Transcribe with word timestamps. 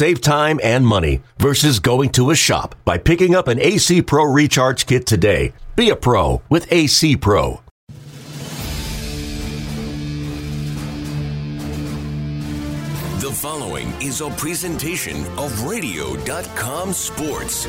Save 0.00 0.22
time 0.22 0.58
and 0.62 0.86
money 0.86 1.20
versus 1.36 1.78
going 1.78 2.08
to 2.12 2.30
a 2.30 2.34
shop 2.34 2.74
by 2.86 2.96
picking 2.96 3.34
up 3.34 3.48
an 3.48 3.60
AC 3.60 4.00
Pro 4.00 4.24
Recharge 4.24 4.86
Kit 4.86 5.04
today. 5.04 5.52
Be 5.76 5.90
a 5.90 5.94
pro 5.94 6.40
with 6.48 6.72
AC 6.72 7.18
Pro. 7.18 7.60
The 13.18 13.30
following 13.30 13.88
is 14.00 14.22
a 14.22 14.30
presentation 14.30 15.22
of 15.36 15.64
Radio.com 15.64 16.94
Sports. 16.94 17.66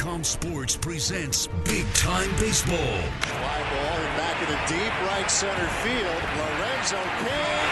Radio.com 0.00 0.24
Sports 0.24 0.76
presents 0.76 1.48
Big 1.64 1.86
Time 1.94 2.30
Baseball. 2.38 2.76
Fly 2.76 3.62
ball 3.70 3.98
and 3.98 4.16
back 4.16 4.40
in 4.42 4.48
the 4.48 4.60
deep 4.66 4.92
right 5.10 5.30
center 5.30 5.68
field. 5.82 6.22
Lorenzo 6.36 6.96
Cain. 7.20 7.68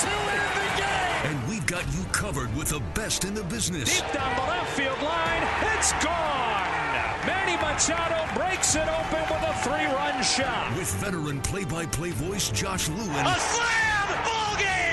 To 0.00 0.10
win 0.26 0.44
the 0.54 0.68
game. 0.76 1.24
And 1.24 1.48
we've 1.48 1.66
got 1.66 1.84
you 1.94 2.04
covered 2.12 2.54
with 2.56 2.68
the 2.68 2.80
best 2.94 3.24
in 3.24 3.34
the 3.34 3.44
business. 3.44 4.00
Deep 4.00 4.12
down 4.12 4.36
the 4.36 4.42
left 4.42 4.70
field 4.76 5.00
line. 5.02 5.42
It's 5.76 5.92
gone. 6.04 7.26
Manny 7.26 7.56
Machado 7.56 8.32
breaks 8.38 8.74
it 8.74 8.86
open 8.86 9.22
with 9.22 9.42
a 9.42 9.54
three-run 9.62 10.22
shot. 10.22 10.76
With 10.76 10.92
veteran 10.94 11.40
play-by-play 11.40 12.10
voice 12.10 12.50
Josh 12.50 12.88
Lewin. 12.88 13.26
A 13.26 13.38
slam! 13.38 13.93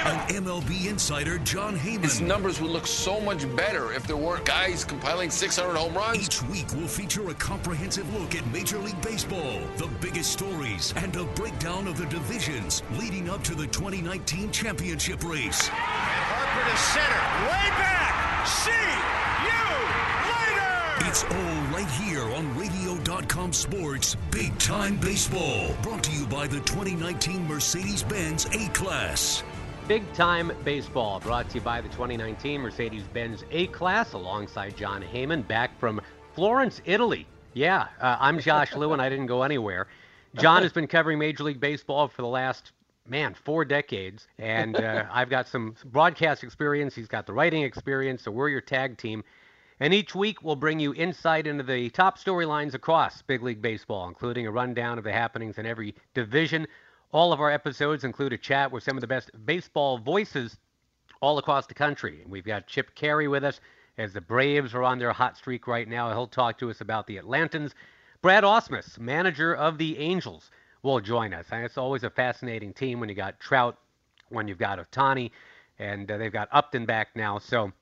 Ball 0.04 0.12
game! 0.14 0.22
And 0.30 0.46
MLB 0.46 0.88
insider 0.88 1.38
Jon 1.40 1.78
Heyman. 1.78 2.04
His 2.04 2.22
numbers 2.22 2.62
would 2.62 2.72
look 2.72 2.88
so 2.88 3.20
much 3.20 3.44
better 3.56 3.94
if 3.94 4.06
there 4.08 4.18
weren't 4.18 4.46
guys 4.46 4.84
compiling 4.84 5.30
600 5.30 5.76
home 5.76 5.94
runs. 5.94 6.18
Each 6.20 6.42
week 6.44 6.68
we'll 6.74 6.88
feature 6.88 7.28
a 7.30 7.34
comprehensive 7.36 8.12
look 8.14 8.36
at 8.36 8.46
Major 8.52 8.78
League 8.80 9.02
Baseball, 9.02 9.60
the 9.78 9.88
biggest 10.00 10.32
stories, 10.32 10.94
and 10.98 11.16
a 11.16 11.24
breakdown 11.24 11.88
of 11.88 11.98
the 11.98 12.06
divisions 12.08 12.84
leading 13.00 13.30
up 13.30 13.44
to 13.44 13.56
the 13.56 13.68
2019 13.68 14.52
championship 14.52 15.24
race. 15.24 15.68
Harper 15.72 16.70
to 16.70 16.78
center. 16.78 17.24
Way 17.48 17.70
back. 17.80 18.48
See 18.48 18.72
you 19.46 19.62
later. 20.32 21.08
It's 21.10 21.24
all 21.24 21.62
right 21.74 21.90
here 22.02 22.24
on 22.36 22.58
Radio.com 22.58 23.54
Sports 23.54 24.16
Big 24.32 24.58
Time 24.58 24.98
Baseball. 24.98 25.76
Brought 25.82 26.04
to 26.06 26.12
you 26.12 26.26
by 26.28 26.48
the 26.48 26.60
2019 26.62 27.48
Mercedes 27.48 28.04
Benz 28.04 28.46
A 28.46 28.68
Class. 28.70 29.44
Big 29.88 30.14
Time 30.14 30.52
Baseball, 30.64 31.20
brought 31.20 31.50
to 31.50 31.56
you 31.56 31.62
by 31.62 31.82
the 31.82 31.90
2019 31.90 32.62
Mercedes 32.62 33.04
Benz 33.14 33.44
A 33.52 33.68
Class, 33.68 34.14
alongside 34.14 34.78
Jon 34.78 35.02
Heyman, 35.04 35.46
back 35.48 35.78
from 35.80 36.00
Florence, 36.34 36.82
Italy. 36.86 37.28
Yeah, 37.54 37.88
uh, 38.00 38.18
I'm 38.20 38.40
Josh 38.40 38.76
Lewin. 38.76 39.00
I 39.00 39.10
didn't 39.10 39.26
go 39.26 39.44
anywhere. 39.44 39.88
Jon 40.36 40.64
has 40.64 40.72
been 40.72 40.88
covering 40.88 41.20
Major 41.20 41.44
League 41.44 41.60
Baseball 41.60 42.08
for 42.08 42.22
the 42.22 42.28
last, 42.28 42.72
man, 43.08 43.34
four 43.34 43.66
decades. 43.66 44.28
And 44.38 44.78
uh, 44.78 45.06
I've 45.12 45.30
got 45.30 45.48
some 45.48 45.76
broadcast 45.86 46.44
experience. 46.44 46.96
He's 46.96 47.08
got 47.08 47.26
the 47.26 47.34
writing 47.34 47.64
experience. 47.64 48.24
So 48.24 48.32
we're 48.32 48.50
your 48.50 48.62
tag 48.62 48.98
team. 48.98 49.24
And 49.82 49.94
each 49.94 50.14
week 50.14 50.44
we'll 50.44 50.56
bring 50.56 50.80
you 50.80 50.94
insight 50.94 51.48
into 51.48 51.64
the 51.64 51.90
top 51.90 52.20
storylines 52.20 52.76
across 52.76 53.22
Big 53.24 53.42
League 53.42 53.62
Baseball, 53.62 54.08
including 54.08 54.48
a 54.48 54.52
rundown 54.52 54.98
of 54.98 55.04
the 55.04 55.12
happenings 55.12 55.58
in 55.58 55.66
every 55.66 55.96
division. 56.14 56.68
All 57.14 57.34
of 57.34 57.42
our 57.42 57.52
episodes 57.52 58.06
include 58.06 58.32
a 58.32 58.38
chat 58.38 58.72
with 58.72 58.84
some 58.84 58.96
of 58.96 59.02
the 59.02 59.08
best 59.08 59.32
baseball 59.46 59.98
voices 59.98 60.58
all 61.22 61.38
across 61.40 61.68
the 61.68 61.74
country. 61.74 62.24
We've 62.26 62.46
got 62.46 62.68
Chip 62.68 62.96
Caray 62.96 63.28
with 63.28 63.44
us 63.44 63.60
as 63.98 64.14
the 64.14 64.22
Braves 64.22 64.74
are 64.74 64.84
on 64.84 64.98
their 64.98 65.12
hot 65.12 65.36
streak 65.36 65.68
right 65.68 65.88
now. 65.88 66.10
He'll 66.10 66.26
talk 66.26 66.58
to 66.60 66.70
us 66.70 66.80
about 66.80 67.08
the 67.08 67.18
Atlantans. 67.18 67.74
Brad 68.22 68.46
Ausmus, 68.46 68.98
manager 68.98 69.54
of 69.54 69.78
the 69.78 69.98
Angels, 69.98 70.52
will 70.84 71.02
join 71.02 71.34
us. 71.34 71.48
And 71.52 71.66
it's 71.66 71.78
always 71.78 72.06
a 72.06 72.10
fascinating 72.10 72.72
team 72.72 73.02
when 73.02 73.10
you 73.10 73.16
got 73.16 73.40
Trout, 73.42 73.78
when 74.30 74.48
you've 74.48 74.58
got 74.58 74.80
Ohtani, 74.80 75.32
and 75.80 76.10
uh, 76.10 76.18
they've 76.18 76.32
got 76.32 76.48
Upton 76.54 76.86
back 76.86 77.10
now. 77.14 77.40
So 77.40 77.74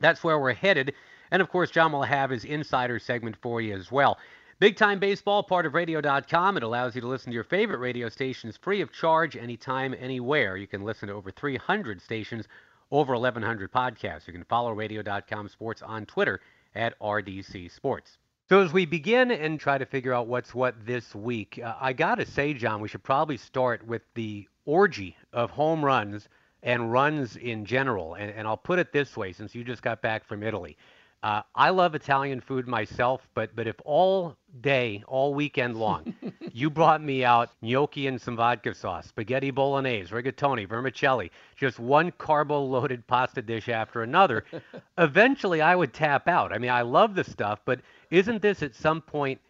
that's 0.00 0.24
where 0.24 0.38
we're 0.38 0.54
headed. 0.54 0.94
And 1.30 1.42
of 1.42 1.50
course, 1.50 1.70
Jon 1.70 1.92
will 1.92 2.02
have 2.02 2.30
his 2.30 2.44
insider 2.46 2.98
segment 2.98 3.36
for 3.42 3.60
you 3.60 3.76
as 3.76 3.92
well. 3.92 4.16
Big 4.60 4.74
Time 4.74 4.98
Baseball, 4.98 5.44
part 5.44 5.66
of 5.66 5.74
radio.com. 5.74 6.56
It 6.56 6.64
allows 6.64 6.96
you 6.96 7.00
to 7.00 7.06
listen 7.06 7.30
to 7.30 7.34
your 7.34 7.44
favorite 7.44 7.78
radio 7.78 8.08
stations 8.08 8.56
free 8.56 8.80
of 8.80 8.90
charge 8.90 9.36
anytime, 9.36 9.94
anywhere. 9.96 10.56
You 10.56 10.66
can 10.66 10.82
listen 10.82 11.06
to 11.06 11.14
over 11.14 11.30
300 11.30 12.02
stations, 12.02 12.48
over 12.90 13.12
1,100 13.12 13.70
podcasts. 13.70 14.26
You 14.26 14.32
can 14.32 14.42
follow 14.42 14.72
radio.com 14.72 15.48
sports 15.48 15.80
on 15.80 16.06
Twitter 16.06 16.40
at 16.74 16.98
RDC 16.98 17.70
Sports. 17.70 18.18
So, 18.48 18.60
as 18.60 18.72
we 18.72 18.84
begin 18.84 19.30
and 19.30 19.60
try 19.60 19.78
to 19.78 19.86
figure 19.86 20.12
out 20.12 20.26
what's 20.26 20.52
what 20.52 20.74
this 20.84 21.14
week, 21.14 21.60
uh, 21.62 21.76
I 21.80 21.92
got 21.92 22.16
to 22.16 22.26
say, 22.26 22.52
Jon, 22.52 22.80
we 22.80 22.88
should 22.88 23.04
probably 23.04 23.36
start 23.36 23.86
with 23.86 24.02
the 24.14 24.48
orgy 24.64 25.16
of 25.32 25.52
home 25.52 25.84
runs 25.84 26.28
and 26.64 26.90
runs 26.90 27.36
in 27.36 27.64
general. 27.64 28.14
And, 28.14 28.32
and 28.32 28.48
I'll 28.48 28.56
put 28.56 28.80
it 28.80 28.92
this 28.92 29.16
way 29.16 29.32
since 29.32 29.54
you 29.54 29.62
just 29.62 29.82
got 29.82 30.02
back 30.02 30.26
from 30.26 30.42
Italy. 30.42 30.76
Uh, 31.20 31.42
I 31.52 31.70
love 31.70 31.96
Italian 31.96 32.40
food 32.40 32.68
myself, 32.68 33.26
but 33.34 33.54
but 33.56 33.66
if 33.66 33.74
all 33.84 34.36
day, 34.60 35.02
all 35.08 35.34
weekend 35.34 35.76
long, 35.76 36.14
you 36.52 36.70
brought 36.70 37.02
me 37.02 37.24
out 37.24 37.50
gnocchi 37.60 38.06
and 38.06 38.20
some 38.20 38.36
vodka 38.36 38.72
sauce, 38.72 39.08
spaghetti 39.08 39.50
bolognese, 39.50 40.12
rigatoni, 40.14 40.68
vermicelli, 40.68 41.32
just 41.56 41.80
one 41.80 42.12
carbo-loaded 42.18 43.04
pasta 43.08 43.42
dish 43.42 43.68
after 43.68 44.04
another, 44.04 44.44
eventually 44.98 45.60
I 45.60 45.74
would 45.74 45.92
tap 45.92 46.28
out. 46.28 46.52
I 46.52 46.58
mean, 46.58 46.70
I 46.70 46.82
love 46.82 47.16
the 47.16 47.24
stuff, 47.24 47.60
but 47.64 47.80
isn't 48.10 48.40
this 48.40 48.62
at 48.62 48.76
some 48.76 49.00
point 49.00 49.40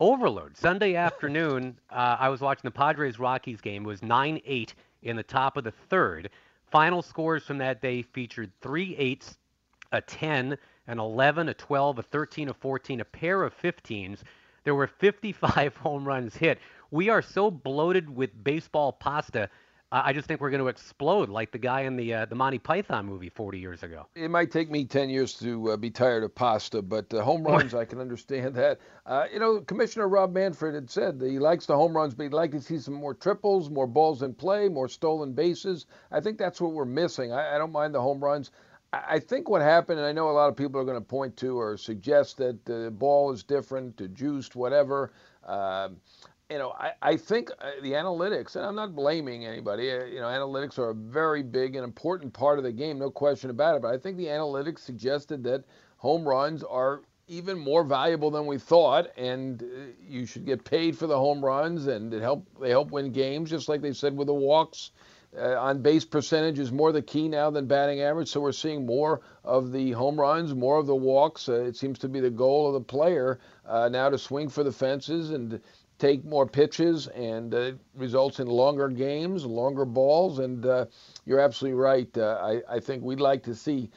overload? 0.00 0.56
Sunday 0.56 0.96
afternoon, 1.08 1.78
uh, 1.90 2.16
I 2.18 2.30
was 2.30 2.40
watching 2.40 2.62
the 2.64 2.72
Padres 2.72 3.20
Rockies 3.20 3.60
game. 3.60 3.84
It 3.84 3.88
was 3.88 4.00
9-8 4.00 4.72
in 5.02 5.14
the 5.14 5.22
top 5.22 5.56
of 5.56 5.62
the 5.62 5.72
third. 5.88 6.30
Final 6.72 7.00
scores 7.00 7.44
from 7.44 7.58
that 7.58 7.80
day 7.80 8.02
featured 8.02 8.50
three 8.60 8.96
eights, 8.96 9.38
a 9.92 10.00
10 10.00 10.58
an 10.86 10.98
11, 10.98 11.48
a 11.48 11.54
12, 11.54 11.98
a 11.98 12.02
13, 12.02 12.48
a 12.48 12.54
14, 12.54 13.00
a 13.00 13.04
pair 13.04 13.42
of 13.42 13.56
15s. 13.60 14.18
There 14.64 14.74
were 14.74 14.86
55 14.86 15.76
home 15.76 16.06
runs 16.06 16.36
hit. 16.36 16.58
We 16.90 17.08
are 17.08 17.22
so 17.22 17.50
bloated 17.50 18.14
with 18.14 18.30
baseball 18.44 18.92
pasta. 18.92 19.48
I 19.94 20.14
just 20.14 20.26
think 20.26 20.40
we're 20.40 20.48
going 20.48 20.62
to 20.62 20.68
explode 20.68 21.28
like 21.28 21.52
the 21.52 21.58
guy 21.58 21.82
in 21.82 21.96
the 21.96 22.14
uh, 22.14 22.24
the 22.24 22.34
Monty 22.34 22.58
Python 22.58 23.04
movie 23.04 23.28
40 23.28 23.58
years 23.58 23.82
ago. 23.82 24.06
It 24.14 24.30
might 24.30 24.50
take 24.50 24.70
me 24.70 24.86
10 24.86 25.10
years 25.10 25.34
to 25.40 25.72
uh, 25.72 25.76
be 25.76 25.90
tired 25.90 26.24
of 26.24 26.34
pasta, 26.34 26.80
but 26.80 27.12
home 27.12 27.44
runs, 27.44 27.74
I 27.74 27.84
can 27.84 28.00
understand 28.00 28.54
that. 28.54 28.80
Uh, 29.04 29.26
you 29.30 29.38
know, 29.38 29.60
Commissioner 29.60 30.08
Rob 30.08 30.32
Manfred 30.32 30.74
had 30.74 30.88
said 30.88 31.18
that 31.18 31.28
he 31.28 31.38
likes 31.38 31.66
the 31.66 31.76
home 31.76 31.94
runs, 31.94 32.14
but 32.14 32.22
he'd 32.22 32.32
like 32.32 32.52
to 32.52 32.60
see 32.60 32.78
some 32.78 32.94
more 32.94 33.12
triples, 33.12 33.68
more 33.68 33.86
balls 33.86 34.22
in 34.22 34.32
play, 34.32 34.66
more 34.70 34.88
stolen 34.88 35.34
bases. 35.34 35.84
I 36.10 36.20
think 36.20 36.38
that's 36.38 36.58
what 36.58 36.72
we're 36.72 36.86
missing. 36.86 37.30
I, 37.30 37.56
I 37.56 37.58
don't 37.58 37.72
mind 37.72 37.94
the 37.94 38.00
home 38.00 38.24
runs. 38.24 38.50
I 38.92 39.18
think 39.18 39.48
what 39.48 39.62
happened, 39.62 39.98
and 39.98 40.06
I 40.06 40.12
know 40.12 40.28
a 40.28 40.32
lot 40.32 40.48
of 40.50 40.56
people 40.56 40.78
are 40.80 40.84
going 40.84 40.98
to 40.98 41.04
point 41.04 41.36
to 41.38 41.58
or 41.58 41.78
suggest 41.78 42.36
that 42.38 42.64
the 42.66 42.90
ball 42.90 43.32
is 43.32 43.42
different, 43.42 43.96
the 43.96 44.08
juiced, 44.08 44.54
whatever. 44.54 45.12
Uh, 45.44 45.88
you 46.50 46.58
know, 46.58 46.72
I, 46.78 46.92
I 47.00 47.16
think 47.16 47.50
uh, 47.60 47.70
the 47.82 47.92
analytics, 47.92 48.56
and 48.56 48.66
I'm 48.66 48.74
not 48.74 48.94
blaming 48.94 49.46
anybody, 49.46 49.90
uh, 49.90 50.04
you 50.04 50.20
know, 50.20 50.26
analytics 50.26 50.78
are 50.78 50.90
a 50.90 50.94
very 50.94 51.42
big 51.42 51.74
and 51.74 51.84
important 51.84 52.34
part 52.34 52.58
of 52.58 52.64
the 52.64 52.72
game, 52.72 52.98
no 52.98 53.10
question 53.10 53.48
about 53.48 53.76
it. 53.76 53.82
But 53.82 53.94
I 53.94 53.98
think 53.98 54.18
the 54.18 54.26
analytics 54.26 54.80
suggested 54.80 55.42
that 55.44 55.64
home 55.96 56.28
runs 56.28 56.62
are 56.62 57.00
even 57.28 57.58
more 57.58 57.84
valuable 57.84 58.30
than 58.30 58.44
we 58.44 58.58
thought, 58.58 59.10
and 59.16 59.62
uh, 59.62 59.66
you 60.06 60.26
should 60.26 60.44
get 60.44 60.64
paid 60.64 60.98
for 60.98 61.06
the 61.06 61.16
home 61.16 61.42
runs, 61.42 61.86
and 61.86 62.12
it 62.12 62.20
help 62.20 62.46
they 62.60 62.68
help 62.68 62.90
win 62.90 63.10
games, 63.10 63.48
just 63.48 63.70
like 63.70 63.80
they 63.80 63.94
said 63.94 64.14
with 64.14 64.26
the 64.26 64.34
walks. 64.34 64.90
Uh, 65.34 65.58
on 65.58 65.80
base 65.80 66.04
percentage 66.04 66.58
is 66.58 66.70
more 66.70 66.92
the 66.92 67.00
key 67.00 67.26
now 67.26 67.48
than 67.48 67.66
batting 67.66 68.02
average, 68.02 68.28
so 68.28 68.38
we're 68.38 68.52
seeing 68.52 68.84
more 68.84 69.22
of 69.44 69.72
the 69.72 69.92
home 69.92 70.20
runs, 70.20 70.54
more 70.54 70.78
of 70.78 70.86
the 70.86 70.94
walks. 70.94 71.48
Uh, 71.48 71.54
it 71.54 71.74
seems 71.74 71.98
to 71.98 72.08
be 72.08 72.20
the 72.20 72.30
goal 72.30 72.66
of 72.66 72.74
the 72.74 72.80
player 72.80 73.38
uh, 73.66 73.88
now 73.88 74.10
to 74.10 74.18
swing 74.18 74.50
for 74.50 74.62
the 74.62 74.72
fences 74.72 75.30
and 75.30 75.58
take 76.02 76.24
more 76.24 76.48
pitches, 76.48 77.06
and 77.06 77.54
uh, 77.54 77.70
results 77.94 78.40
in 78.40 78.48
longer 78.48 78.88
games, 78.88 79.46
longer 79.46 79.84
balls. 79.84 80.40
And 80.40 80.66
uh, 80.66 80.86
you're 81.26 81.38
absolutely 81.38 81.78
right. 81.78 82.18
Uh, 82.18 82.60
I, 82.68 82.74
I, 82.74 82.80
think 82.80 83.04
we'd 83.04 83.20
like 83.20 83.44
to 83.44 83.54
see 83.54 83.88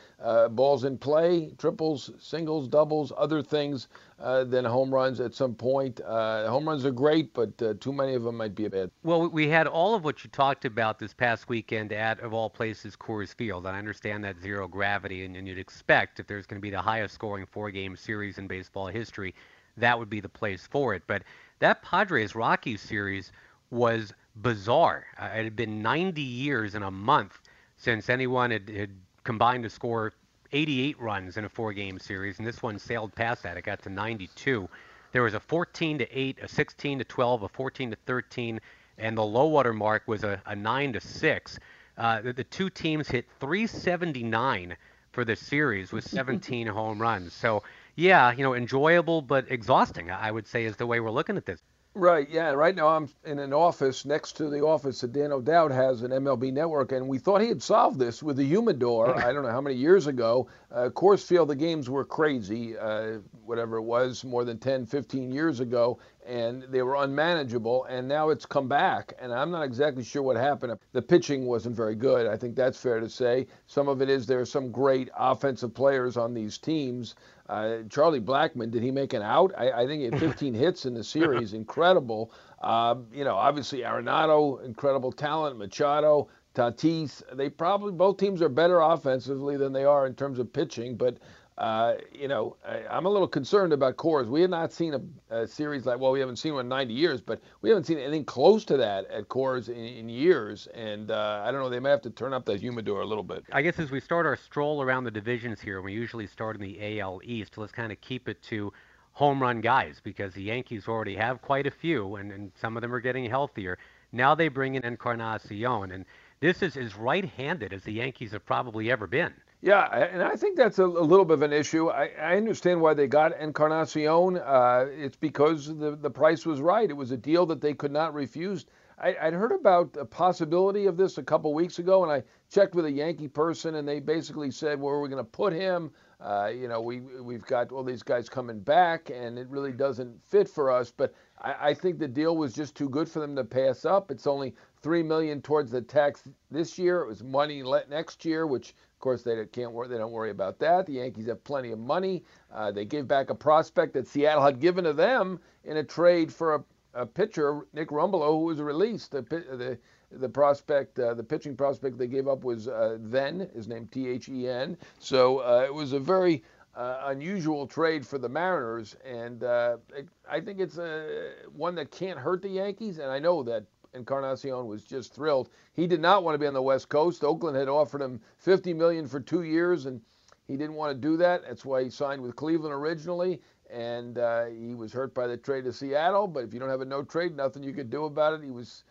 balls 0.52 0.84
in 0.84 1.00
play, 1.00 1.52
triples, 1.58 2.12
singles, 2.20 2.68
doubles, 2.68 3.12
other 3.18 3.42
things 3.42 3.88
than 4.20 4.64
home 4.66 4.94
runs 4.94 5.20
at 5.20 5.34
some 5.34 5.56
point. 5.56 6.00
Home 6.06 6.68
runs 6.68 6.86
are 6.86 6.92
great, 6.92 7.34
but 7.34 7.58
too 7.82 7.92
many 7.92 8.14
of 8.14 8.22
them 8.22 8.38
might 8.38 8.54
be 8.54 8.66
a 8.66 8.70
bad. 8.70 8.92
Well, 9.04 9.28
we 9.28 9.48
had 9.48 9.66
all 9.66 9.96
of 9.96 10.04
what 10.04 10.24
you 10.24 10.30
talked 10.30 10.66
about 10.66 11.00
this 11.00 11.14
past 11.14 11.50
weekend 11.50 11.92
at, 11.92 12.20
of 12.20 12.34
all 12.34 12.52
places, 12.52 12.96
Coors 12.96 13.34
Field. 13.34 13.66
And 13.66 13.76
I 13.76 13.80
understand 13.80 14.24
that 14.26 14.40
zero 14.40 14.68
gravity, 14.68 15.26
and, 15.26 15.36
and 15.36 15.48
you'd 15.48 15.58
expect 15.58 16.20
if 16.20 16.28
there's 16.28 16.46
going 16.46 16.60
to 16.60 16.66
be 16.66 16.70
the 16.70 16.82
highest 16.82 17.16
scoring 17.16 17.48
four 17.52 17.72
game 17.72 17.96
series 17.96 18.38
in 18.38 18.46
baseball 18.46 18.88
history, 18.88 19.34
that 19.78 19.98
would 19.98 20.10
be 20.10 20.20
the 20.20 20.30
place 20.30 20.68
for 20.68 20.94
it. 20.94 21.04
But 21.08 21.24
that 21.60 21.82
Padres 21.82 22.36
Rockies 22.36 22.82
series 22.82 23.32
was 23.70 24.14
bizarre. 24.36 25.06
Uh, 25.20 25.26
it 25.36 25.44
had 25.44 25.56
been 25.56 25.82
90 25.82 26.22
years 26.22 26.76
and 26.76 26.84
a 26.84 26.92
month 26.92 27.40
since 27.78 28.10
anyone 28.10 28.52
had, 28.52 28.70
had 28.70 28.92
combined 29.24 29.64
to 29.64 29.70
score 29.70 30.14
88 30.52 31.00
runs 31.00 31.38
in 31.38 31.46
a 31.46 31.50
four-game 31.50 32.00
series, 32.00 32.40
and 32.40 32.48
this 32.48 32.62
one 32.62 32.80
sailed 32.80 33.14
past 33.16 33.44
that. 33.44 33.58
It 33.58 33.64
got 33.64 33.82
to 33.84 33.90
92. 33.90 34.70
There 35.12 35.24
was 35.24 35.34
a 35.34 35.40
14 35.40 36.00
to 36.00 36.20
8, 36.20 36.40
a 36.42 36.48
16 36.48 37.00
to 37.00 37.06
12, 37.06 37.44
a 37.44 37.50
14 37.50 37.92
to 37.92 37.98
13, 38.06 38.60
and 38.98 39.18
the 39.18 39.24
low 39.24 39.48
water 39.48 39.74
mark 39.74 40.04
was 40.08 40.24
a, 40.24 40.42
a 40.46 40.56
9 40.56 40.94
to 40.94 41.02
6. 41.02 41.60
Uh, 41.98 42.22
the, 42.22 42.34
the 42.34 42.44
two 42.44 42.70
teams 42.70 43.08
hit 43.08 43.26
379 43.40 44.76
for 45.12 45.26
the 45.26 45.36
series 45.36 45.92
with 45.92 46.08
17 46.08 46.68
home 46.80 47.02
runs. 47.02 47.34
So 47.34 47.64
yeah, 47.96 48.32
you 48.32 48.44
know, 48.44 48.54
enjoyable 48.54 49.22
but 49.22 49.46
exhausting, 49.50 50.12
I 50.12 50.32
would 50.32 50.48
say, 50.48 50.66
is 50.66 50.76
the 50.78 50.86
way 50.86 51.00
we're 51.00 51.12
looking 51.12 51.38
at 51.38 51.46
this. 51.46 51.62
Right, 51.98 52.30
yeah. 52.30 52.50
Right 52.50 52.76
now 52.76 52.90
I'm 52.90 53.08
in 53.24 53.40
an 53.40 53.54
office 53.54 54.04
next 54.04 54.34
to 54.34 54.50
the 54.50 54.66
office 54.66 55.00
that 55.00 55.14
Dan 55.14 55.32
O'Dowd 55.32 55.72
has 55.72 56.02
an 56.02 56.12
MLB 56.12 56.52
network, 56.52 56.92
and 56.92 57.08
we 57.08 57.20
thought 57.20 57.40
he 57.40 57.48
had 57.48 57.64
solved 57.64 57.98
this 57.98 58.22
with 58.22 58.36
the 58.36 58.44
humidor. 58.44 59.16
I 59.26 59.32
don't 59.32 59.44
know 59.44 59.52
how 59.52 59.62
many 59.62 59.78
years 59.78 60.06
ago. 60.06 60.50
Uh, 60.70 60.90
Coors 60.90 61.26
Field, 61.26 61.48
the 61.48 61.56
games 61.56 61.90
were 61.90 62.04
crazy, 62.04 62.78
uh, 62.78 63.20
whatever 63.46 63.78
it 63.78 63.84
was, 63.84 64.26
more 64.26 64.44
than 64.44 64.58
10, 64.58 64.88
15 64.88 65.32
years 65.32 65.62
ago, 65.62 65.98
and 66.28 66.64
they 66.64 66.82
were 66.82 66.96
unmanageable, 66.96 67.86
and 67.86 68.08
now 68.08 68.30
it's 68.30 68.46
come 68.46 68.68
back, 68.68 69.14
and 69.20 69.34
I'm 69.34 69.52
not 69.52 69.64
exactly 69.64 70.04
sure 70.04 70.22
what 70.22 70.36
happened. 70.38 70.78
The 70.92 71.02
pitching 71.02 71.46
wasn't 71.46 71.76
very 71.76 71.96
good. 71.96 72.28
I 72.28 72.38
think 72.38 72.56
that's 72.56 72.80
fair 72.80 73.00
to 73.00 73.10
say. 73.10 73.48
Some 73.68 73.88
of 73.88 74.02
it 74.02 74.10
is 74.10 74.26
there 74.26 74.40
are 74.40 74.46
some 74.46 74.72
great 74.72 75.10
offensive 75.18 75.74
players 75.74 76.18
on 76.18 76.34
these 76.34 76.58
teams 76.58 77.16
uh, 77.48 77.78
Charlie 77.90 78.22
Blackmon, 78.22 78.72
did 78.72 78.82
he 78.82 78.92
make 78.92 79.14
an 79.14 79.22
out? 79.22 79.54
I, 79.58 79.72
I 79.72 79.88
think 79.88 80.00
he 80.00 80.06
had 80.06 80.20
15 80.32 80.54
hits 80.54 80.86
in 80.86 80.94
the 80.94 81.04
series. 81.04 81.54
Incredible. 81.54 82.32
Uh, 82.62 82.96
you 83.14 83.24
know, 83.24 83.36
obviously 83.36 83.80
Arenado, 83.80 84.64
incredible 84.66 85.12
talent. 85.12 85.58
Machado, 85.58 86.28
Tatis. 86.56 87.22
They 87.34 87.50
probably 87.50 87.92
both 87.92 88.18
teams 88.18 88.42
are 88.42 88.50
better 88.50 88.80
offensively 88.80 89.58
than 89.58 89.74
they 89.74 89.86
are 89.86 90.08
in 90.08 90.16
terms 90.16 90.40
of 90.40 90.52
pitching, 90.52 90.96
but 90.96 91.18
uh, 91.58 91.94
you 92.14 92.28
know, 92.28 92.58
I, 92.68 92.98
am 92.98 93.06
a 93.06 93.10
little 93.10 93.30
concerned 93.30 93.72
about 93.72 93.96
Coors. 93.96 94.28
We 94.28 94.42
have 94.42 94.50
not 94.50 94.74
seen 94.74 94.94
a, 94.94 95.36
a, 95.36 95.48
series 95.48 95.86
like, 95.86 96.00
well, 96.00 96.12
we 96.12 96.20
haven't 96.20 96.36
seen 96.36 96.54
one 96.54 96.66
in 96.66 96.70
90 96.70 96.94
years, 96.94 97.22
but 97.22 97.42
we 97.62 97.70
haven't 97.70 97.86
seen 97.86 97.98
anything 97.98 98.26
close 98.26 98.66
to 98.66 98.78
that 98.78 99.10
at 99.10 99.30
Coors 99.30 99.70
in, 99.70 99.78
in 99.78 100.10
years. 100.10 100.68
And 100.74 101.12
uh, 101.12 101.44
I 101.46 101.52
don't 101.52 101.62
know, 101.62 101.70
they 101.70 101.80
may 101.80 101.92
have 101.92 102.02
to 102.02 102.10
turn 102.10 102.34
up 102.34 102.44
that 102.46 102.60
humidor 102.60 103.02
a 103.02 103.06
little 103.06 103.24
bit. 103.24 103.46
I 103.54 103.62
guess 103.62 103.80
as 103.80 103.90
we 103.90 104.02
start 104.02 104.26
our 104.26 104.36
stroll 104.36 104.82
around 104.82 105.06
the 105.06 105.12
divisions 105.12 105.62
here, 105.62 105.82
we 105.82 105.94
usually 105.94 106.28
start 106.28 106.58
in 106.58 106.62
the 106.62 107.00
AL 107.00 107.22
East. 107.24 107.58
Let's 107.58 107.72
kind 107.72 107.92
of 107.92 108.02
keep 108.02 108.28
it 108.28 108.42
to 108.44 108.74
home 109.14 109.42
run 109.42 109.62
guys 109.62 110.02
because 110.04 110.34
the 110.34 110.44
Yankees 110.44 110.90
already 110.90 111.16
have 111.16 111.42
quite 111.42 111.66
a 111.66 111.72
few, 111.72 112.18
and, 112.18 112.34
and 112.34 112.52
some 112.60 112.76
of 112.76 112.82
them 112.82 112.94
are 112.94 113.00
getting 113.00 113.30
healthier. 113.30 113.78
Now 114.12 114.36
they 114.36 114.50
bring 114.50 114.76
in 114.76 114.84
Encarnacion, 114.84 115.94
and 115.94 116.06
this 116.46 116.62
is 116.62 116.78
as 116.78 116.96
right-handed 116.96 117.74
as 117.74 117.84
the 117.84 117.94
Yankees 117.94 118.32
have 118.32 118.46
probably 118.46 118.92
ever 118.92 119.08
been. 119.08 119.34
Yeah, 119.62 119.88
and 119.98 120.22
I 120.22 120.36
think 120.36 120.56
that's 120.58 120.78
a, 120.78 120.86
little 120.86 121.26
bit 121.26 121.34
of 121.34 121.42
an 121.42 121.52
issue. 121.52 121.90
I, 121.90 122.12
I 122.22 122.38
understand 122.38 122.80
why 122.80 122.94
they 122.94 123.08
got 123.08 123.36
Encarnacion. 123.40 124.38
Uh, 124.38 124.86
it's 124.92 125.18
because 125.18 125.76
the, 125.76 125.96
the 125.96 126.10
price 126.12 126.46
was 126.46 126.62
right. 126.62 126.88
It 126.88 126.94
was 126.94 127.10
a 127.10 127.18
deal 127.18 127.48
that 127.48 127.62
they 127.62 127.74
could 127.74 127.92
not 127.92 128.14
refuse. 128.14 128.68
I, 129.00 129.16
would 129.24 129.34
heard 129.34 129.52
about 129.52 129.94
the 129.94 130.06
possibility 130.06 130.86
of 130.86 130.98
this 130.98 131.18
a 131.18 131.24
couple 131.24 131.52
weeks 131.54 131.80
ago, 131.80 132.04
and 132.04 132.12
I 132.12 132.24
checked 132.50 132.76
with 132.76 132.86
a 132.86 132.92
Yankee 132.92 133.28
person, 133.28 133.76
and 133.76 133.88
they 133.88 134.00
basically 134.00 134.52
said, 134.52 134.80
"Where 134.80 134.96
are 134.96 135.02
we 135.02 135.10
going 135.10 135.24
to 135.24 135.30
put 135.30 135.52
him? 135.52 135.92
Uh, 136.22 136.52
you 136.56 136.68
know, 136.70 136.80
we 136.80 137.02
we've 137.02 137.46
got 137.46 137.72
all 137.72 137.84
these 137.84 138.04
guys 138.04 138.30
coming 138.30 138.60
back, 138.60 139.10
and 139.14 139.38
it 139.38 139.50
really 139.50 139.74
doesn't 139.74 140.16
fit 140.26 140.48
for 140.48 140.72
us." 140.72 140.94
But 140.96 141.14
I, 141.42 141.56
I 141.70 141.74
think 141.74 142.00
the 142.00 142.08
deal 142.08 142.38
was 142.38 142.54
just 142.54 142.76
too 142.76 142.88
good 142.88 143.10
for 143.10 143.20
them 143.20 143.36
to 143.36 143.44
pass 143.44 143.84
up. 143.84 144.12
It's 144.12 144.28
only 144.28 144.56
three 144.86 145.02
million 145.02 145.42
towards 145.42 145.72
the 145.72 145.82
tax 145.82 146.22
this 146.52 146.78
year. 146.78 147.02
It 147.02 147.08
was 147.08 147.24
money 147.24 147.64
next 147.90 148.24
year, 148.24 148.46
which 148.46 148.70
of 148.70 149.00
course, 149.00 149.24
they 149.24 149.44
can't 149.48 149.72
worry. 149.72 149.88
They 149.88 149.98
don't 149.98 150.12
worry 150.12 150.30
about 150.30 150.60
that. 150.60 150.86
The 150.86 150.94
Yankees 150.94 151.26
have 151.26 151.44
plenty 151.44 151.72
of 151.72 151.80
money. 151.80 152.24
Uh, 152.54 152.72
they 152.72 152.86
gave 152.86 153.08
back 153.08 153.32
a 153.32 153.36
prospect 153.36 153.94
that 153.94 154.08
Seattle 154.08 154.44
had 154.44 154.60
given 154.60 154.84
to 154.84 154.94
them 154.94 155.40
in 155.64 155.78
a 155.78 155.84
trade 155.84 156.32
for 156.32 156.56
a, 156.56 156.64
a 156.94 157.06
pitcher, 157.06 157.66
Nick 157.74 157.90
Rumbelow, 157.90 158.38
who 158.38 158.46
was 158.46 158.60
released. 158.60 159.10
The 159.10 159.24
the, 159.24 159.80
the 160.12 160.30
prospect, 160.30 161.00
uh, 161.00 161.16
the 161.16 161.24
pitching 161.24 161.58
prospect 161.58 161.98
they 161.98 162.08
gave 162.08 162.28
up 162.28 162.44
was 162.44 162.68
uh, 162.68 162.98
then 163.02 163.50
his 163.56 163.68
name 163.68 163.88
T 163.88 164.08
H 164.08 164.30
E 164.30 164.48
N. 164.48 164.78
So 165.00 165.40
uh, 165.40 165.64
it 165.66 165.74
was 165.74 165.94
a 165.94 166.00
very 166.00 166.44
uh, 166.76 167.06
unusual 167.06 167.66
trade 167.66 168.06
for 168.06 168.20
the 168.20 168.30
Mariners, 168.30 168.96
and 169.04 169.44
uh, 169.44 169.78
it, 169.98 170.08
I 170.30 170.40
think 170.40 170.60
it's 170.60 170.78
a, 170.78 171.34
one 171.56 171.74
that 171.76 171.90
can't 171.90 172.20
hurt 172.20 172.42
the 172.42 172.50
Yankees. 172.50 173.00
And 173.00 173.10
I 173.12 173.20
know 173.20 173.44
that 173.44 173.64
Encarnacion 173.96 174.68
was 174.68 174.84
just 174.84 175.14
thrilled. 175.14 175.50
He 175.74 175.88
did 175.88 176.02
not 176.02 176.24
want 176.24 176.36
to 176.36 176.40
be 176.40 176.48
on 176.48 176.54
the 176.54 176.62
West 176.62 176.90
Coast. 176.90 177.24
Oakland 177.24 177.58
had 177.58 177.70
offered 177.70 178.02
him 178.02 178.20
50 178.38 178.74
million 178.74 179.08
for 179.08 179.20
two 179.20 179.44
years, 179.44 179.86
and 179.86 180.02
he 180.48 180.58
didn't 180.58 180.76
want 180.76 180.92
to 180.94 181.08
do 181.08 181.18
that. 181.18 181.44
That's 181.48 181.66
why 181.66 181.84
he 181.84 181.90
signed 181.90 182.22
with 182.22 182.36
Cleveland 182.36 182.74
originally, 182.74 183.42
and 183.70 184.18
uh, 184.18 184.46
he 184.46 184.76
was 184.76 184.94
hurt 184.94 185.14
by 185.14 185.28
the 185.28 185.38
trade 185.38 185.66
to 185.66 185.74
Seattle. 185.74 186.28
But 186.28 186.44
if 186.44 186.54
you 186.54 186.60
don't 186.60 186.70
have 186.70 186.82
a 186.82 186.86
no 186.86 187.04
trade, 187.04 187.36
nothing 187.36 187.64
you 187.64 187.74
could 187.74 187.90
do 187.90 188.06
about 188.06 188.34
it. 188.34 188.44
He 188.44 188.52
was 188.52 188.84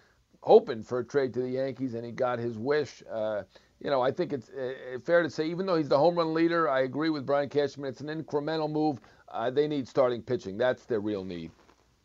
hoping 0.43 0.83
for 0.83 0.99
a 0.99 1.05
trade 1.05 1.33
to 1.35 1.41
the 1.41 1.51
Yankees, 1.51 1.95
and 1.95 2.05
he 2.05 2.13
got 2.13 2.39
his 2.39 2.59
wish. 2.59 3.03
Uh, 3.11 3.43
you 3.81 3.91
know, 3.91 4.01
I 4.01 4.11
think 4.11 4.33
it's 4.33 4.51
uh, 4.51 4.99
fair 5.05 5.23
to 5.23 5.31
say, 5.31 5.47
even 5.47 5.67
though 5.67 5.77
he's 5.77 5.89
the 5.89 5.99
home 5.99 6.17
run 6.17 6.35
leader, 6.35 6.69
I 6.69 6.81
agree 6.81 7.11
with 7.11 7.27
Brian 7.27 7.49
Cashman. 7.49 7.89
It's 7.89 8.01
an 8.01 8.09
incremental 8.09 8.71
move. 8.71 8.99
Uh, 9.29 9.51
they 9.51 9.69
need 9.69 9.87
starting 9.89 10.23
pitching. 10.23 10.57
That's 10.57 10.85
their 10.85 11.01
real 11.01 11.25
need. 11.25 11.51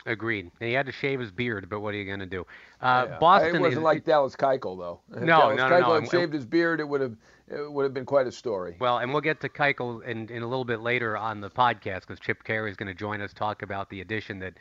Agreed. 0.06 0.50
he 0.60 0.74
had 0.74 0.86
to 0.86 0.92
shave 0.92 1.20
his 1.20 1.32
beard, 1.32 1.68
but 1.70 1.82
what 1.82 1.94
are 1.94 1.98
you 1.98 2.06
going 2.06 2.20
to 2.20 2.26
do? 2.26 2.46
Uh, 2.82 3.06
yeah. 3.10 3.18
Boston. 3.20 3.56
It 3.56 3.60
wasn't 3.60 3.82
is, 3.82 3.84
like 3.84 4.06
Dallas 4.06 4.36
Keuchel, 4.36 4.78
though. 4.78 5.00
No, 5.10 5.26
Dallas 5.26 5.58
no, 5.58 5.70
no, 5.70 5.76
Keuchel 5.76 5.88
no. 5.88 6.02
had 6.02 6.10
shaved 6.10 6.34
his 6.34 6.46
beard, 6.46 6.80
it 6.80 6.88
would 6.88 7.02
have 7.02 7.16
it 7.50 7.72
would 7.72 7.84
have 7.84 7.94
been 7.94 8.06
quite 8.06 8.28
a 8.28 8.32
story. 8.32 8.78
Well, 8.80 9.00
and 9.00 9.12
we'll 9.12 9.22
get 9.22 9.42
to 9.42 9.50
Keuchel 9.50 10.04
in, 10.04 10.30
in 10.30 10.44
a 10.44 10.48
little 10.48 10.66
bit 10.66 10.82
later 10.82 11.18
on 11.18 11.42
the 11.42 11.50
podcast 11.50 12.02
because 12.02 12.20
Chip 12.20 12.44
Caray 12.44 12.70
is 12.70 12.78
going 12.78 12.88
to 12.88 12.94
join 12.94 13.22
us 13.22 13.34
talk 13.34 13.62
about 13.62 13.90
the 13.90 14.02
addition 14.02 14.40
that 14.40 14.54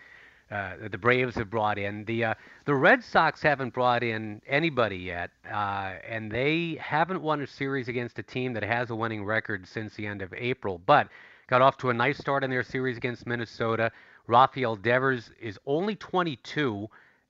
uh, 0.50 0.76
that 0.80 0.92
the 0.92 0.99
Braves 0.99 1.35
have 1.35 1.50
brought 1.50 1.78
in. 1.78 2.04
The 2.07 2.25
uh, 2.25 2.35
the 2.64 2.75
Red 2.75 3.04
Sox 3.04 3.42
haven't 3.42 3.75
brought 3.75 4.02
in 4.02 4.40
anybody 4.47 4.97
yet, 4.97 5.30
uh, 5.50 5.95
and 6.09 6.33
they 6.33 6.78
haven't 6.80 7.21
won 7.21 7.42
a 7.42 7.47
series 7.47 7.88
against 7.88 8.18
a 8.18 8.23
team 8.23 8.54
that 8.54 8.62
has 8.62 8.90
a 8.90 8.97
winning 8.97 9.25
record 9.25 9.68
since 9.68 9.95
the 9.95 10.07
end 10.07 10.23
of 10.23 10.33
April. 10.33 10.80
But 10.87 11.09
got 11.49 11.61
off 11.61 11.76
to 11.78 11.90
a 11.90 11.95
nice 11.95 12.16
start 12.16 12.45
in 12.45 12.50
their 12.50 12.62
series 12.62 12.97
against 12.97 13.26
Minnesota. 13.26 13.92
Rafael 14.28 14.76
Devers 14.76 15.30
is 15.40 15.58
only 15.66 15.97
22, 15.97 16.87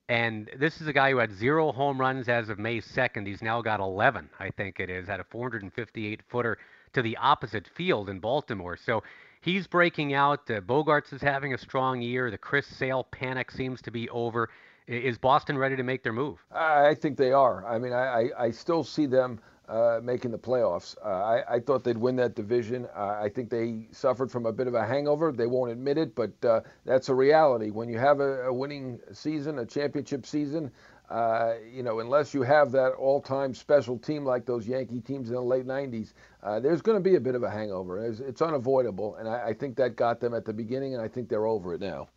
and 0.09 0.49
this 0.57 0.81
is 0.81 0.87
a 0.87 0.93
guy 0.93 1.11
who 1.11 1.17
had 1.17 1.31
zero 1.31 1.71
home 1.71 1.99
runs 1.99 2.27
as 2.27 2.49
of 2.49 2.59
May 2.59 2.81
2nd. 2.81 3.25
He's 3.25 3.41
now 3.41 3.61
got 3.61 3.79
11, 3.79 4.29
I 4.37 4.49
think 4.51 4.81
it 4.81 4.89
is, 4.89 5.07
at 5.07 5.21
a 5.21 5.23
458 5.23 6.21
footer 6.27 6.57
to 6.93 7.01
the 7.01 7.15
opposite 7.17 7.67
field 7.69 8.09
in 8.09 8.19
Baltimore. 8.19 8.75
So 8.75 9.01
he's 9.39 9.65
breaking 9.65 10.13
out. 10.13 10.41
Uh, 10.51 10.59
Bogaerts 10.59 11.13
is 11.13 11.21
having 11.21 11.53
a 11.53 11.57
strong 11.57 12.01
year. 12.01 12.29
The 12.29 12.37
Chris 12.37 12.67
Sale 12.67 13.05
panic 13.05 13.49
seems 13.49 13.81
to 13.83 13.91
be 13.91 14.09
over. 14.09 14.49
Is 14.85 15.17
Boston 15.17 15.57
ready 15.57 15.77
to 15.77 15.83
make 15.83 16.03
their 16.03 16.13
move? 16.13 16.43
I 16.51 16.95
think 16.95 17.15
they 17.15 17.31
are. 17.31 17.65
I 17.65 17.79
mean, 17.79 17.93
I, 17.93 18.29
I 18.37 18.51
still 18.51 18.83
see 18.83 19.05
them 19.05 19.39
uh, 19.69 19.99
making 20.01 20.31
the 20.31 20.37
playoffs. 20.37 20.95
Uh, 21.05 21.09
I, 21.09 21.55
I, 21.55 21.59
thought 21.59 21.83
they'd 21.83 21.97
win 21.97 22.15
that 22.15 22.35
division. 22.35 22.87
Uh, 22.95 23.19
I 23.21 23.29
think 23.29 23.49
they 23.51 23.87
suffered 23.91 24.31
from 24.31 24.47
a 24.47 24.51
bit 24.51 24.67
of 24.67 24.73
a 24.73 24.85
hangover. 24.85 25.31
They 25.31 25.45
won't 25.45 25.71
admit 25.71 25.99
it, 25.99 26.15
but 26.15 26.31
uh, 26.43 26.61
that's 26.85 27.09
a 27.09 27.13
reality. 27.13 27.69
When 27.69 27.87
you 27.87 27.99
have 27.99 28.19
a, 28.19 28.47
a 28.47 28.53
winning 28.53 28.99
season, 29.13 29.59
a 29.59 29.65
championship 29.65 30.25
season, 30.25 30.71
uh, 31.11 31.53
you 31.71 31.83
know, 31.83 31.99
unless 31.99 32.33
you 32.33 32.41
have 32.41 32.71
that 32.71 32.93
all-time 32.93 33.53
special 33.53 33.97
team 33.99 34.25
like 34.25 34.45
those 34.45 34.67
Yankee 34.67 35.01
teams 35.01 35.29
in 35.29 35.35
the 35.35 35.41
late 35.41 35.65
'90s, 35.65 36.13
uh, 36.41 36.59
there's 36.59 36.81
going 36.81 36.97
to 36.97 37.03
be 37.03 37.15
a 37.15 37.19
bit 37.19 37.35
of 37.35 37.43
a 37.43 37.49
hangover. 37.49 38.03
It's, 38.03 38.19
it's 38.19 38.41
unavoidable, 38.41 39.15
and 39.17 39.29
I, 39.29 39.49
I 39.49 39.53
think 39.53 39.75
that 39.77 39.95
got 39.95 40.19
them 40.19 40.33
at 40.33 40.45
the 40.45 40.53
beginning, 40.53 40.95
and 40.95 41.03
I 41.03 41.07
think 41.07 41.29
they're 41.29 41.47
over 41.47 41.75
it 41.75 41.81
now 41.81 42.07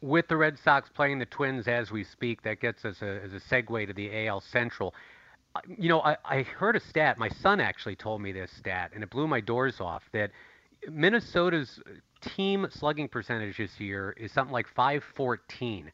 with 0.00 0.28
the 0.28 0.36
Red 0.36 0.56
Sox 0.58 0.88
playing 0.88 1.18
the 1.18 1.26
Twins 1.26 1.66
as 1.66 1.90
we 1.90 2.04
speak, 2.04 2.42
that 2.42 2.60
gets 2.60 2.84
us 2.84 3.02
a, 3.02 3.20
as 3.20 3.32
a 3.32 3.40
segue 3.40 3.86
to 3.88 3.92
the 3.92 4.28
AL 4.28 4.40
Central 4.40 4.94
you 5.66 5.88
know, 5.88 6.00
I, 6.00 6.16
I 6.24 6.42
heard 6.42 6.76
a 6.76 6.80
stat. 6.80 7.18
My 7.18 7.28
son 7.28 7.60
actually 7.60 7.96
told 7.96 8.20
me 8.20 8.32
this 8.32 8.50
stat, 8.52 8.92
and 8.94 9.02
it 9.02 9.10
blew 9.10 9.26
my 9.26 9.40
doors 9.40 9.80
off. 9.80 10.02
That 10.12 10.30
Minnesota's 10.90 11.80
team 12.20 12.66
slugging 12.70 13.08
percentage 13.08 13.56
this 13.58 13.78
year 13.80 14.14
is 14.16 14.32
something 14.32 14.52
like 14.52 14.68
514. 14.68 15.90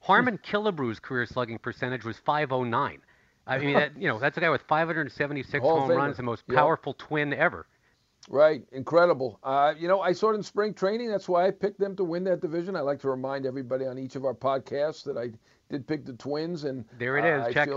Harmon 0.00 0.38
Killebrew's 0.46 1.00
career 1.00 1.26
slugging 1.26 1.58
percentage 1.58 2.04
was 2.04 2.18
509. 2.18 3.00
I 3.46 3.58
mean, 3.58 3.74
that, 3.74 3.96
you 3.98 4.08
know, 4.08 4.18
that's 4.18 4.38
a 4.38 4.40
guy 4.40 4.48
with 4.48 4.62
576 4.62 5.62
Hall 5.62 5.80
home 5.80 5.90
runs, 5.90 6.16
the 6.16 6.22
most 6.22 6.46
powerful 6.48 6.96
yep. 6.98 7.08
twin 7.08 7.34
ever. 7.34 7.66
Right, 8.30 8.62
incredible. 8.72 9.38
Uh, 9.42 9.74
you 9.78 9.86
know, 9.86 10.00
I 10.00 10.12
saw 10.12 10.30
it 10.30 10.36
in 10.36 10.42
spring 10.42 10.72
training. 10.72 11.10
That's 11.10 11.28
why 11.28 11.46
I 11.46 11.50
picked 11.50 11.78
them 11.78 11.94
to 11.96 12.04
win 12.04 12.24
that 12.24 12.40
division. 12.40 12.74
I 12.74 12.80
like 12.80 13.00
to 13.00 13.10
remind 13.10 13.44
everybody 13.44 13.84
on 13.84 13.98
each 13.98 14.16
of 14.16 14.24
our 14.24 14.32
podcasts 14.32 15.04
that 15.04 15.18
I 15.18 15.30
did 15.68 15.86
pick 15.86 16.06
the 16.06 16.14
Twins, 16.14 16.64
and 16.64 16.86
there 16.98 17.18
it 17.18 17.24
is. 17.26 17.44
Uh, 17.44 17.52
Check. 17.52 17.68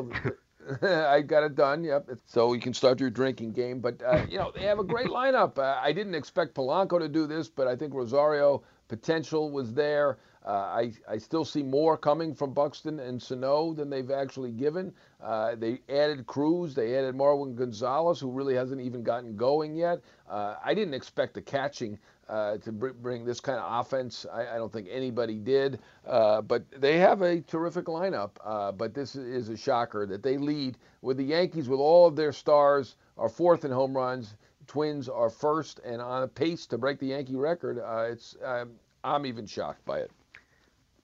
I 0.82 1.22
got 1.22 1.44
it 1.44 1.56
done. 1.56 1.84
Yep. 1.84 2.10
So 2.26 2.54
you 2.54 2.60
can 2.60 2.74
start 2.74 3.00
your 3.00 3.10
drinking 3.10 3.52
game. 3.54 3.80
But 3.80 4.02
uh, 4.04 4.26
you 4.30 4.38
know 4.38 4.52
they 4.54 4.64
have 4.64 4.80
a 4.80 4.84
great 4.84 5.08
lineup. 5.20 5.58
Uh, 5.58 5.80
I 5.82 5.92
didn't 5.92 6.16
expect 6.16 6.56
Polanco 6.56 7.00
to 7.00 7.08
do 7.08 7.28
this, 7.28 7.48
but 7.48 7.68
I 7.68 7.76
think 7.76 7.94
Rosario 7.94 8.64
potential 8.88 9.52
was 9.52 9.74
there. 9.74 10.18
Uh, 10.46 10.50
I 10.50 10.94
I 11.10 11.18
still 11.18 11.44
see 11.44 11.64
more 11.64 11.98
coming 11.98 12.34
from 12.34 12.54
Buxton 12.54 13.00
and 13.00 13.22
Sano 13.22 13.74
than 13.74 13.90
they've 13.90 14.12
actually 14.12 14.52
given. 14.52 14.94
Uh, 15.22 15.56
they 15.56 15.82
added 15.90 16.26
Cruz. 16.26 16.74
They 16.74 16.98
added 16.98 17.16
Marwin 17.16 17.56
Gonzalez, 17.56 18.20
who 18.20 18.32
really 18.32 18.56
hasn't 18.56 18.82
even 18.82 19.04
gotten 19.04 19.36
going 19.36 19.76
yet. 19.76 20.02
Uh, 20.30 20.56
I 20.64 20.74
didn't 20.74 20.94
expect 20.94 21.34
the 21.34 21.42
catching 21.42 22.00
uh, 22.30 22.58
to 22.58 22.72
br- 22.72 22.90
bring 22.90 23.26
this 23.26 23.40
kind 23.40 23.60
of 23.60 23.86
offense. 23.86 24.26
I, 24.32 24.48
I 24.48 24.58
don't 24.58 24.72
think 24.72 24.88
anybody 24.92 25.36
did. 25.36 25.80
Uh, 26.06 26.42
but 26.42 26.64
they 26.80 26.98
have 26.98 27.22
a 27.22 27.42
terrific 27.42 27.86
lineup. 27.86 28.32
Uh, 28.44 28.72
but 28.72 28.94
this 28.94 29.16
is 29.16 29.50
a 29.50 29.58
shocker 29.58 30.06
that 30.06 30.24
they 30.24 30.38
lead 30.38 30.78
with 31.02 31.18
the 31.18 31.24
Yankees 31.24 31.70
with 31.70 31.80
all 31.80 32.08
of 32.08 32.16
their 32.16 32.32
stars 32.32 32.96
are 33.18 33.30
fourth 33.30 33.66
in 33.66 33.72
home 33.72 33.96
runs. 33.96 34.36
Twins 34.68 35.08
are 35.08 35.30
first 35.30 35.80
and 35.86 36.02
on 36.02 36.24
a 36.24 36.28
pace 36.28 36.66
to 36.68 36.78
break 36.78 37.00
the 37.00 37.08
Yankee 37.08 37.36
record. 37.36 37.80
Uh, 37.80 38.12
it's 38.12 38.36
um, 38.44 38.72
I'm 39.04 39.26
even 39.26 39.46
shocked 39.46 39.86
by 39.86 40.00
it. 40.00 40.12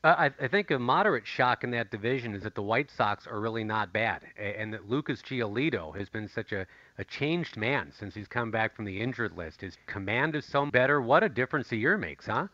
I, 0.03 0.31
I, 0.37 0.47
think 0.49 0.69
a 0.71 0.77
moderate 0.77 1.25
shock 1.25 1.63
in 1.63 1.71
that 1.71 1.89
division 1.89 2.35
is 2.35 2.43
that 2.43 2.55
the 2.55 2.61
White 2.61 2.91
Sox 2.91 3.25
are 3.25 3.39
really 3.39 3.63
not 3.63 3.93
bad, 3.93 4.23
and 4.37 4.73
that 4.73 4.89
Lucas 4.89 5.21
Giolito 5.21 5.97
has 5.97 6.09
been 6.09 6.27
such 6.27 6.51
a, 6.51 6.67
a 6.97 7.03
changed 7.03 7.57
man 7.57 7.91
since 7.91 8.13
he's 8.13 8.27
come 8.27 8.51
back 8.51 8.75
from 8.75 8.85
the 8.85 8.99
injured 8.99 9.35
list. 9.35 9.61
His 9.61 9.77
command 9.87 10.35
is 10.35 10.45
so 10.45 10.65
better. 10.67 11.01
What 11.01 11.23
a 11.23 11.29
difference 11.29 11.71
a 11.71 11.75
year 11.75 11.97
makes, 11.97 12.27
huh? 12.27 12.47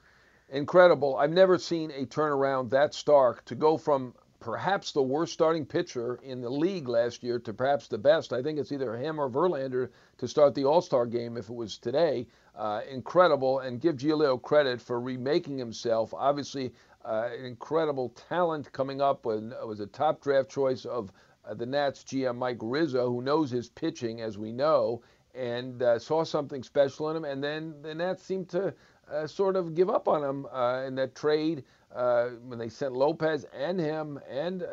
Incredible. 0.49 1.17
I've 1.17 1.31
never 1.31 1.57
seen 1.57 1.91
a 1.91 2.05
turnaround 2.05 2.69
that 2.69 2.93
stark 2.93 3.45
to 3.45 3.55
go 3.55 3.77
from 3.77 4.13
perhaps 4.39 4.93
the 4.93 5.01
worst 5.01 5.33
starting 5.33 5.65
pitcher 5.65 6.19
in 6.23 6.41
the 6.41 6.49
league 6.49 6.87
last 6.87 7.23
year 7.23 7.39
to 7.39 7.53
perhaps 7.53 7.87
the 7.87 7.97
best. 7.97 8.31
I 8.31 8.41
think 8.41 8.57
it's 8.57 8.71
either 8.71 8.95
him 8.95 9.19
or 9.19 9.29
Verlander 9.29 9.89
to 10.17 10.27
start 10.27 10.55
the 10.55 10.65
All 10.65 10.81
Star 10.81 11.05
game 11.05 11.37
if 11.37 11.49
it 11.49 11.55
was 11.55 11.77
today. 11.77 12.25
Uh, 12.55 12.81
incredible, 12.89 13.59
and 13.59 13.79
give 13.79 13.95
Giolito 13.95 14.41
credit 14.41 14.81
for 14.81 14.99
remaking 14.99 15.57
himself. 15.57 16.13
Obviously, 16.13 16.73
uh, 17.05 17.29
an 17.37 17.45
incredible 17.45 18.09
talent 18.09 18.71
coming 18.71 19.01
up. 19.01 19.25
With, 19.25 19.53
was 19.65 19.79
a 19.79 19.87
top 19.87 20.21
draft 20.21 20.49
choice 20.49 20.85
of 20.85 21.11
uh, 21.49 21.53
the 21.53 21.65
Nats 21.65 22.03
GM 22.03 22.37
Mike 22.37 22.59
Rizzo, 22.61 23.09
who 23.09 23.21
knows 23.21 23.49
his 23.49 23.69
pitching, 23.69 24.21
as 24.21 24.37
we 24.37 24.51
know, 24.51 25.01
and 25.33 25.81
uh, 25.81 25.99
saw 25.99 26.23
something 26.23 26.63
special 26.63 27.09
in 27.09 27.17
him. 27.17 27.25
And 27.25 27.43
then 27.43 27.75
the 27.81 27.93
Nats 27.93 28.23
seemed 28.23 28.49
to 28.49 28.73
uh, 29.11 29.27
sort 29.27 29.55
of 29.55 29.73
give 29.73 29.89
up 29.89 30.07
on 30.07 30.23
him 30.23 30.45
uh, 30.51 30.83
in 30.85 30.95
that 30.95 31.15
trade 31.15 31.63
uh, 31.93 32.29
when 32.45 32.59
they 32.59 32.69
sent 32.69 32.93
Lopez 32.93 33.45
and 33.53 33.79
him 33.79 34.19
and 34.29 34.63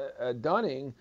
Dunning 0.40 0.94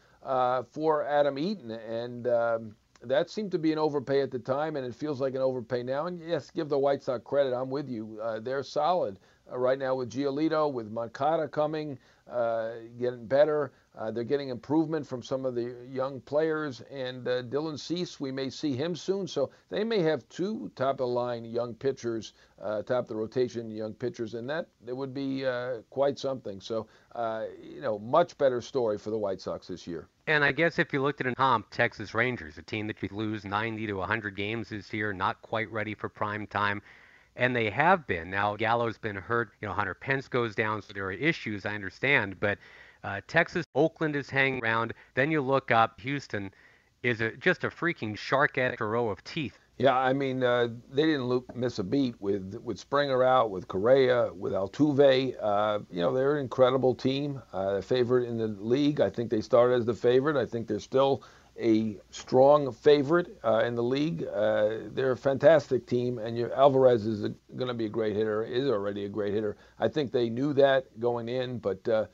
for 0.71 1.03
Adam 1.03 1.37
Eaton. 1.37 1.71
And 1.71 2.27
um, 2.27 2.75
that 3.01 3.29
seemed 3.29 3.51
to 3.51 3.59
be 3.59 3.71
an 3.71 3.77
overpay 3.77 4.21
at 4.21 4.31
the 4.31 4.39
time, 4.39 4.75
and 4.75 4.85
it 4.85 4.95
feels 4.95 5.19
like 5.19 5.35
an 5.35 5.41
overpay 5.41 5.83
now. 5.83 6.07
And 6.07 6.21
yes, 6.21 6.49
give 6.51 6.69
the 6.69 6.79
White 6.79 7.03
Sox 7.03 7.23
credit. 7.25 7.53
I'm 7.53 7.69
with 7.69 7.89
you. 7.89 8.19
they're 8.41 8.63
solid 8.63 9.17
uh, 9.51 9.57
right 9.57 9.77
now 9.77 9.95
with 9.95 10.11
Giolito, 10.11 10.71
with 10.71 10.91
Moncada 10.91 11.47
coming, 11.47 11.97
uh, 12.29 12.71
getting 12.99 13.25
better. 13.25 13.71
Uh, 13.97 14.11
they're 14.11 14.23
getting 14.23 14.49
improvement 14.49 15.07
from 15.07 15.23
some 15.23 15.45
of 15.45 15.55
the 15.55 15.75
young 15.89 16.19
players, 16.21 16.81
and 16.91 17.27
uh, 17.27 17.43
Dylan 17.43 17.79
Cease, 17.79 18.19
we 18.19 18.31
may 18.31 18.49
see 18.49 18.75
him 18.75 18.95
soon. 18.95 19.27
So 19.27 19.51
they 19.69 19.83
may 19.83 19.99
have 20.01 20.27
two 20.29 20.71
top 20.75 20.93
of 20.93 20.97
the 20.97 21.07
line 21.07 21.45
young 21.45 21.73
pitchers, 21.73 22.33
uh, 22.61 22.81
top 22.81 23.03
of 23.03 23.07
the 23.07 23.15
rotation 23.15 23.71
young 23.71 23.93
pitchers, 23.93 24.33
and 24.33 24.49
that 24.49 24.67
it 24.85 24.95
would 24.95 25.13
be 25.13 25.45
uh, 25.45 25.81
quite 25.89 26.19
something. 26.19 26.59
So 26.59 26.87
you 27.61 27.81
know, 27.81 27.99
much 27.99 28.37
better 28.37 28.61
story 28.61 28.97
for 28.97 29.09
the 29.09 29.17
White 29.17 29.39
Sox 29.39 29.67
this 29.67 29.87
year. 29.87 30.09
And 30.27 30.43
I 30.43 30.51
guess 30.51 30.79
if 30.79 30.91
you 30.91 31.01
looked 31.01 31.21
at 31.21 31.27
a 31.27 31.35
comp, 31.35 31.69
Texas 31.69 32.13
Rangers, 32.13 32.57
a 32.57 32.63
team 32.63 32.87
that 32.87 32.99
could 32.99 33.11
lose 33.11 33.45
90 33.45 33.87
to 33.87 33.93
100 33.93 34.35
games 34.35 34.69
this 34.69 34.91
year, 34.91 35.13
not 35.13 35.41
quite 35.41 35.71
ready 35.71 35.93
for 35.93 36.09
prime 36.09 36.47
time 36.47 36.81
and 37.35 37.55
they 37.55 37.69
have 37.69 38.07
been. 38.07 38.29
Now 38.29 38.55
Gallo's 38.55 38.97
been 38.97 39.15
hurt. 39.15 39.51
You 39.61 39.67
know, 39.67 39.73
Hunter 39.73 39.93
Pence 39.93 40.27
goes 40.27 40.55
down, 40.55 40.81
so 40.81 40.93
there 40.93 41.05
are 41.05 41.11
issues. 41.11 41.65
I 41.65 41.75
understand, 41.75 42.39
but 42.39 42.57
uh, 43.05 43.21
Texas, 43.27 43.65
Oakland 43.75 44.15
is 44.15 44.29
hanging 44.29 44.63
around. 44.63 44.93
Then 45.13 45.29
you 45.29 45.41
look 45.41 45.69
up, 45.69 46.01
Houston 46.01 46.51
is 47.03 47.21
a, 47.21 47.31
just 47.37 47.63
a 47.63 47.69
freaking 47.69 48.17
shark 48.17 48.57
at 48.57 48.81
a 48.81 48.85
row 48.85 49.09
of 49.09 49.23
teeth. 49.23 49.59
Yeah, 49.77 49.95
I 49.95 50.13
mean, 50.13 50.41
uh, 50.41 50.69
they 50.91 51.05
didn't 51.05 51.55
miss 51.55 51.79
a 51.79 51.83
beat 51.83 52.15
with 52.21 52.55
with 52.63 52.79
Springer 52.79 53.23
out, 53.23 53.51
with 53.51 53.67
Correa, 53.67 54.33
with 54.33 54.53
Altuve. 54.53 55.35
Uh, 55.39 55.79
you 55.91 56.01
know, 56.01 56.13
they're 56.13 56.37
an 56.37 56.41
incredible 56.41 56.95
team, 56.95 57.41
uh, 57.53 57.75
a 57.75 57.81
favorite 57.81 58.29
in 58.29 58.37
the 58.37 58.47
league. 58.47 59.01
I 59.01 59.09
think 59.09 59.29
they 59.29 59.41
started 59.41 59.75
as 59.75 59.85
the 59.85 59.93
favorite. 59.93 60.37
I 60.37 60.45
think 60.45 60.67
they're 60.67 60.79
still 60.79 61.23
a 61.59 61.97
strong 62.09 62.71
favorite 62.71 63.37
uh, 63.43 63.63
in 63.65 63.75
the 63.75 63.83
league. 63.83 64.25
Uh, 64.33 64.77
they're 64.93 65.11
a 65.11 65.17
fantastic 65.17 65.85
team, 65.85 66.19
and 66.19 66.37
your, 66.37 66.53
Alvarez 66.53 67.05
is 67.05 67.29
going 67.55 67.67
to 67.67 67.73
be 67.73 67.85
a 67.85 67.89
great 67.89 68.15
hitter. 68.15 68.43
Is 68.43 68.69
already 68.69 69.03
a 69.03 69.09
great 69.09 69.33
hitter. 69.33 69.57
I 69.77 69.89
think 69.89 70.13
they 70.13 70.29
knew 70.29 70.53
that 70.53 70.99
going 71.01 71.27
in, 71.27 71.59
but 71.59 71.85
uh, 71.89 72.05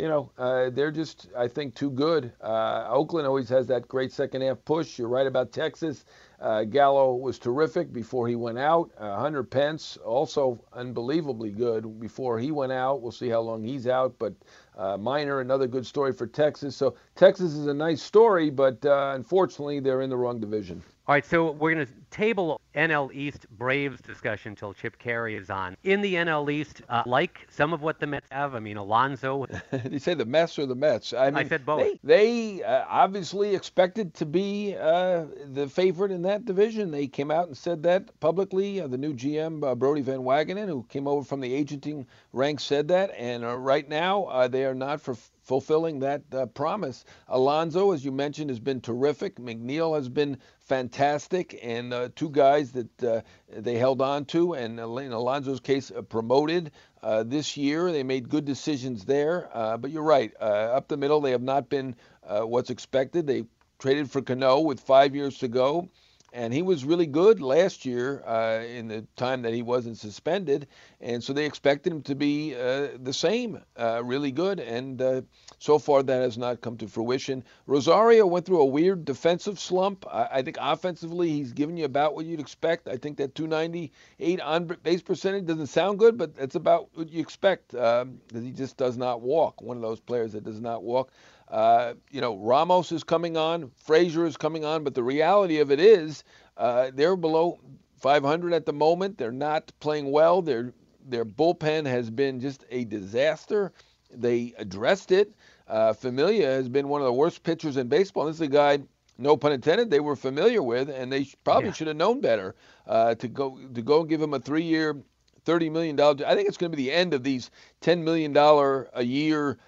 you 0.00 0.08
know 0.08 0.30
uh, 0.38 0.70
they're 0.70 0.90
just 0.90 1.28
I 1.36 1.46
think 1.46 1.74
too 1.74 1.90
good. 1.90 2.32
Uh, 2.42 2.86
Oakland 2.88 3.26
always 3.26 3.50
has 3.50 3.66
that 3.66 3.86
great 3.86 4.12
second 4.12 4.40
half 4.42 4.64
push. 4.64 4.98
You're 4.98 5.08
right 5.08 5.26
about 5.26 5.52
Texas. 5.52 6.06
Uh, 6.40 6.64
Gallo 6.64 7.14
was 7.14 7.38
terrific 7.38 7.92
before 7.92 8.26
he 8.26 8.34
went 8.34 8.58
out. 8.58 8.90
Hunter 8.98 9.42
Pence 9.44 9.98
also 9.98 10.58
unbelievably 10.72 11.50
good 11.50 12.00
before 12.00 12.38
he 12.38 12.50
went 12.50 12.72
out. 12.72 13.02
We'll 13.02 13.12
see 13.12 13.28
how 13.28 13.40
long 13.40 13.62
he's 13.62 13.86
out, 13.86 14.14
but 14.18 14.32
uh, 14.78 14.96
Minor, 14.96 15.40
another 15.40 15.66
good 15.66 15.84
story 15.84 16.14
for 16.14 16.26
Texas. 16.26 16.74
So 16.74 16.94
Texas 17.14 17.52
is 17.52 17.66
a 17.66 17.74
nice 17.74 18.02
story, 18.02 18.48
but 18.48 18.82
uh, 18.86 19.12
unfortunately 19.14 19.80
they're 19.80 20.00
in 20.00 20.08
the 20.08 20.16
wrong 20.16 20.40
division. 20.40 20.82
All 21.10 21.14
right, 21.14 21.26
so 21.26 21.50
we're 21.50 21.74
going 21.74 21.84
to 21.84 21.92
table 22.12 22.60
NL 22.76 23.12
East 23.12 23.48
Braves 23.58 24.00
discussion 24.00 24.50
until 24.50 24.72
Chip 24.72 24.96
Caray 25.00 25.34
is 25.34 25.50
on. 25.50 25.76
In 25.82 26.02
the 26.02 26.14
NL 26.14 26.52
East, 26.52 26.82
uh, 26.88 27.02
like 27.04 27.48
some 27.50 27.72
of 27.72 27.82
what 27.82 27.98
the 27.98 28.06
Mets 28.06 28.28
have, 28.30 28.54
I 28.54 28.60
mean, 28.60 28.76
Alonso. 28.76 29.46
Did 29.72 29.90
you 29.90 29.98
say 29.98 30.14
the 30.14 30.24
Mets 30.24 30.56
or 30.56 30.66
the 30.66 30.76
Mets? 30.76 31.12
I, 31.12 31.26
mean, 31.26 31.34
I 31.34 31.48
said 31.48 31.66
both. 31.66 31.98
They, 32.04 32.58
they 32.58 32.62
uh, 32.62 32.84
obviously 32.88 33.56
expected 33.56 34.14
to 34.14 34.24
be 34.24 34.76
uh, 34.78 35.24
the 35.46 35.68
favorite 35.68 36.12
in 36.12 36.22
that 36.22 36.44
division. 36.44 36.92
They 36.92 37.08
came 37.08 37.32
out 37.32 37.48
and 37.48 37.56
said 37.56 37.82
that 37.82 38.20
publicly. 38.20 38.80
Uh, 38.80 38.86
the 38.86 38.98
new 38.98 39.12
GM, 39.12 39.68
uh, 39.68 39.74
Brodie 39.74 40.02
Van 40.02 40.20
Wagenen, 40.20 40.68
who 40.68 40.84
came 40.84 41.08
over 41.08 41.24
from 41.24 41.40
the 41.40 41.52
agenting 41.52 42.06
ranks, 42.32 42.62
said 42.62 42.86
that. 42.86 43.10
And 43.16 43.44
uh, 43.44 43.56
right 43.56 43.88
now, 43.88 44.46
they 44.46 44.64
are 44.64 44.76
not 44.76 45.00
for 45.00 45.16
fulfilling 45.50 45.98
that 45.98 46.22
uh, 46.32 46.46
promise. 46.46 47.04
Alonso, 47.26 47.90
as 47.90 48.04
you 48.04 48.12
mentioned, 48.12 48.50
has 48.50 48.60
been 48.60 48.80
terrific. 48.80 49.34
McNeil 49.34 49.96
has 49.96 50.08
been 50.08 50.38
fantastic, 50.60 51.58
and 51.60 51.92
uh, 51.92 52.08
two 52.14 52.30
guys 52.30 52.70
that 52.70 53.02
uh, 53.02 53.20
they 53.48 53.76
held 53.76 54.00
on 54.00 54.26
to, 54.26 54.54
and 54.54 54.78
in 54.78 55.10
Alonso's 55.10 55.58
case, 55.58 55.90
uh, 55.90 56.02
promoted 56.02 56.70
uh, 57.02 57.24
this 57.24 57.56
year. 57.56 57.90
They 57.90 58.04
made 58.04 58.28
good 58.28 58.44
decisions 58.44 59.04
there. 59.04 59.50
Uh, 59.52 59.76
but 59.76 59.90
you're 59.90 60.04
right, 60.04 60.32
up 60.40 60.86
the 60.86 60.96
middle, 60.96 61.20
they 61.20 61.32
have 61.32 61.42
not 61.42 61.68
been 61.68 61.96
what's 62.22 62.70
expected. 62.70 63.26
They 63.26 63.42
traded 63.80 64.08
for 64.08 64.22
Cano 64.22 64.60
with 64.60 64.78
five 64.78 65.16
years 65.16 65.38
to 65.38 65.48
go. 65.48 65.88
And 66.32 66.52
he 66.52 66.62
was 66.62 66.84
really 66.84 67.06
good 67.06 67.40
last 67.40 67.84
year 67.84 68.22
uh, 68.26 68.62
in 68.64 68.88
the 68.88 69.06
time 69.16 69.42
that 69.42 69.52
he 69.52 69.62
wasn't 69.62 69.96
suspended, 69.96 70.66
and 71.00 71.22
so 71.22 71.32
they 71.32 71.46
expected 71.46 71.92
him 71.92 72.02
to 72.02 72.14
be 72.14 72.54
uh, 72.54 72.88
the 73.02 73.12
same, 73.12 73.60
uh, 73.76 74.02
really 74.04 74.30
good, 74.30 74.60
and 74.60 75.00
uh, 75.02 75.22
so 75.58 75.78
far 75.78 76.02
that 76.02 76.22
has 76.22 76.38
not 76.38 76.60
come 76.60 76.76
to 76.76 76.86
fruition. 76.86 77.42
Rosario 77.66 78.26
went 78.26 78.46
through 78.46 78.60
a 78.60 78.64
weird 78.64 79.04
defensive 79.04 79.58
slump. 79.58 80.06
I, 80.10 80.28
I 80.32 80.42
think 80.42 80.56
offensively 80.60 81.30
he's 81.30 81.52
given 81.52 81.76
you 81.76 81.84
about 81.84 82.14
what 82.14 82.26
you'd 82.26 82.40
expect. 82.40 82.88
I 82.88 82.96
think 82.96 83.16
that 83.18 83.34
298 83.34 84.40
on 84.40 84.66
base 84.82 85.02
percentage 85.02 85.46
doesn't 85.46 85.66
sound 85.66 85.98
good, 85.98 86.16
but 86.16 86.34
that's 86.36 86.54
about 86.54 86.88
what 86.94 87.10
you 87.10 87.20
expect. 87.20 87.74
Um, 87.74 88.20
he 88.32 88.52
just 88.52 88.76
does 88.76 88.96
not 88.96 89.20
walk. 89.20 89.62
One 89.62 89.76
of 89.76 89.82
those 89.82 90.00
players 90.00 90.32
that 90.32 90.44
does 90.44 90.60
not 90.60 90.82
walk. 90.82 91.10
Uh, 91.50 91.94
you 92.10 92.20
know, 92.20 92.36
Ramos 92.36 92.92
is 92.92 93.02
coming 93.02 93.36
on, 93.36 93.70
Frazier 93.84 94.24
is 94.24 94.36
coming 94.36 94.64
on, 94.64 94.84
but 94.84 94.94
the 94.94 95.02
reality 95.02 95.58
of 95.58 95.70
it 95.70 95.80
is 95.80 96.22
uh, 96.56 96.90
they're 96.94 97.16
below 97.16 97.58
500 98.00 98.52
at 98.52 98.66
the 98.66 98.72
moment. 98.72 99.18
They're 99.18 99.32
not 99.32 99.72
playing 99.80 100.10
well. 100.10 100.42
Their 100.42 100.72
their 101.06 101.24
bullpen 101.24 101.86
has 101.86 102.10
been 102.10 102.40
just 102.40 102.64
a 102.70 102.84
disaster. 102.84 103.72
They 104.12 104.54
addressed 104.58 105.10
it. 105.12 105.34
Uh, 105.66 105.92
Familia 105.92 106.46
has 106.46 106.68
been 106.68 106.88
one 106.88 107.00
of 107.00 107.06
the 107.06 107.12
worst 107.12 107.42
pitchers 107.42 107.76
in 107.76 107.88
baseball. 107.88 108.26
This 108.26 108.36
is 108.36 108.42
a 108.42 108.48
guy, 108.48 108.80
no 109.18 109.36
pun 109.36 109.52
intended, 109.52 109.90
they 109.90 110.00
were 110.00 110.16
familiar 110.16 110.62
with, 110.62 110.88
and 110.88 111.12
they 111.12 111.26
probably 111.44 111.68
yeah. 111.68 111.74
should 111.74 111.86
have 111.88 111.96
known 111.96 112.20
better 112.20 112.54
uh, 112.86 113.14
to 113.16 113.28
go 113.28 113.58
to 113.74 113.82
go 113.82 114.00
and 114.00 114.08
give 114.08 114.22
him 114.22 114.34
a 114.34 114.40
three-year, 114.40 114.96
thirty 115.44 115.68
million 115.70 115.96
dollar. 115.96 116.24
I 116.26 116.34
think 116.34 116.48
it's 116.48 116.56
going 116.56 116.70
to 116.70 116.76
be 116.76 116.84
the 116.84 116.92
end 116.92 117.14
of 117.14 117.22
these 117.22 117.50
ten 117.80 118.04
million 118.04 118.32
dollar 118.32 118.88
a 118.94 119.04
year 119.04 119.58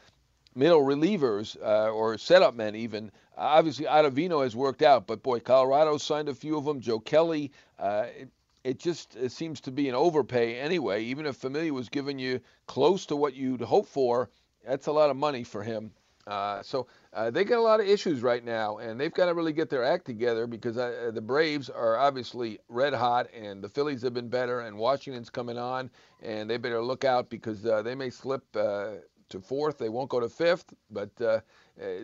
middle 0.54 0.82
relievers 0.82 1.56
uh, 1.62 1.90
or 1.90 2.18
setup 2.18 2.54
men 2.54 2.74
even. 2.74 3.10
Obviously, 3.36 3.86
Ottavino 3.86 4.42
has 4.42 4.54
worked 4.54 4.82
out, 4.82 5.06
but 5.06 5.22
boy, 5.22 5.40
Colorado 5.40 5.96
signed 5.98 6.28
a 6.28 6.34
few 6.34 6.56
of 6.56 6.64
them. 6.64 6.80
Joe 6.80 7.00
Kelly. 7.00 7.52
Uh, 7.78 8.06
it, 8.16 8.28
it 8.64 8.78
just 8.78 9.16
it 9.16 9.32
seems 9.32 9.60
to 9.62 9.72
be 9.72 9.88
an 9.88 9.94
overpay 9.94 10.58
anyway. 10.58 11.04
Even 11.04 11.26
if 11.26 11.36
Familia 11.36 11.72
was 11.72 11.88
giving 11.88 12.18
you 12.18 12.40
close 12.66 13.06
to 13.06 13.16
what 13.16 13.34
you'd 13.34 13.60
hope 13.60 13.88
for, 13.88 14.30
that's 14.64 14.86
a 14.86 14.92
lot 14.92 15.10
of 15.10 15.16
money 15.16 15.42
for 15.42 15.62
him. 15.62 15.90
Uh, 16.26 16.62
so 16.62 16.86
uh, 17.12 17.30
they 17.30 17.42
got 17.42 17.58
a 17.58 17.62
lot 17.62 17.80
of 17.80 17.86
issues 17.86 18.22
right 18.22 18.44
now, 18.44 18.78
and 18.78 19.00
they've 19.00 19.12
got 19.12 19.26
to 19.26 19.34
really 19.34 19.52
get 19.52 19.68
their 19.68 19.82
act 19.82 20.04
together 20.04 20.46
because 20.46 20.78
uh, 20.78 21.10
the 21.12 21.20
Braves 21.20 21.68
are 21.68 21.96
obviously 21.96 22.60
red 22.68 22.94
hot, 22.94 23.28
and 23.34 23.62
the 23.62 23.68
Phillies 23.68 24.02
have 24.02 24.14
been 24.14 24.28
better, 24.28 24.60
and 24.60 24.78
Washington's 24.78 25.30
coming 25.30 25.58
on, 25.58 25.90
and 26.22 26.48
they 26.48 26.58
better 26.58 26.82
look 26.82 27.04
out 27.04 27.28
because 27.28 27.66
uh, 27.66 27.82
they 27.82 27.96
may 27.96 28.10
slip 28.10 28.44
uh, 28.54 28.90
to 29.32 29.40
fourth. 29.40 29.78
They 29.78 29.88
won't 29.88 30.08
go 30.08 30.20
to 30.20 30.28
fifth, 30.28 30.72
but 30.90 31.10
uh, 31.20 31.24
uh, 31.24 31.40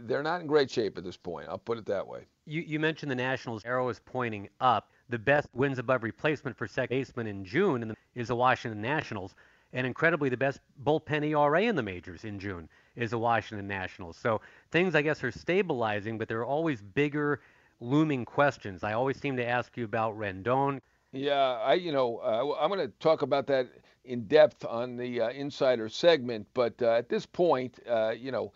they're 0.02 0.22
not 0.22 0.40
in 0.40 0.46
great 0.46 0.70
shape 0.70 0.98
at 0.98 1.04
this 1.04 1.16
point. 1.16 1.48
I'll 1.48 1.58
put 1.58 1.78
it 1.78 1.86
that 1.86 2.06
way. 2.06 2.26
You, 2.46 2.62
you 2.62 2.80
mentioned 2.80 3.10
the 3.10 3.16
Nationals' 3.16 3.64
arrow 3.64 3.88
is 3.88 4.00
pointing 4.04 4.48
up. 4.60 4.90
The 5.08 5.18
best 5.18 5.48
wins 5.54 5.78
above 5.78 6.02
replacement 6.02 6.56
for 6.56 6.66
second 6.66 6.96
baseman 6.96 7.26
in 7.26 7.44
June 7.44 7.94
is 8.14 8.28
the 8.28 8.36
Washington 8.36 8.82
Nationals, 8.82 9.34
and 9.72 9.86
incredibly, 9.86 10.28
the 10.28 10.36
best 10.36 10.60
bullpen 10.84 11.24
ERA 11.24 11.62
in 11.62 11.76
the 11.76 11.82
majors 11.82 12.24
in 12.24 12.38
June 12.38 12.68
is 12.96 13.10
the 13.10 13.18
Washington 13.18 13.66
Nationals. 13.66 14.16
So 14.16 14.40
things, 14.70 14.94
I 14.94 15.02
guess, 15.02 15.22
are 15.22 15.30
stabilizing, 15.30 16.18
but 16.18 16.28
there 16.28 16.40
are 16.40 16.46
always 16.46 16.82
bigger 16.82 17.40
looming 17.80 18.24
questions. 18.24 18.82
I 18.82 18.94
always 18.94 19.18
seem 19.18 19.36
to 19.36 19.46
ask 19.46 19.76
you 19.76 19.84
about 19.84 20.18
Rendon. 20.18 20.80
Yeah, 21.12 21.58
I 21.62 21.74
you 21.74 21.92
know 21.92 22.18
uh, 22.18 22.56
I'm 22.60 22.70
going 22.70 22.86
to 22.86 22.92
talk 22.98 23.22
about 23.22 23.46
that 23.46 23.68
in 24.08 24.26
depth 24.26 24.64
on 24.64 24.96
the 24.96 25.20
uh, 25.20 25.28
insider 25.30 25.88
segment, 25.88 26.46
but 26.54 26.80
uh, 26.82 26.92
at 26.92 27.08
this 27.08 27.26
point, 27.26 27.78
uh, 27.88 28.10
you 28.10 28.32
know, 28.32 28.52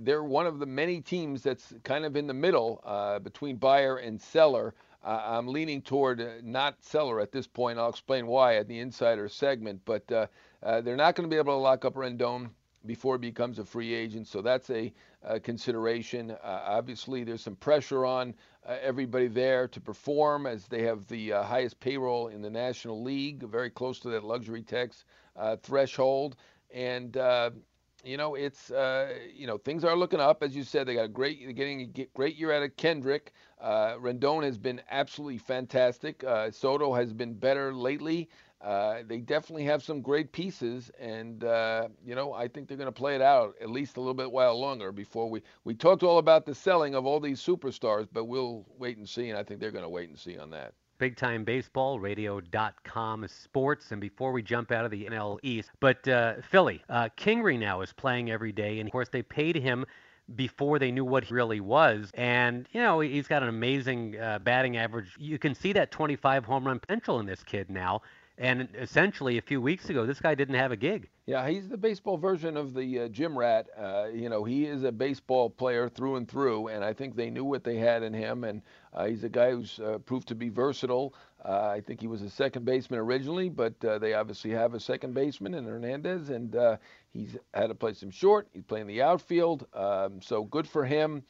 they're 0.00 0.22
one 0.22 0.46
of 0.46 0.60
the 0.60 0.66
many 0.66 1.00
teams 1.00 1.42
that's 1.42 1.74
kind 1.82 2.04
of 2.04 2.14
in 2.14 2.28
the 2.28 2.34
middle 2.34 2.80
between 3.24 3.56
buyer 3.56 3.96
and 3.96 4.20
seller. 4.20 4.72
I'm 5.02 5.48
leaning 5.48 5.82
toward 5.82 6.44
not 6.44 6.80
seller 6.82 7.20
at 7.20 7.32
this 7.32 7.48
point. 7.48 7.78
I'll 7.78 7.90
explain 7.90 8.28
why 8.28 8.54
at 8.54 8.68
the 8.68 8.78
insider 8.78 9.28
segment, 9.28 9.80
but 9.84 10.06
they're 10.06 10.96
not 10.96 11.16
going 11.16 11.28
to 11.28 11.34
be 11.34 11.36
able 11.36 11.54
to 11.54 11.58
lock 11.58 11.84
up 11.84 11.94
Rendon 11.94 12.50
before 12.86 13.16
he 13.16 13.30
becomes 13.30 13.58
a 13.58 13.64
free 13.64 13.92
agent. 13.92 14.28
So 14.28 14.42
that's 14.42 14.70
a, 14.70 14.92
a 15.24 15.40
consideration. 15.40 16.30
Uh, 16.30 16.36
obviously, 16.66 17.24
there's 17.24 17.42
some 17.42 17.56
pressure 17.56 18.04
on 18.04 18.34
uh, 18.66 18.76
everybody 18.82 19.28
there 19.28 19.68
to 19.68 19.80
perform 19.80 20.46
as 20.46 20.66
they 20.66 20.82
have 20.82 21.06
the 21.06 21.32
uh, 21.32 21.42
highest 21.42 21.80
payroll 21.80 22.28
in 22.28 22.42
the 22.42 22.50
National 22.50 23.02
League, 23.02 23.42
very 23.42 23.70
close 23.70 23.98
to 24.00 24.08
that 24.10 24.24
luxury 24.24 24.62
tax 24.62 25.04
uh, 25.36 25.56
threshold. 25.56 26.36
And 26.72 27.16
uh, 27.16 27.50
you 28.04 28.16
know, 28.16 28.34
it's 28.34 28.70
uh, 28.70 29.14
you 29.34 29.46
know 29.46 29.56
things 29.58 29.84
are 29.84 29.96
looking 29.96 30.20
up 30.20 30.42
as 30.42 30.54
you 30.54 30.62
said. 30.62 30.86
They 30.86 30.94
got 30.94 31.04
a 31.04 31.08
great, 31.08 31.40
they're 31.42 31.52
getting 31.52 31.80
a 31.80 32.06
great 32.14 32.36
year 32.36 32.52
out 32.52 32.62
of 32.62 32.76
Kendrick. 32.76 33.32
Rendon 33.62 34.42
has 34.42 34.58
been 34.58 34.82
absolutely 34.90 35.38
fantastic. 35.38 36.22
Soto 36.50 36.92
has 36.92 37.12
been 37.12 37.34
better 37.34 37.72
lately. 37.72 38.28
Uh, 38.64 39.02
they 39.06 39.18
definitely 39.18 39.64
have 39.64 39.82
some 39.82 40.00
great 40.00 40.32
pieces, 40.32 40.90
and 40.98 41.44
uh, 41.44 41.88
you 42.04 42.14
know 42.14 42.32
I 42.32 42.48
think 42.48 42.66
they're 42.66 42.78
going 42.78 42.86
to 42.86 42.92
play 42.92 43.14
it 43.14 43.20
out 43.20 43.54
at 43.60 43.68
least 43.68 43.98
a 43.98 44.00
little 44.00 44.14
bit 44.14 44.30
while 44.30 44.58
longer 44.58 44.90
before 44.90 45.28
we 45.28 45.42
we 45.64 45.74
talked 45.74 46.02
all 46.02 46.18
about 46.18 46.46
the 46.46 46.54
selling 46.54 46.94
of 46.94 47.04
all 47.04 47.20
these 47.20 47.40
superstars, 47.40 48.08
but 48.10 48.24
we'll 48.24 48.64
wait 48.78 48.96
and 48.96 49.08
see, 49.08 49.28
and 49.28 49.38
I 49.38 49.42
think 49.42 49.60
they're 49.60 49.70
going 49.70 49.84
to 49.84 49.90
wait 49.90 50.08
and 50.08 50.18
see 50.18 50.38
on 50.38 50.50
that. 50.50 50.72
Big 50.96 51.16
Time 51.16 51.44
Baseball, 51.44 51.98
radio.com 51.98 53.26
sports. 53.28 53.90
And 53.90 54.00
before 54.00 54.32
we 54.32 54.42
jump 54.42 54.70
out 54.70 54.84
of 54.84 54.90
the 54.90 55.04
NL 55.06 55.38
East, 55.42 55.70
but 55.80 56.06
uh, 56.06 56.34
Philly, 56.48 56.82
uh, 56.88 57.08
Kingery 57.18 57.58
now 57.58 57.80
is 57.80 57.92
playing 57.92 58.30
every 58.30 58.52
day. 58.52 58.78
And 58.78 58.88
of 58.88 58.92
course, 58.92 59.08
they 59.08 59.22
paid 59.22 59.56
him 59.56 59.84
before 60.36 60.78
they 60.78 60.90
knew 60.90 61.04
what 61.04 61.24
he 61.24 61.34
really 61.34 61.60
was. 61.60 62.10
And, 62.14 62.68
you 62.72 62.80
know, 62.80 63.00
he's 63.00 63.26
got 63.26 63.42
an 63.42 63.48
amazing 63.48 64.18
uh, 64.18 64.38
batting 64.38 64.76
average. 64.76 65.16
You 65.18 65.38
can 65.38 65.54
see 65.54 65.72
that 65.74 65.90
25 65.90 66.44
home 66.44 66.66
run 66.66 66.78
potential 66.78 67.20
in 67.20 67.26
this 67.26 67.42
kid 67.42 67.68
now. 67.68 68.02
And 68.36 68.68
essentially, 68.76 69.38
a 69.38 69.42
few 69.42 69.60
weeks 69.60 69.90
ago, 69.90 70.06
this 70.06 70.18
guy 70.18 70.34
didn't 70.34 70.56
have 70.56 70.72
a 70.72 70.76
gig. 70.76 71.08
Yeah, 71.24 71.48
he's 71.48 71.68
the 71.68 71.76
baseball 71.76 72.18
version 72.18 72.56
of 72.56 72.74
the 72.74 73.00
uh, 73.00 73.08
gym 73.08 73.38
rat. 73.38 73.68
Uh, 73.78 74.06
you 74.12 74.28
know, 74.28 74.42
he 74.42 74.66
is 74.66 74.82
a 74.82 74.90
baseball 74.90 75.48
player 75.48 75.88
through 75.88 76.16
and 76.16 76.28
through, 76.28 76.66
and 76.68 76.84
I 76.84 76.92
think 76.94 77.14
they 77.14 77.30
knew 77.30 77.44
what 77.44 77.62
they 77.62 77.76
had 77.76 78.02
in 78.02 78.12
him. 78.12 78.42
And 78.42 78.60
uh, 78.92 79.06
he's 79.06 79.22
a 79.22 79.28
guy 79.28 79.52
who's 79.52 79.78
uh, 79.78 79.98
proved 79.98 80.26
to 80.28 80.34
be 80.34 80.48
versatile. 80.48 81.14
Uh, 81.44 81.68
I 81.76 81.80
think 81.80 82.00
he 82.00 82.08
was 82.08 82.22
a 82.22 82.30
second 82.30 82.64
baseman 82.64 82.98
originally, 82.98 83.50
but 83.50 83.82
uh, 83.84 83.98
they 83.98 84.14
obviously 84.14 84.50
have 84.50 84.74
a 84.74 84.80
second 84.80 85.14
baseman 85.14 85.54
in 85.54 85.64
Hernandez, 85.64 86.30
and 86.30 86.56
he's 87.12 87.36
had 87.52 87.68
to 87.68 87.74
play 87.74 87.92
some 87.92 88.10
short. 88.10 88.48
He's 88.52 88.64
playing 88.64 88.88
the 88.88 89.02
outfield, 89.02 89.66
um, 89.74 90.20
so 90.20 90.42
good 90.42 90.66
for 90.66 90.84
him. 90.84 91.22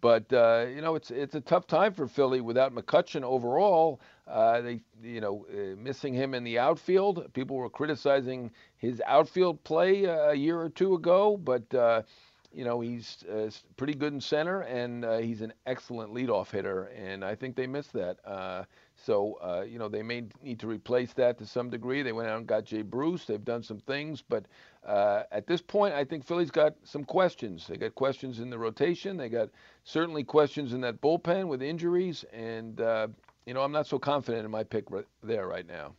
But 0.00 0.32
uh, 0.32 0.66
you 0.74 0.80
know, 0.80 0.94
it's 0.94 1.10
it's 1.10 1.34
a 1.34 1.40
tough 1.40 1.66
time 1.66 1.92
for 1.92 2.06
Philly 2.06 2.40
without 2.40 2.74
McCutchen 2.74 3.22
overall. 3.22 4.00
Uh, 4.26 4.60
they, 4.60 4.80
you 5.02 5.20
know, 5.20 5.46
uh, 5.52 5.76
missing 5.76 6.14
him 6.14 6.34
in 6.34 6.44
the 6.44 6.58
outfield. 6.58 7.32
People 7.34 7.56
were 7.56 7.68
criticizing 7.70 8.50
his 8.76 9.02
outfield 9.06 9.62
play 9.64 10.06
uh, 10.06 10.30
a 10.30 10.34
year 10.34 10.60
or 10.60 10.68
two 10.68 10.94
ago, 10.94 11.36
but 11.36 11.72
uh, 11.74 12.02
you 12.52 12.64
know 12.64 12.80
he's 12.80 13.24
uh, 13.24 13.50
pretty 13.76 13.94
good 13.94 14.12
in 14.12 14.20
center, 14.20 14.62
and 14.62 15.04
he's 15.22 15.40
an 15.42 15.52
excellent 15.66 16.12
leadoff 16.14 16.50
hitter. 16.50 16.84
And 16.96 17.24
I 17.24 17.34
think 17.34 17.56
they 17.56 17.66
missed 17.66 17.92
that. 17.94 18.66
So, 19.04 19.38
uh, 19.42 19.64
you 19.66 19.78
know, 19.78 19.88
they 19.88 20.02
may 20.02 20.24
need 20.42 20.60
to 20.60 20.66
replace 20.66 21.12
that 21.14 21.38
to 21.38 21.46
some 21.46 21.70
degree. 21.70 22.02
They 22.02 22.12
went 22.12 22.28
out 22.28 22.38
and 22.38 22.46
got 22.46 22.64
Jay 22.64 22.82
Bruce. 22.82 23.24
They've 23.24 23.44
done 23.44 23.62
some 23.62 23.78
things. 23.80 24.22
But 24.22 24.44
uh, 24.84 25.22
at 25.32 25.46
this 25.46 25.62
point, 25.62 25.94
I 25.94 26.04
think 26.04 26.26
Philly's 26.26 26.50
got 26.50 26.74
some 26.84 27.04
questions. 27.04 27.66
They 27.66 27.76
got 27.76 27.94
questions 27.94 28.40
in 28.40 28.50
the 28.50 28.58
rotation. 28.58 29.16
They 29.16 29.28
got 29.28 29.48
certainly 29.84 30.22
questions 30.22 30.72
in 30.72 30.80
that 30.82 31.00
bullpen 31.00 31.48
with 31.48 31.62
injuries. 31.62 32.24
And, 32.32 32.80
uh, 32.80 33.08
you 33.46 33.54
know, 33.54 33.62
I'm 33.62 33.72
not 33.72 33.86
so 33.86 33.98
confident 33.98 34.44
in 34.44 34.50
my 34.50 34.64
pick 34.64 34.90
right 34.90 35.06
there 35.22 35.46
right 35.46 35.66
now. 35.66 35.94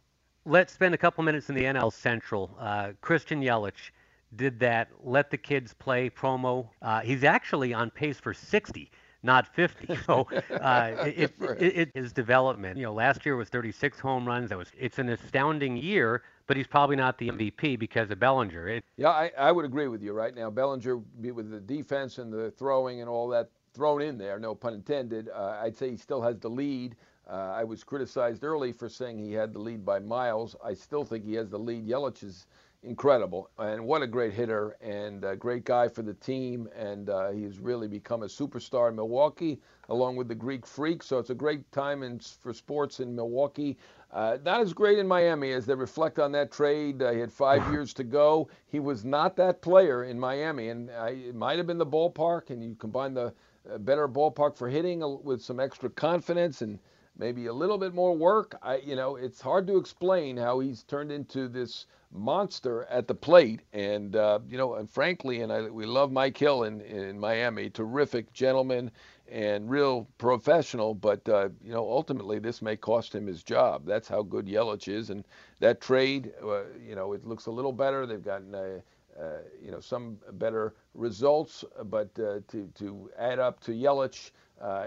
Let's 0.46 0.74
spend 0.74 0.94
a 0.94 0.98
couple 0.98 1.24
minutes 1.24 1.50
in 1.50 1.56
the 1.56 1.64
NL 1.64 1.94
Central. 1.94 2.56
Uh, 2.60 2.94
Christian 3.02 3.42
Yelich 3.42 3.92
did 4.36 4.60
that 4.60 4.90
let 5.04 5.30
the 5.30 5.38
kids 5.38 5.74
play 5.74 6.10
promo. 6.10 6.70
Uh, 6.82 7.02
he's 7.02 7.24
actually 7.24 7.74
on 7.74 7.90
pace 7.90 8.20
for 8.20 8.34
60 8.34 8.92
not 9.24 9.48
50. 9.54 9.98
So 10.06 10.28
uh, 10.60 10.94
it, 11.06 11.34
it, 11.40 11.60
it 11.60 11.92
is 11.96 12.12
development. 12.14 12.78
You 12.78 12.84
know, 12.84 12.94
last 12.94 13.26
year 13.26 13.36
was 13.36 13.50
36 13.50 14.00
home 14.00 14.28
runs. 14.28 14.50
That 14.50 14.58
was 14.58 14.72
it's 14.78 15.00
an 15.00 15.10
astounding 15.10 15.78
year, 15.78 16.24
but 16.48 16.58
he's 16.58 16.68
probably 16.68 16.96
not 16.96 17.18
the 17.18 17.30
MVP 17.30 17.76
because 17.76 18.10
of 18.12 18.20
Bellinger. 18.20 18.68
It, 18.68 18.84
yeah, 18.98 19.10
I, 19.10 19.32
I 19.38 19.52
would 19.52 19.66
agree 19.66 19.88
with 19.88 20.02
you 20.02 20.14
right 20.14 20.34
now. 20.34 20.50
Bellinger, 20.50 20.98
with 20.98 21.52
the 21.52 21.60
defense 21.60 22.18
and 22.18 22.32
the 22.32 22.52
throwing 22.52 23.02
and 23.02 23.10
all 23.10 23.28
that 23.30 23.50
thrown 23.74 24.02
in 24.02 24.18
there, 24.18 24.40
no 24.40 24.54
pun 24.56 24.74
intended, 24.74 25.30
uh, 25.30 25.60
I'd 25.62 25.76
say 25.76 25.92
he 25.92 25.98
still 25.98 26.22
has 26.22 26.40
the 26.40 26.50
lead. 26.50 26.96
Uh, 27.30 27.54
I 27.56 27.64
was 27.64 27.84
criticized 27.84 28.44
early 28.44 28.72
for 28.74 28.90
saying 28.90 29.18
he 29.20 29.32
had 29.34 29.54
the 29.54 29.60
lead 29.60 29.86
by 29.86 30.00
miles. 30.00 30.56
I 30.64 30.74
still 30.74 31.06
think 31.06 31.24
he 31.24 31.34
has 31.36 31.50
the 31.50 31.60
lead. 31.60 31.88
Yelich 31.88 32.24
is 32.24 32.48
incredible. 32.84 33.50
And 33.58 33.86
what 33.86 34.02
a 34.02 34.08
great 34.08 34.34
hitter 34.34 34.76
and 34.82 35.24
a 35.24 35.36
great 35.36 35.66
guy 35.66 35.88
for 35.88 36.02
the 36.02 36.14
team. 36.16 36.68
And 36.76 37.10
uh, 37.10 37.30
he's 37.30 37.60
really 37.60 37.88
become 37.88 38.24
a 38.24 38.28
superstar 38.28 38.90
in 38.90 38.96
Milwaukee, 38.96 39.60
along 39.90 40.16
with 40.16 40.28
the 40.28 40.36
Greek 40.36 40.66
Freak. 40.66 41.04
So 41.04 41.20
it's 41.20 41.30
a 41.30 41.36
great 41.36 41.70
time 41.72 42.04
in, 42.04 42.20
for 42.20 42.54
sports 42.54 43.00
in 43.00 43.16
Milwaukee. 43.16 43.78
Uh, 44.12 44.38
not 44.44 44.60
as 44.62 44.74
great 44.74 45.00
in 45.00 45.08
Miami 45.08 45.52
as 45.52 45.66
they 45.66 45.76
reflect 45.76 46.20
on 46.20 46.32
that 46.34 46.52
trade. 46.52 47.02
Uh, 47.02 47.12
he 47.12 47.20
had 47.20 47.32
five 47.32 47.66
years 47.72 47.94
to 47.94 48.04
go. 48.04 48.50
He 48.68 48.80
was 48.80 49.06
not 49.06 49.36
that 49.38 49.62
player 49.62 50.04
in 50.04 50.20
Miami, 50.20 50.70
and 50.70 50.90
it 50.90 51.36
might 51.36 51.58
have 51.58 51.68
been 51.68 51.78
the 51.78 51.86
ballpark. 51.86 52.50
And 52.50 52.64
you 52.64 52.76
combine 52.76 53.14
the 53.14 53.34
uh, 53.72 53.78
better 53.78 54.08
ballpark 54.08 54.58
for 54.58 54.68
hitting 54.68 55.02
with 55.24 55.42
some 55.42 55.60
extra 55.60 55.90
confidence 55.90 56.62
and 56.62 56.80
maybe 57.18 57.46
a 57.46 57.54
little 57.54 57.78
bit 57.78 57.94
more 57.94 58.16
work. 58.16 58.56
I, 58.64 58.78
you 58.78 58.96
know, 58.96 59.16
it's 59.18 59.40
hard 59.40 59.68
to 59.68 59.78
explain 59.78 60.36
how 60.36 60.60
he's 60.60 60.84
turned 60.84 61.12
into 61.12 61.48
this 61.48 61.86
monster 62.12 62.86
at 62.86 63.08
the 63.08 63.16
plate. 63.16 63.62
And 63.74 64.16
uh, 64.16 64.40
you 64.48 64.58
know, 64.58 64.76
and 64.76 64.90
frankly, 64.90 65.42
and 65.42 65.52
I, 65.52 65.62
we 65.70 65.86
love 65.86 66.12
Mike 66.12 66.38
Hill 66.38 66.64
in, 66.64 66.82
in 66.82 67.20
Miami, 67.20 67.70
terrific 67.70 68.32
gentleman 68.34 68.92
and 69.32 69.70
real 69.70 70.08
professional. 70.18 70.94
But 70.94 71.28
uh, 71.28 71.50
you 71.64 71.74
know, 71.74 71.90
ultimately, 71.90 72.40
this 72.40 72.62
may 72.62 72.76
cost 72.76 73.16
him 73.16 73.28
his 73.28 73.44
job. 73.44 73.86
That's 73.86 74.08
how 74.08 74.24
good 74.24 74.46
Yelich 74.46 74.88
is, 74.88 75.10
and 75.10 75.26
that 75.60 75.82
trade, 75.82 76.34
uh, 76.44 76.64
you 76.86 76.96
know, 76.96 77.14
it 77.14 77.26
looks 77.26 77.46
a 77.46 77.52
little 77.52 77.74
better. 77.74 78.06
They've 78.06 78.24
gotten. 78.24 78.54
Uh, 78.54 78.80
uh, 79.20 79.40
you 79.62 79.72
know 79.72 79.82
some 79.82 80.18
better 80.34 80.74
results, 80.94 81.66
but 81.86 82.10
uh, 82.18 82.40
to 82.48 82.72
to 82.76 83.10
add 83.20 83.40
up 83.40 83.60
to 83.60 83.72
Yelich, 83.72 84.32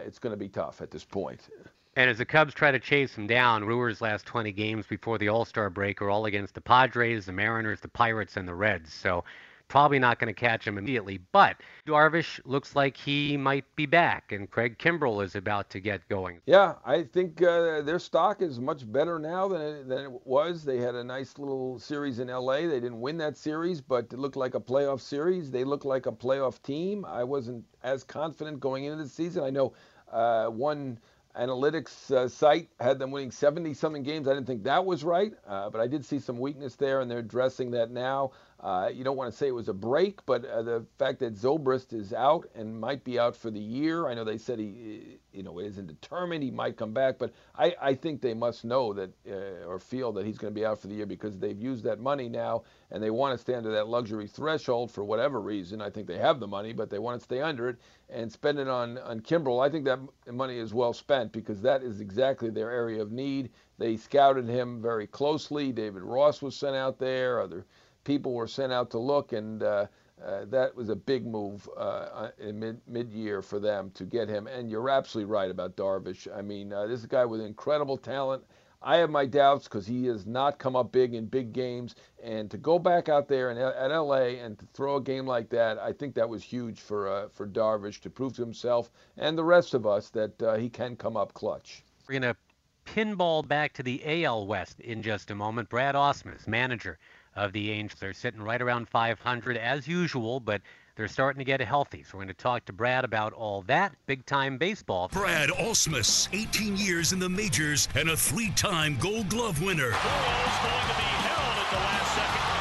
it's 0.07 0.19
going 0.19 0.33
to 0.33 0.37
be 0.37 0.49
tough 0.49 0.81
at 0.81 0.91
this 0.91 1.05
point. 1.05 1.51
And 1.97 2.11
as 2.11 2.19
the 2.19 2.25
Cubs 2.25 2.55
try 2.55 2.73
to 2.73 2.81
chase 2.81 3.15
him 3.17 3.29
down, 3.29 3.65
Brewer's 3.65 4.01
last 4.01 4.27
20 4.27 4.51
games 4.53 4.87
before 4.87 5.17
the 5.17 5.29
All 5.29 5.45
Star 5.45 5.71
break 5.71 6.03
are 6.03 6.11
all 6.11 6.27
against 6.27 6.55
the 6.55 6.61
Padres, 6.61 7.27
the 7.27 7.33
Mariners, 7.33 7.81
the 7.81 7.89
Pirates, 7.89 8.37
and 8.37 8.49
the 8.49 8.55
Reds. 8.55 8.93
So 8.93 9.23
probably 9.69 9.99
not 9.99 10.19
going 10.19 10.33
to 10.33 10.39
catch 10.39 10.67
him 10.67 10.77
immediately. 10.77 11.21
But 11.33 11.57
Darvish 11.87 12.41
looks 12.45 12.75
like 12.75 12.97
he 12.97 13.37
might 13.37 13.65
be 13.77 13.87
back, 13.87 14.33
and 14.33 14.51
Craig 14.51 14.79
Kimbrel 14.79 15.25
is 15.25 15.37
about 15.37 15.71
to 15.71 15.81
get 15.81 16.07
going. 16.09 16.41
Yeah, 16.47 16.75
I 16.85 17.05
think 17.05 17.41
uh, 17.43 17.83
their 17.83 17.99
stock 17.99 18.43
is 18.43 18.61
much 18.61 18.91
better 18.91 19.19
now 19.19 19.49
than 19.49 19.61
it, 19.61 19.89
than 19.89 19.99
it 19.99 20.27
was. 20.27 20.65
They 20.65 20.79
had 20.79 20.95
a 20.97 21.05
nice 21.05 21.39
little 21.39 21.79
series 21.79 22.19
in 22.19 22.29
LA. 22.29 22.63
They 22.63 22.81
didn't 22.81 23.01
win 23.01 23.17
that 23.19 23.37
series, 23.37 23.81
but 23.81 24.13
it 24.13 24.19
looked 24.19 24.37
like 24.37 24.55
a 24.55 24.61
playoff 24.61 25.01
series. 25.01 25.51
They 25.51 25.65
look 25.65 25.85
like 25.85 26.07
a 26.07 26.13
playoff 26.13 26.61
team. 26.63 27.05
I 27.05 27.25
wasn't 27.25 27.65
as 27.83 28.03
confident 28.05 28.61
going 28.61 28.85
into 28.85 29.03
the 29.03 29.09
season. 29.09 29.45
I 29.45 29.51
know 29.51 29.73
uh, 30.11 30.47
one 30.47 30.99
analytics 31.38 32.11
uh, 32.11 32.29
site 32.29 32.68
had 32.81 32.99
them 32.99 33.11
winning 33.11 33.31
70 33.31 33.75
something 33.75 34.03
games. 34.03 34.29
I 34.29 34.35
didn't 34.35 34.47
think 34.47 34.64
that 34.64 34.85
was 34.85 35.05
right, 35.05 35.33
uh, 35.47 35.70
but 35.70 35.81
I 35.81 35.87
did 35.87 36.05
see 36.05 36.18
some 36.18 36.38
weakness 36.38 36.77
there, 36.77 37.01
and 37.01 37.11
they're 37.11 37.18
addressing 37.18 37.70
that 37.73 37.90
now. 37.90 38.33
Uh, 38.61 38.88
you 38.93 39.05
don't 39.05 39.17
want 39.17 39.31
to 39.31 39.37
say 39.37 39.49
it 39.49 39.55
was 39.55 39.69
a 39.69 39.75
break, 39.75 40.25
but 40.25 40.45
uh, 40.47 40.62
the 40.62 40.87
fact 40.99 41.19
that 41.19 41.35
Zobrist 41.35 41.93
is 41.93 42.12
out 42.14 42.49
and 42.55 42.81
might 42.81 43.05
be 43.05 43.19
out 43.19 43.37
for 43.37 43.51
the 43.51 43.61
year. 43.61 44.09
I 44.09 44.14
know 44.14 44.25
they 44.25 44.38
said 44.38 44.59
he, 44.59 45.19
you 45.33 45.43
know, 45.43 45.59
isn't 45.59 45.87
determined. 45.87 46.43
He 46.43 46.51
might 46.51 46.77
come 46.77 46.93
back, 46.93 47.19
but 47.19 47.35
I, 47.57 47.75
I 47.81 47.95
think 47.95 48.23
they 48.23 48.33
must 48.33 48.64
know 48.64 48.95
that 48.95 49.11
uh, 49.29 49.67
or 49.67 49.79
feel 49.79 50.12
that 50.12 50.25
he's 50.25 50.38
going 50.38 50.55
to 50.55 50.59
be 50.59 50.64
out 50.64 50.79
for 50.79 50.87
the 50.87 50.95
year 50.95 51.05
because 51.05 51.38
they've 51.38 51.61
used 51.61 51.85
that 51.85 52.01
money 52.01 52.29
now 52.29 52.62
and 52.90 53.03
they 53.03 53.11
want 53.11 53.35
to 53.35 53.38
stay 53.38 53.55
under 53.55 53.73
that 53.73 53.88
luxury 53.88 54.27
threshold 54.27 54.90
for 54.90 55.05
whatever 55.05 55.40
reason. 55.40 55.83
I 55.83 55.90
think 55.90 56.07
they 56.07 56.19
have 56.19 56.40
the 56.40 56.47
money, 56.47 56.73
but 56.73 56.88
they 56.88 56.99
want 56.99 57.21
to 57.21 57.25
stay 57.25 57.43
under 57.43 57.69
it 57.69 57.77
and 58.09 58.33
spend 58.33 58.59
it 58.59 58.69
on 58.69 58.99
on 58.99 59.21
Kimbrel. 59.21 59.64
I 59.64 59.69
think 59.69 59.85
that 59.85 59.99
money 60.33 60.59
is 60.59 60.73
well 60.73 60.93
spent 60.93 61.33
because 61.33 61.61
that 61.62 61.83
is 61.83 62.01
exactly 62.01 62.51
their 62.51 62.71
area 62.71 63.03
of 63.03 63.12
need. 63.12 63.51
They 63.79 63.97
scouted 63.97 64.49
him 64.49 64.81
very 64.81 65.07
closely. 65.07 65.73
David 65.73 66.03
Ross 66.03 66.40
was 66.40 66.57
sent 66.57 66.77
out 66.77 66.99
there. 66.99 67.40
Other 67.40 67.67
people 68.05 68.33
were 68.33 68.47
sent 68.47 68.73
out 68.73 68.90
to 68.90 68.99
look, 68.99 69.33
and 69.33 69.62
uh, 69.62 69.87
uh, 70.25 70.45
that 70.47 70.75
was 70.75 70.88
a 70.88 70.97
big 70.97 71.27
move 71.27 71.69
uh, 71.77 72.29
in 72.38 72.59
mid 72.59 72.81
mid 72.87 73.12
year 73.12 73.43
for 73.43 73.59
them 73.59 73.90
to 73.95 74.05
get 74.05 74.29
him. 74.29 74.47
And 74.47 74.71
you're 74.71 74.88
absolutely 74.88 75.33
right 75.33 75.51
about 75.51 75.77
Darvish. 75.77 76.29
I 76.35 76.43
mean, 76.43 76.73
uh, 76.73 76.87
this 76.87 77.01
is 77.01 77.05
a 77.05 77.09
guy 77.09 77.25
with 77.25 77.40
incredible 77.40 77.97
talent. 77.97 78.45
I 78.87 78.99
have 78.99 79.09
my 79.09 79.25
doubts 79.25 79.64
because 79.64 79.87
he 79.87 80.05
has 80.07 80.27
not 80.27 80.59
come 80.59 80.77
up 80.77 80.93
big 80.93 81.14
in 81.14 81.25
big 81.25 81.55
games, 81.55 81.95
and 82.23 82.51
to 82.51 82.59
go 82.59 82.79
back 82.79 83.09
out 83.09 83.29
there 83.29 83.51
in, 83.51 83.57
at 83.57 83.88
LA 83.88 84.37
and 84.45 84.59
to 84.59 84.67
throw 84.75 84.97
a 84.97 85.01
game 85.01 85.27
like 85.27 85.49
that, 85.49 85.79
I 85.79 85.93
think 85.93 86.14
that 86.14 86.29
was 86.29 86.43
huge 86.43 86.81
for 86.81 87.09
uh, 87.09 87.29
for 87.33 87.47
Darvish 87.49 88.01
to 88.03 88.11
prove 88.11 88.35
to 88.35 88.43
himself 88.43 88.90
and 89.17 89.38
the 89.38 89.45
rest 89.45 89.73
of 89.73 89.87
us 89.87 90.11
that 90.11 90.43
uh, 90.43 90.57
he 90.57 90.69
can 90.69 90.97
come 90.97 91.17
up 91.17 91.33
clutch. 91.33 91.83
We're 92.07 92.21
gonna 92.21 92.37
pinball 92.85 93.47
back 93.49 93.73
to 93.75 93.83
the 93.83 94.25
AL 94.25 94.47
West 94.47 94.81
in 94.81 95.03
just 95.03 95.31
a 95.31 95.35
moment. 95.35 95.71
Brad 95.71 95.95
Ausmus, 95.95 96.47
manager 96.47 96.99
of 97.37 97.53
the 97.53 97.70
Angels. 97.70 98.01
They're 98.01 98.12
sitting 98.12 98.42
right 98.42 98.61
around 98.61 98.88
500 98.88 99.57
as 99.57 99.87
usual, 99.88 100.40
but 100.40 100.62
they're 100.97 101.09
starting 101.09 101.38
to 101.38 101.44
get 101.44 101.61
healthy. 101.61 102.03
So 102.03 102.16
we're 102.16 102.25
going 102.25 102.29
to 102.29 102.35
talk 102.35 102.64
to 102.66 102.73
Brad 102.73 103.05
about 103.05 103.33
all 103.33 103.62
that 103.62 103.94
big 104.07 104.25
time 104.27 104.59
baseball. 104.59 105.09
Brad 105.09 105.51
Ausmus, 105.51 106.29
18 106.33 106.77
years 106.77 107.12
in 107.12 107.18
the 107.18 107.29
majors 107.29 107.88
and 107.94 108.11
a 108.11 108.16
three 108.16 108.51
time 108.51 108.97
gold 109.01 109.29
glove 109.29 109.61
winner. 109.61 109.90
going 109.90 109.92
to 109.92 109.99
be 109.99 111.11
held 111.27 111.59
at 111.59 111.70
the 111.70 111.77
last 111.77 112.14
second 112.14 112.54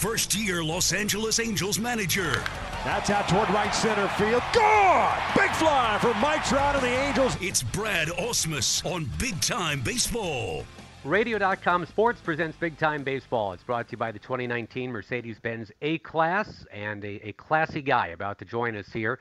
First 0.00 0.34
year 0.34 0.64
Los 0.64 0.94
Angeles 0.94 1.38
Angels 1.38 1.78
manager. 1.78 2.42
That's 2.84 3.10
out 3.10 3.28
toward 3.28 3.50
right 3.50 3.74
center 3.74 4.08
field. 4.08 4.42
Gone! 4.54 5.18
Big 5.36 5.50
fly 5.50 5.98
for 6.00 6.14
Mike 6.14 6.42
Trout 6.42 6.74
and 6.74 6.82
the 6.82 6.88
Angels. 6.88 7.36
It's 7.38 7.62
Brad 7.62 8.08
Ausmus 8.08 8.82
on 8.90 9.10
Big 9.18 9.38
Time 9.42 9.82
Baseball. 9.82 10.64
Radio.com 11.04 11.84
Sports 11.84 12.18
presents 12.22 12.56
Big 12.56 12.78
Time 12.78 13.04
Baseball. 13.04 13.52
It's 13.52 13.62
brought 13.62 13.88
to 13.88 13.92
you 13.92 13.98
by 13.98 14.10
the 14.10 14.18
2019 14.18 14.90
Mercedes 14.90 15.38
Benz 15.38 15.70
A 15.82 15.98
Class 15.98 16.64
and 16.72 17.04
a, 17.04 17.28
a, 17.28 17.32
classy 17.34 17.82
guy 17.82 18.06
about 18.06 18.38
to 18.38 18.46
join 18.46 18.76
us 18.76 18.90
here. 18.90 19.18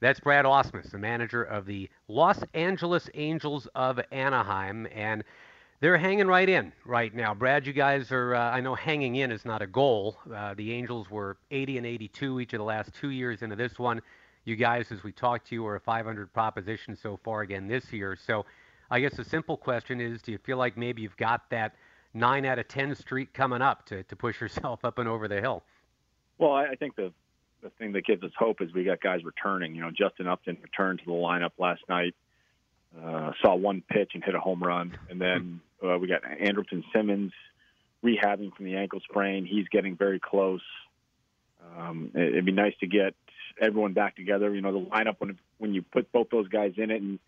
That's 0.00 0.20
Brad 0.20 0.44
Ausmus, 0.44 0.90
the 0.90 0.98
manager 0.98 1.42
of 1.42 1.64
the 1.64 1.88
Los 2.06 2.44
Angeles 2.52 3.08
Angels 3.14 3.66
of 3.74 3.98
Anaheim. 4.12 4.86
And 4.94 5.24
they're 5.80 5.98
hanging 5.98 6.26
right 6.26 6.48
in 6.48 6.72
right 6.84 7.14
now. 7.14 7.34
Brad, 7.34 7.66
you 7.66 7.72
guys 7.72 8.10
are, 8.10 8.34
uh, 8.34 8.50
I 8.50 8.60
know 8.60 8.74
hanging 8.74 9.16
in 9.16 9.30
is 9.30 9.44
not 9.44 9.62
a 9.62 9.66
goal. 9.66 10.16
Uh, 10.32 10.54
the 10.54 10.72
Angels 10.72 11.10
were 11.10 11.36
80 11.50 11.78
and 11.78 11.86
82 11.86 12.40
each 12.40 12.52
of 12.52 12.58
the 12.58 12.64
last 12.64 12.92
two 12.94 13.10
years 13.10 13.42
into 13.42 13.56
this 13.56 13.78
one. 13.78 14.00
You 14.44 14.56
guys, 14.56 14.90
as 14.90 15.02
we 15.04 15.12
talked 15.12 15.48
to 15.48 15.54
you, 15.54 15.66
are 15.66 15.76
a 15.76 15.80
500 15.80 16.32
proposition 16.32 16.96
so 16.96 17.18
far 17.22 17.42
again 17.42 17.68
this 17.68 17.92
year. 17.92 18.16
So 18.16 18.44
I 18.90 19.00
guess 19.00 19.16
the 19.16 19.24
simple 19.24 19.56
question 19.56 20.00
is 20.00 20.22
do 20.22 20.32
you 20.32 20.38
feel 20.38 20.56
like 20.56 20.76
maybe 20.76 21.02
you've 21.02 21.16
got 21.16 21.48
that 21.50 21.74
9 22.14 22.44
out 22.44 22.58
of 22.58 22.66
10 22.66 22.94
streak 22.94 23.32
coming 23.32 23.62
up 23.62 23.86
to, 23.86 24.02
to 24.04 24.16
push 24.16 24.40
yourself 24.40 24.84
up 24.84 24.98
and 24.98 25.08
over 25.08 25.28
the 25.28 25.40
hill? 25.40 25.62
Well, 26.38 26.52
I 26.52 26.74
think 26.76 26.96
the 26.96 27.12
the 27.60 27.70
thing 27.70 27.90
that 27.90 28.04
gives 28.04 28.22
us 28.22 28.30
hope 28.38 28.60
is 28.60 28.72
we 28.72 28.84
got 28.84 29.00
guys 29.00 29.24
returning. 29.24 29.74
You 29.74 29.80
know, 29.80 29.90
Justin 29.90 30.28
Upton 30.28 30.58
returned 30.62 31.00
to 31.00 31.04
the 31.04 31.10
lineup 31.10 31.50
last 31.58 31.80
night, 31.88 32.14
uh, 32.96 33.32
saw 33.42 33.56
one 33.56 33.82
pitch 33.90 34.12
and 34.14 34.22
hit 34.22 34.36
a 34.36 34.38
home 34.38 34.62
run, 34.62 34.96
and 35.10 35.20
then 35.20 35.60
uh, 35.82 35.98
we 35.98 36.08
got 36.08 36.22
Andrelton 36.22 36.82
Simmons 36.94 37.32
rehabbing 38.04 38.54
from 38.54 38.66
the 38.66 38.76
ankle 38.76 39.00
sprain. 39.08 39.46
He's 39.46 39.68
getting 39.68 39.96
very 39.96 40.20
close. 40.20 40.62
Um, 41.76 42.12
it'd 42.14 42.44
be 42.44 42.52
nice 42.52 42.74
to 42.80 42.86
get 42.86 43.14
everyone 43.60 43.92
back 43.92 44.16
together. 44.16 44.54
You 44.54 44.60
know, 44.60 44.72
the 44.72 44.86
lineup 44.86 45.16
when 45.18 45.38
when 45.58 45.74
you 45.74 45.82
put 45.82 46.10
both 46.12 46.30
those 46.30 46.48
guys 46.48 46.74
in 46.76 46.90
it 46.90 47.02
and 47.02 47.18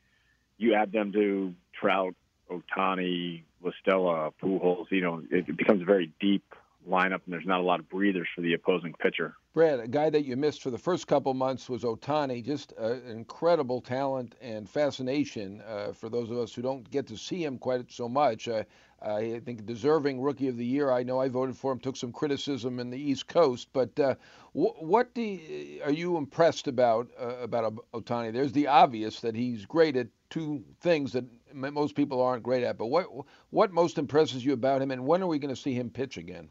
you 0.58 0.74
add 0.74 0.92
them 0.92 1.12
to 1.12 1.54
Trout, 1.78 2.14
Ohtani, 2.50 3.42
La 3.62 3.72
Stella, 3.80 4.30
Pujols. 4.42 4.86
You 4.90 5.00
know, 5.00 5.22
it, 5.30 5.48
it 5.48 5.56
becomes 5.56 5.82
a 5.82 5.84
very 5.84 6.12
deep 6.20 6.44
lineup, 6.88 7.20
and 7.24 7.32
there's 7.32 7.46
not 7.46 7.60
a 7.60 7.62
lot 7.62 7.80
of 7.80 7.88
breathers 7.88 8.28
for 8.34 8.40
the 8.40 8.54
opposing 8.54 8.94
pitcher. 8.94 9.34
Brad, 9.52 9.80
a 9.80 9.88
guy 9.88 10.10
that 10.10 10.24
you 10.24 10.36
missed 10.36 10.62
for 10.62 10.70
the 10.70 10.78
first 10.78 11.06
couple 11.06 11.34
months 11.34 11.68
was 11.68 11.82
Ohtani. 11.82 12.44
Just 12.44 12.72
uh, 12.80 13.00
incredible 13.08 13.80
talent 13.80 14.36
and 14.40 14.68
fascination 14.68 15.60
uh, 15.66 15.92
for 15.92 16.08
those 16.08 16.30
of 16.30 16.38
us 16.38 16.54
who 16.54 16.62
don't 16.62 16.88
get 16.90 17.06
to 17.08 17.16
see 17.16 17.44
him 17.44 17.58
quite 17.58 17.90
so 17.90 18.08
much. 18.08 18.48
Uh, 18.48 18.62
I 19.02 19.40
think 19.44 19.64
deserving 19.64 20.20
Rookie 20.20 20.48
of 20.48 20.56
the 20.56 20.64
Year. 20.64 20.90
I 20.90 21.02
know 21.02 21.20
I 21.20 21.28
voted 21.28 21.56
for 21.56 21.72
him. 21.72 21.80
Took 21.80 21.96
some 21.96 22.12
criticism 22.12 22.78
in 22.78 22.90
the 22.90 23.00
East 23.00 23.26
Coast, 23.26 23.68
but 23.72 23.98
uh, 23.98 24.14
wh- 24.52 24.82
what 24.82 25.10
you, 25.16 25.80
are 25.84 25.90
you 25.90 26.16
impressed 26.16 26.68
about 26.68 27.08
uh, 27.18 27.36
about 27.40 27.74
Ohtani? 27.94 28.32
There's 28.32 28.52
the 28.52 28.66
obvious 28.66 29.20
that 29.20 29.34
he's 29.34 29.64
great 29.64 29.96
at 29.96 30.08
two 30.28 30.62
things 30.80 31.12
that 31.12 31.24
most 31.54 31.94
people 31.94 32.20
aren't 32.22 32.42
great 32.42 32.62
at. 32.62 32.78
But 32.78 32.86
what 32.86 33.06
what 33.50 33.72
most 33.72 33.98
impresses 33.98 34.44
you 34.44 34.52
about 34.52 34.82
him, 34.82 34.90
and 34.90 35.06
when 35.06 35.22
are 35.22 35.26
we 35.26 35.38
going 35.38 35.54
to 35.54 35.60
see 35.60 35.74
him 35.74 35.90
pitch 35.90 36.16
again? 36.18 36.50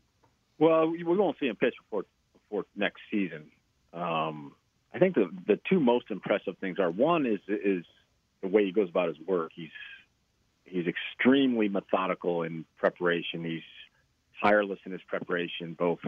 Well, 0.59 0.89
we 0.91 1.03
won't 1.03 1.37
see 1.39 1.47
him 1.47 1.55
pitch 1.55 1.75
before 1.83 2.05
before 2.33 2.65
next 2.75 3.01
season. 3.09 3.45
Um, 3.93 4.53
I 4.93 4.99
think 4.99 5.15
the 5.15 5.29
the 5.47 5.59
two 5.69 5.79
most 5.79 6.05
impressive 6.11 6.57
things 6.59 6.77
are 6.79 6.91
one 6.91 7.25
is 7.25 7.39
is 7.47 7.85
the 8.41 8.47
way 8.47 8.65
he 8.65 8.71
goes 8.71 8.89
about 8.89 9.07
his 9.07 9.17
work. 9.25 9.51
He's 9.55 9.69
he's 10.65 10.85
extremely 10.85 11.69
methodical 11.69 12.43
in 12.43 12.65
preparation. 12.77 13.43
He's 13.43 13.61
tireless 14.41 14.79
in 14.85 14.91
his 14.91 15.01
preparation, 15.07 15.73
both 15.73 15.99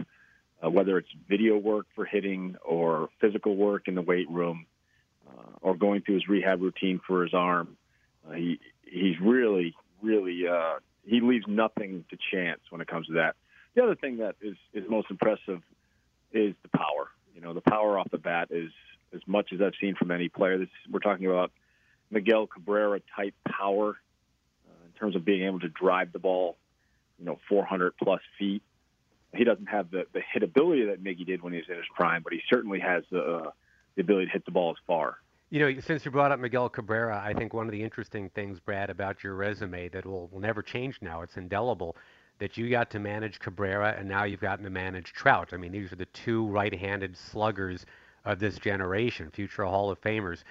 uh, 0.64 0.70
whether 0.70 0.98
it's 0.98 1.08
video 1.28 1.56
work 1.56 1.86
for 1.94 2.04
hitting 2.04 2.56
or 2.64 3.08
physical 3.20 3.56
work 3.56 3.88
in 3.88 3.94
the 3.94 4.02
weight 4.02 4.30
room, 4.30 4.66
uh, 5.28 5.56
or 5.60 5.74
going 5.76 6.02
through 6.02 6.14
his 6.16 6.28
rehab 6.28 6.60
routine 6.60 7.00
for 7.06 7.22
his 7.22 7.34
arm. 7.34 7.76
Uh, 8.28 8.34
he 8.34 8.60
he's 8.82 9.18
really 9.20 9.74
really 10.02 10.46
uh, 10.46 10.74
he 11.04 11.20
leaves 11.20 11.44
nothing 11.48 12.04
to 12.10 12.18
chance 12.30 12.60
when 12.70 12.80
it 12.80 12.86
comes 12.86 13.06
to 13.06 13.14
that. 13.14 13.36
The 13.74 13.82
other 13.82 13.94
thing 13.94 14.18
that 14.18 14.36
is, 14.40 14.56
is 14.72 14.84
most 14.88 15.10
impressive 15.10 15.62
is 16.32 16.54
the 16.62 16.68
power. 16.76 17.08
You 17.34 17.40
know, 17.40 17.54
the 17.54 17.62
power 17.62 17.98
off 17.98 18.10
the 18.10 18.18
bat 18.18 18.48
is 18.50 18.70
as 19.14 19.20
much 19.26 19.52
as 19.52 19.60
I've 19.60 19.74
seen 19.80 19.94
from 19.94 20.10
any 20.10 20.28
player. 20.28 20.58
This, 20.58 20.68
we're 20.90 21.00
talking 21.00 21.26
about 21.26 21.52
Miguel 22.10 22.46
Cabrera 22.46 23.00
type 23.16 23.34
power 23.48 23.96
uh, 24.68 24.84
in 24.86 24.92
terms 24.98 25.16
of 25.16 25.24
being 25.24 25.44
able 25.46 25.60
to 25.60 25.68
drive 25.68 26.12
the 26.12 26.18
ball, 26.18 26.56
you 27.18 27.24
know, 27.24 27.38
400 27.48 27.94
plus 27.96 28.20
feet. 28.38 28.62
he 29.34 29.44
doesn't 29.44 29.66
have 29.66 29.90
the 29.90 30.06
the 30.12 30.20
hitability 30.20 30.86
that 30.88 31.02
Miggy 31.02 31.26
did 31.26 31.42
when 31.42 31.52
he 31.52 31.58
was 31.58 31.68
in 31.68 31.76
his 31.76 31.86
prime, 31.94 32.22
but 32.22 32.32
he 32.32 32.40
certainly 32.50 32.80
has 32.80 33.04
the 33.10 33.22
uh, 33.22 33.50
the 33.94 34.02
ability 34.02 34.26
to 34.26 34.32
hit 34.32 34.44
the 34.44 34.50
ball 34.50 34.70
as 34.70 34.76
far. 34.86 35.16
You 35.50 35.60
know, 35.60 35.80
since 35.80 36.04
you 36.04 36.10
brought 36.10 36.32
up 36.32 36.40
Miguel 36.40 36.70
Cabrera, 36.70 37.22
I 37.22 37.34
think 37.34 37.52
one 37.52 37.66
of 37.66 37.72
the 37.72 37.82
interesting 37.82 38.30
things, 38.30 38.58
Brad, 38.58 38.88
about 38.88 39.22
your 39.22 39.34
resume 39.34 39.88
that 39.90 40.06
will, 40.06 40.28
will 40.28 40.40
never 40.40 40.62
change 40.62 40.96
now, 41.02 41.20
it's 41.20 41.36
indelible, 41.36 41.94
that 42.42 42.56
you 42.56 42.68
got 42.68 42.90
to 42.90 42.98
manage 42.98 43.38
Cabrera 43.38 43.94
and 43.96 44.08
now 44.08 44.24
you've 44.24 44.40
gotten 44.40 44.64
to 44.64 44.70
manage 44.70 45.12
Trout. 45.12 45.50
I 45.52 45.56
mean, 45.58 45.70
these 45.70 45.92
are 45.92 45.96
the 45.96 46.06
two 46.06 46.44
right 46.48 46.74
handed 46.74 47.16
sluggers 47.16 47.86
of 48.24 48.40
this 48.40 48.58
generation, 48.58 49.30
future 49.30 49.64
Hall 49.64 49.90
of 49.92 50.00
Famers. 50.00 50.42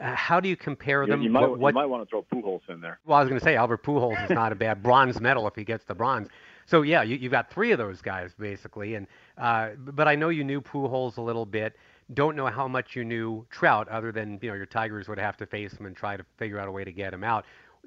Uh, 0.00 0.12
how 0.16 0.40
do 0.40 0.48
you 0.48 0.56
compare 0.56 1.04
You, 1.04 1.08
them? 1.10 1.22
you 1.22 1.30
might 1.30 1.46
What- 1.46 1.68
you 1.70 1.74
might 1.74 1.86
want 1.86 2.02
to 2.02 2.10
throw 2.10 2.22
Pujols 2.24 2.68
in 2.68 2.80
there. 2.80 2.98
well, 3.06 3.16
I 3.18 3.20
was 3.20 3.28
going 3.28 3.38
to 3.38 3.44
say 3.44 3.54
Albert 3.54 3.84
Pujols 3.84 4.22
is 4.24 4.30
not 4.30 4.50
a 4.50 4.56
bad 4.56 4.82
bronze 4.82 5.20
medal 5.20 5.46
if 5.46 5.54
he 5.54 5.62
gets 5.62 5.84
the 5.84 5.94
bronze. 5.94 6.28
So 6.66 6.82
yeah, 6.82 7.02
you, 7.02 7.14
you've 7.16 7.30
got 7.30 7.48
three 7.48 7.70
of 7.70 7.78
those 7.78 8.02
guys 8.02 8.34
basically, 8.36 8.96
and 8.96 9.06
uh, 9.38 9.68
but 9.78 10.08
I 10.08 10.16
know 10.16 10.30
you 10.30 10.42
knew 10.42 10.60
Pujols 10.60 11.16
a 11.16 11.22
little 11.22 11.46
bit. 11.46 11.76
Don't 12.14 12.34
know 12.34 12.46
how 12.46 12.66
much 12.66 12.96
you 12.96 13.04
knew 13.04 13.46
Trout, 13.50 13.88
other 13.88 14.10
than 14.10 14.40
you 14.42 14.48
know 14.50 14.56
your 14.56 14.66
Tigers 14.66 15.06
would 15.08 15.18
have 15.20 15.36
to 15.36 15.46
face 15.46 15.72
him 15.74 15.86
and 15.86 15.96
try 15.96 16.16
to 16.16 16.24
figure 16.38 16.58
out 16.58 16.66
a 16.66 16.72
way 16.72 16.82
to 16.82 16.90
get 16.92 17.14
him 17.14 17.22
out. 17.22 17.44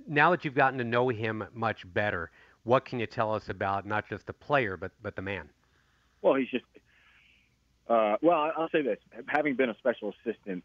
Now 0.08 0.32
that 0.32 0.46
you've 0.46 0.56
gotten 0.56 0.78
to 0.80 0.86
know 0.86 1.10
him 1.10 1.44
much 1.54 1.84
better, 1.94 2.32
what 2.64 2.86
can 2.86 3.00
you 3.00 3.08
tell 3.08 3.34
us 3.34 3.50
about 3.50 3.86
not 3.86 4.08
just 4.10 4.26
the 4.26 4.34
player 4.34 4.78
but 4.78 4.92
but 5.02 5.16
the 5.16 5.22
man? 5.22 5.50
Well, 6.22 6.36
he's 6.36 6.50
just. 6.50 6.66
Uh, 7.88 8.18
well, 8.22 8.52
I'll 8.56 8.70
say 8.70 8.82
this: 8.82 9.00
having 9.28 9.56
been 9.56 9.70
a 9.70 9.78
special 9.78 10.14
assistant 10.20 10.64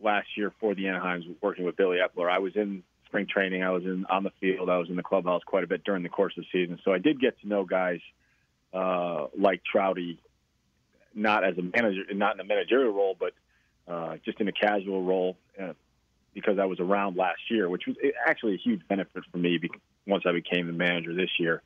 last 0.00 0.28
year 0.36 0.52
for 0.60 0.74
the 0.74 0.84
Anaheims, 0.84 1.24
working 1.42 1.64
with 1.64 1.76
Billy 1.76 1.98
Eppler, 1.98 2.30
I 2.30 2.38
was 2.38 2.56
in 2.56 2.82
spring 3.06 3.26
training. 3.26 3.62
I 3.62 3.70
was 3.70 3.84
in 3.84 4.06
on 4.06 4.22
the 4.24 4.32
field. 4.40 4.70
I 4.70 4.78
was 4.78 4.88
in 4.88 4.96
the 4.96 5.02
clubhouse 5.02 5.42
quite 5.44 5.64
a 5.64 5.66
bit 5.66 5.84
during 5.84 6.02
the 6.02 6.08
course 6.08 6.34
of 6.36 6.44
the 6.44 6.48
season. 6.60 6.78
So 6.84 6.92
I 6.92 6.98
did 6.98 7.20
get 7.20 7.40
to 7.40 7.48
know 7.48 7.64
guys 7.64 8.00
uh, 8.72 9.26
like 9.38 9.62
Trouty, 9.72 10.18
not 11.14 11.44
as 11.44 11.56
a 11.58 11.62
manager, 11.62 12.02
not 12.12 12.34
in 12.34 12.40
a 12.40 12.44
managerial 12.44 12.92
role, 12.92 13.16
but 13.18 13.32
uh, 13.86 14.16
just 14.24 14.40
in 14.40 14.48
a 14.48 14.52
casual 14.52 15.02
role. 15.02 15.36
Uh, 15.60 15.74
because 16.34 16.58
I 16.58 16.64
was 16.64 16.80
around 16.80 17.16
last 17.16 17.48
year, 17.48 17.68
which 17.68 17.84
was 17.86 17.96
actually 18.26 18.54
a 18.54 18.58
huge 18.58 18.80
benefit 18.88 19.22
for 19.30 19.38
me 19.38 19.58
bec- 19.58 19.80
once 20.06 20.24
I 20.26 20.32
became 20.32 20.66
the 20.66 20.72
manager 20.72 21.14
this 21.14 21.30
year. 21.38 21.62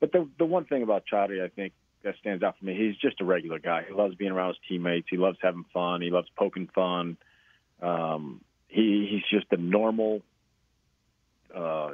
But 0.00 0.12
the 0.12 0.28
the 0.38 0.44
one 0.44 0.64
thing 0.64 0.82
about 0.82 1.04
Trouty, 1.10 1.44
I 1.44 1.48
think 1.48 1.72
that 2.02 2.14
stands 2.20 2.42
out 2.42 2.58
for 2.58 2.64
me, 2.64 2.74
he's 2.74 2.96
just 2.96 3.20
a 3.20 3.24
regular 3.24 3.58
guy. 3.58 3.84
He 3.86 3.94
loves 3.94 4.14
being 4.14 4.30
around 4.30 4.48
his 4.48 4.56
teammates. 4.68 5.08
He 5.10 5.16
loves 5.16 5.38
having 5.42 5.64
fun. 5.72 6.00
He 6.00 6.10
loves 6.10 6.28
poking 6.36 6.68
fun. 6.74 7.16
Um, 7.82 8.40
he 8.68 9.08
he's 9.10 9.38
just 9.38 9.52
a 9.52 9.56
normal, 9.56 10.22
uh, 11.54 11.90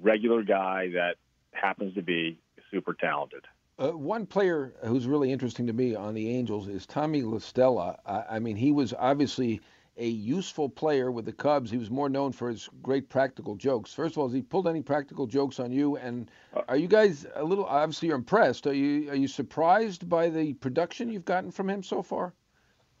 regular 0.00 0.42
guy 0.42 0.90
that 0.94 1.16
happens 1.52 1.94
to 1.94 2.02
be 2.02 2.38
super 2.70 2.94
talented. 2.94 3.44
Uh, 3.78 3.92
one 3.92 4.26
player 4.26 4.74
who's 4.84 5.06
really 5.06 5.32
interesting 5.32 5.66
to 5.66 5.72
me 5.72 5.94
on 5.94 6.14
the 6.14 6.28
Angels 6.28 6.68
is 6.68 6.86
Tommy 6.86 7.22
La 7.22 7.38
Stella. 7.38 7.98
I, 8.04 8.36
I 8.36 8.38
mean, 8.38 8.56
he 8.56 8.72
was 8.72 8.92
obviously 8.98 9.60
a 10.00 10.08
useful 10.08 10.68
player 10.68 11.12
with 11.12 11.26
the 11.26 11.32
Cubs. 11.32 11.70
He 11.70 11.76
was 11.76 11.90
more 11.90 12.08
known 12.08 12.32
for 12.32 12.48
his 12.48 12.68
great 12.82 13.08
practical 13.10 13.54
jokes. 13.54 13.92
First 13.92 14.14
of 14.14 14.18
all, 14.18 14.28
has 14.28 14.34
he 14.34 14.40
pulled 14.40 14.66
any 14.66 14.80
practical 14.80 15.26
jokes 15.26 15.60
on 15.60 15.70
you? 15.70 15.96
And 15.98 16.30
are 16.68 16.76
you 16.76 16.88
guys 16.88 17.26
a 17.34 17.44
little? 17.44 17.66
Obviously, 17.66 18.08
you're 18.08 18.16
impressed. 18.16 18.66
Are 18.66 18.72
you? 18.72 19.10
Are 19.10 19.14
you 19.14 19.28
surprised 19.28 20.08
by 20.08 20.30
the 20.30 20.54
production 20.54 21.12
you've 21.12 21.26
gotten 21.26 21.50
from 21.50 21.68
him 21.68 21.82
so 21.82 22.02
far? 22.02 22.32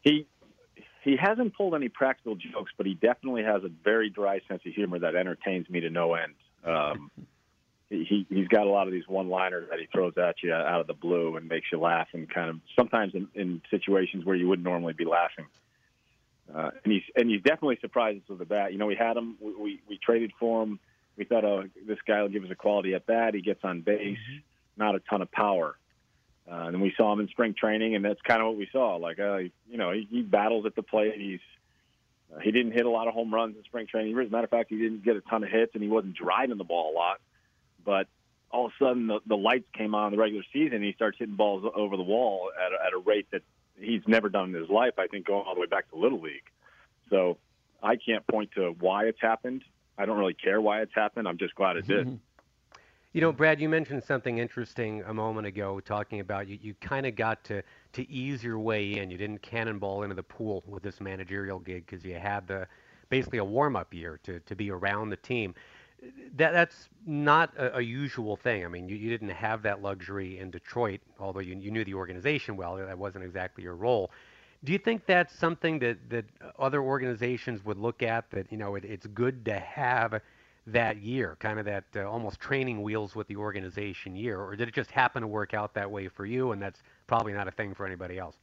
He 0.02 0.26
he 1.02 1.16
hasn't 1.16 1.56
pulled 1.56 1.74
any 1.74 1.88
practical 1.88 2.36
jokes, 2.36 2.72
but 2.76 2.84
he 2.84 2.94
definitely 2.94 3.42
has 3.44 3.64
a 3.64 3.70
very 3.82 4.10
dry 4.10 4.40
sense 4.46 4.60
of 4.66 4.72
humor 4.72 4.98
that 4.98 5.16
entertains 5.16 5.68
me 5.70 5.80
to 5.80 5.88
no 5.88 6.14
end. 6.14 6.34
Um, 6.64 7.10
he 7.88 8.26
he's 8.28 8.48
got 8.48 8.66
a 8.66 8.70
lot 8.70 8.86
of 8.86 8.92
these 8.92 9.08
one-liners 9.08 9.68
that 9.70 9.78
he 9.80 9.86
throws 9.86 10.12
at 10.18 10.36
you 10.42 10.52
out 10.52 10.80
of 10.82 10.86
the 10.86 10.94
blue 10.94 11.36
and 11.36 11.48
makes 11.48 11.66
you 11.72 11.80
laugh, 11.80 12.08
and 12.12 12.28
kind 12.28 12.50
of 12.50 12.60
sometimes 12.78 13.14
in, 13.14 13.28
in 13.34 13.62
situations 13.70 14.26
where 14.26 14.36
you 14.36 14.46
wouldn't 14.46 14.66
normally 14.66 14.92
be 14.92 15.06
laughing. 15.06 15.46
Uh, 16.54 16.70
and 16.84 16.92
he's 16.92 17.02
and 17.14 17.30
he's 17.30 17.42
definitely 17.42 17.78
surprised 17.80 18.18
us 18.18 18.28
with 18.28 18.38
the 18.38 18.44
bat. 18.44 18.72
You 18.72 18.78
know, 18.78 18.86
we 18.86 18.96
had 18.96 19.16
him. 19.16 19.36
We 19.40 19.54
we, 19.54 19.80
we 19.88 19.98
traded 19.98 20.32
for 20.38 20.62
him. 20.62 20.80
We 21.16 21.24
thought, 21.24 21.44
oh, 21.44 21.64
this 21.86 21.98
guy 22.06 22.22
will 22.22 22.28
give 22.28 22.44
us 22.44 22.50
a 22.50 22.54
quality 22.54 22.94
at 22.94 23.06
bat. 23.06 23.34
He 23.34 23.42
gets 23.42 23.60
on 23.62 23.82
base, 23.82 24.18
not 24.76 24.94
a 24.94 25.00
ton 25.00 25.22
of 25.22 25.30
power. 25.30 25.76
Uh, 26.50 26.64
and 26.64 26.74
then 26.74 26.80
we 26.80 26.92
saw 26.96 27.12
him 27.12 27.20
in 27.20 27.28
spring 27.28 27.54
training, 27.54 27.94
and 27.94 28.04
that's 28.04 28.20
kind 28.22 28.40
of 28.40 28.48
what 28.48 28.56
we 28.56 28.68
saw. 28.72 28.96
Like, 28.96 29.20
uh, 29.20 29.36
you 29.36 29.76
know, 29.76 29.92
he, 29.92 30.08
he 30.10 30.22
battles 30.22 30.66
at 30.66 30.74
the 30.74 30.82
plate. 30.82 31.14
He's 31.16 31.40
uh, 32.34 32.40
he 32.40 32.50
didn't 32.50 32.72
hit 32.72 32.86
a 32.86 32.90
lot 32.90 33.06
of 33.06 33.14
home 33.14 33.32
runs 33.32 33.56
in 33.56 33.62
spring 33.64 33.86
training. 33.86 34.18
As 34.18 34.26
a 34.26 34.30
matter 34.30 34.44
of 34.44 34.50
fact, 34.50 34.70
he 34.70 34.78
didn't 34.78 35.04
get 35.04 35.16
a 35.16 35.20
ton 35.20 35.44
of 35.44 35.50
hits, 35.50 35.72
and 35.74 35.82
he 35.82 35.88
wasn't 35.88 36.16
driving 36.16 36.58
the 36.58 36.64
ball 36.64 36.92
a 36.92 36.94
lot. 36.94 37.20
But 37.84 38.08
all 38.50 38.66
of 38.66 38.72
a 38.80 38.84
sudden, 38.84 39.06
the, 39.06 39.20
the 39.26 39.36
lights 39.36 39.68
came 39.72 39.94
on 39.94 40.08
in 40.08 40.16
the 40.16 40.22
regular 40.22 40.44
season. 40.52 40.76
And 40.76 40.84
he 40.84 40.92
starts 40.92 41.18
hitting 41.18 41.36
balls 41.36 41.64
over 41.74 41.96
the 41.96 42.02
wall 42.02 42.50
at 42.58 42.72
a, 42.72 42.86
at 42.86 42.92
a 42.92 42.98
rate 42.98 43.26
that 43.30 43.42
he's 43.80 44.02
never 44.06 44.28
done 44.28 44.54
in 44.54 44.60
his 44.60 44.70
life. 44.70 44.94
I 44.98 45.06
think 45.06 45.26
going 45.26 45.44
all 45.46 45.54
the 45.54 45.60
way 45.60 45.66
back 45.66 45.90
to 45.90 45.96
little 45.96 46.20
league. 46.20 46.48
So 47.08 47.38
I 47.82 47.96
can't 47.96 48.26
point 48.26 48.50
to 48.56 48.74
why 48.78 49.04
it's 49.04 49.20
happened. 49.20 49.64
I 49.98 50.06
don't 50.06 50.18
really 50.18 50.34
care 50.34 50.60
why 50.60 50.80
it's 50.82 50.94
happened. 50.94 51.28
I'm 51.28 51.38
just 51.38 51.54
glad 51.54 51.76
it 51.76 51.86
did. 51.86 52.18
You 53.12 53.20
know, 53.20 53.32
Brad, 53.32 53.60
you 53.60 53.68
mentioned 53.68 54.04
something 54.04 54.38
interesting 54.38 55.02
a 55.04 55.12
moment 55.12 55.44
ago, 55.44 55.80
talking 55.80 56.20
about 56.20 56.46
you, 56.46 56.60
you 56.62 56.74
kind 56.74 57.06
of 57.06 57.16
got 57.16 57.42
to, 57.42 57.60
to 57.94 58.08
ease 58.08 58.44
your 58.44 58.60
way 58.60 58.98
in. 58.98 59.10
You 59.10 59.18
didn't 59.18 59.42
cannonball 59.42 60.04
into 60.04 60.14
the 60.14 60.22
pool 60.22 60.62
with 60.64 60.84
this 60.84 61.00
managerial 61.00 61.58
gig 61.58 61.86
because 61.86 62.04
you 62.04 62.14
had 62.14 62.46
the 62.46 62.68
basically 63.08 63.38
a 63.38 63.44
warm 63.44 63.74
up 63.74 63.92
year 63.92 64.20
to, 64.22 64.38
to 64.38 64.54
be 64.54 64.70
around 64.70 65.10
the 65.10 65.16
team. 65.16 65.56
That 66.36 66.52
that's 66.52 66.88
not 67.06 67.56
a, 67.56 67.78
a 67.78 67.80
usual 67.80 68.36
thing. 68.36 68.64
I 68.64 68.68
mean, 68.68 68.88
you, 68.88 68.96
you 68.96 69.10
didn't 69.10 69.30
have 69.30 69.62
that 69.62 69.82
luxury 69.82 70.38
in 70.38 70.50
Detroit, 70.50 71.00
although 71.18 71.40
you, 71.40 71.56
you 71.56 71.70
knew 71.70 71.84
the 71.84 71.94
organization 71.94 72.56
well. 72.56 72.76
That 72.76 72.98
wasn't 72.98 73.24
exactly 73.24 73.64
your 73.64 73.76
role. 73.76 74.10
Do 74.62 74.72
you 74.72 74.78
think 74.78 75.06
that's 75.06 75.34
something 75.38 75.78
that, 75.78 75.98
that 76.10 76.26
other 76.58 76.82
organizations 76.82 77.64
would 77.64 77.78
look 77.78 78.02
at? 78.02 78.30
That 78.30 78.50
you 78.50 78.58
know, 78.58 78.74
it, 78.76 78.84
it's 78.84 79.06
good 79.06 79.44
to 79.46 79.58
have 79.58 80.20
that 80.66 80.98
year, 80.98 81.36
kind 81.40 81.58
of 81.58 81.64
that 81.64 81.84
uh, 81.96 82.02
almost 82.02 82.40
training 82.40 82.82
wheels 82.82 83.14
with 83.14 83.26
the 83.28 83.36
organization 83.36 84.14
year, 84.14 84.40
or 84.40 84.56
did 84.56 84.68
it 84.68 84.74
just 84.74 84.90
happen 84.90 85.22
to 85.22 85.28
work 85.28 85.54
out 85.54 85.74
that 85.74 85.90
way 85.90 86.08
for 86.08 86.26
you, 86.26 86.52
and 86.52 86.62
that's 86.62 86.82
probably 87.06 87.32
not 87.32 87.48
a 87.48 87.50
thing 87.50 87.74
for 87.74 87.86
anybody 87.86 88.18
else? 88.18 88.36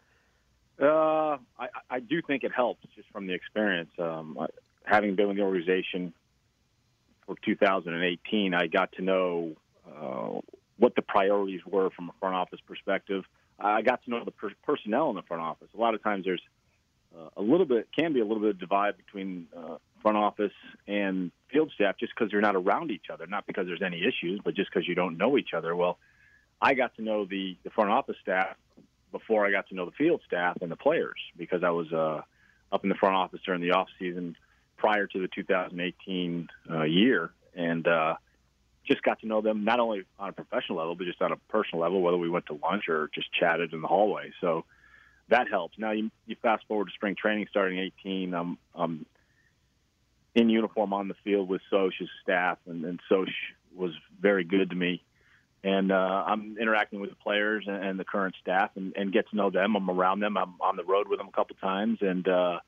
Uh, 0.82 1.38
I, 1.58 1.67
I 1.89 2.00
do 2.00 2.22
think 2.22 2.43
it 2.43 2.52
helps 2.52 2.86
just 2.96 3.10
from 3.12 3.28
the 3.28 3.34
experience. 3.34 3.89
Um, 3.98 4.38
having 4.84 5.15
been 5.15 5.28
with 5.28 5.38
the 5.38 5.43
organization 5.43 6.13
for 7.27 7.35
2018, 7.45 8.53
I 8.53 8.67
got 8.67 8.93
to 8.93 9.03
know 9.03 9.51
uh, 9.85 10.39
what 10.79 10.95
the 10.95 11.01
priorities 11.01 11.61
were 11.65 11.89
from 11.91 12.09
a 12.09 12.13
front 12.19 12.35
office 12.35 12.59
perspective. 12.65 13.23
I 13.59 13.81
got 13.81 14.03
to 14.05 14.09
know 14.09 14.23
the 14.23 14.31
per- 14.31 14.53
personnel 14.63 15.09
in 15.09 15.15
the 15.15 15.21
front 15.23 15.43
office. 15.43 15.67
A 15.75 15.79
lot 15.79 15.93
of 15.93 16.01
times 16.01 16.25
there's 16.25 16.41
uh, 17.15 17.29
a 17.37 17.41
little 17.41 17.65
bit, 17.65 17.89
can 17.95 18.13
be 18.13 18.21
a 18.21 18.25
little 18.25 18.41
bit 18.41 18.51
of 18.51 18.59
divide 18.59 18.97
between 18.97 19.47
uh, 19.55 19.77
front 20.01 20.17
office 20.17 20.53
and 20.87 21.31
field 21.51 21.71
staff 21.75 21.95
just 21.99 22.13
because 22.15 22.31
they're 22.31 22.41
not 22.41 22.55
around 22.55 22.91
each 22.91 23.05
other, 23.11 23.27
not 23.27 23.45
because 23.45 23.67
there's 23.67 23.81
any 23.81 24.03
issues, 24.03 24.39
but 24.43 24.55
just 24.55 24.69
because 24.71 24.87
you 24.87 24.95
don't 24.95 25.17
know 25.17 25.37
each 25.37 25.53
other. 25.55 25.75
Well, 25.75 25.97
I 26.61 26.73
got 26.73 26.95
to 26.95 27.01
know 27.01 27.25
the, 27.25 27.57
the 27.63 27.69
front 27.71 27.91
office 27.91 28.15
staff 28.21 28.55
before 29.11 29.45
I 29.45 29.51
got 29.51 29.67
to 29.69 29.75
know 29.75 29.85
the 29.85 29.91
field 29.91 30.21
staff 30.25 30.57
and 30.61 30.71
the 30.71 30.75
players 30.75 31.19
because 31.37 31.63
I 31.63 31.71
was 31.71 31.91
uh, 31.91 32.21
up 32.71 32.83
in 32.83 32.89
the 32.89 32.95
front 32.95 33.15
office 33.15 33.39
during 33.45 33.61
the 33.61 33.71
off 33.71 33.87
season 33.99 34.35
prior 34.77 35.07
to 35.07 35.19
the 35.19 35.27
2018 35.27 36.47
uh, 36.69 36.83
year, 36.83 37.31
and 37.55 37.87
uh, 37.87 38.15
just 38.85 39.01
got 39.03 39.19
to 39.21 39.27
know 39.27 39.41
them 39.41 39.63
not 39.63 39.79
only 39.79 40.03
on 40.19 40.29
a 40.29 40.33
professional 40.33 40.77
level 40.77 40.95
but 40.95 41.05
just 41.05 41.21
on 41.21 41.31
a 41.31 41.37
personal 41.49 41.81
level, 41.81 42.01
whether 42.01 42.17
we 42.17 42.29
went 42.29 42.45
to 42.47 42.59
lunch 42.63 42.87
or 42.87 43.09
just 43.13 43.31
chatted 43.33 43.73
in 43.73 43.81
the 43.81 43.87
hallway. 43.87 44.31
So 44.41 44.65
that 45.29 45.49
helps. 45.49 45.77
Now 45.77 45.91
you, 45.91 46.09
you 46.25 46.35
fast 46.41 46.65
forward 46.67 46.85
to 46.85 46.93
spring 46.93 47.15
training 47.15 47.47
starting 47.49 47.79
18. 47.79 48.33
I'm, 48.33 48.57
I'm 48.73 49.05
in 50.35 50.49
uniform 50.49 50.93
on 50.93 51.07
the 51.07 51.15
field 51.23 51.49
with 51.49 51.61
Soch's 51.69 52.09
staff, 52.23 52.59
and, 52.67 52.85
and 52.85 52.99
Soch 53.09 53.27
was 53.75 53.91
very 54.21 54.43
good 54.43 54.69
to 54.69 54.75
me. 54.75 55.03
And 55.63 55.91
uh, 55.91 56.23
I'm 56.27 56.55
interacting 56.61 57.01
with 57.01 57.09
the 57.09 57.15
players 57.15 57.65
and, 57.67 57.83
and 57.83 57.99
the 57.99 58.05
current 58.05 58.35
staff, 58.41 58.71
and, 58.75 58.93
and 58.95 59.11
get 59.11 59.29
to 59.31 59.35
know 59.35 59.49
them. 59.49 59.75
I'm 59.75 59.89
around 59.89 60.19
them. 60.19 60.37
I'm 60.37 60.53
on 60.61 60.77
the 60.77 60.83
road 60.83 61.07
with 61.07 61.17
them 61.17 61.27
a 61.27 61.31
couple 61.31 61.55
times, 61.57 61.97
and 62.01 62.27
uh, 62.27 62.59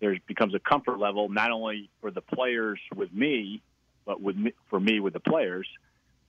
there 0.00 0.16
becomes 0.26 0.54
a 0.54 0.58
comfort 0.58 0.98
level 0.98 1.28
not 1.28 1.50
only 1.50 1.90
for 2.00 2.10
the 2.10 2.20
players 2.20 2.78
with 2.94 3.12
me, 3.12 3.62
but 4.04 4.20
with 4.20 4.36
me, 4.36 4.52
for 4.68 4.78
me 4.78 5.00
with 5.00 5.12
the 5.12 5.20
players. 5.20 5.66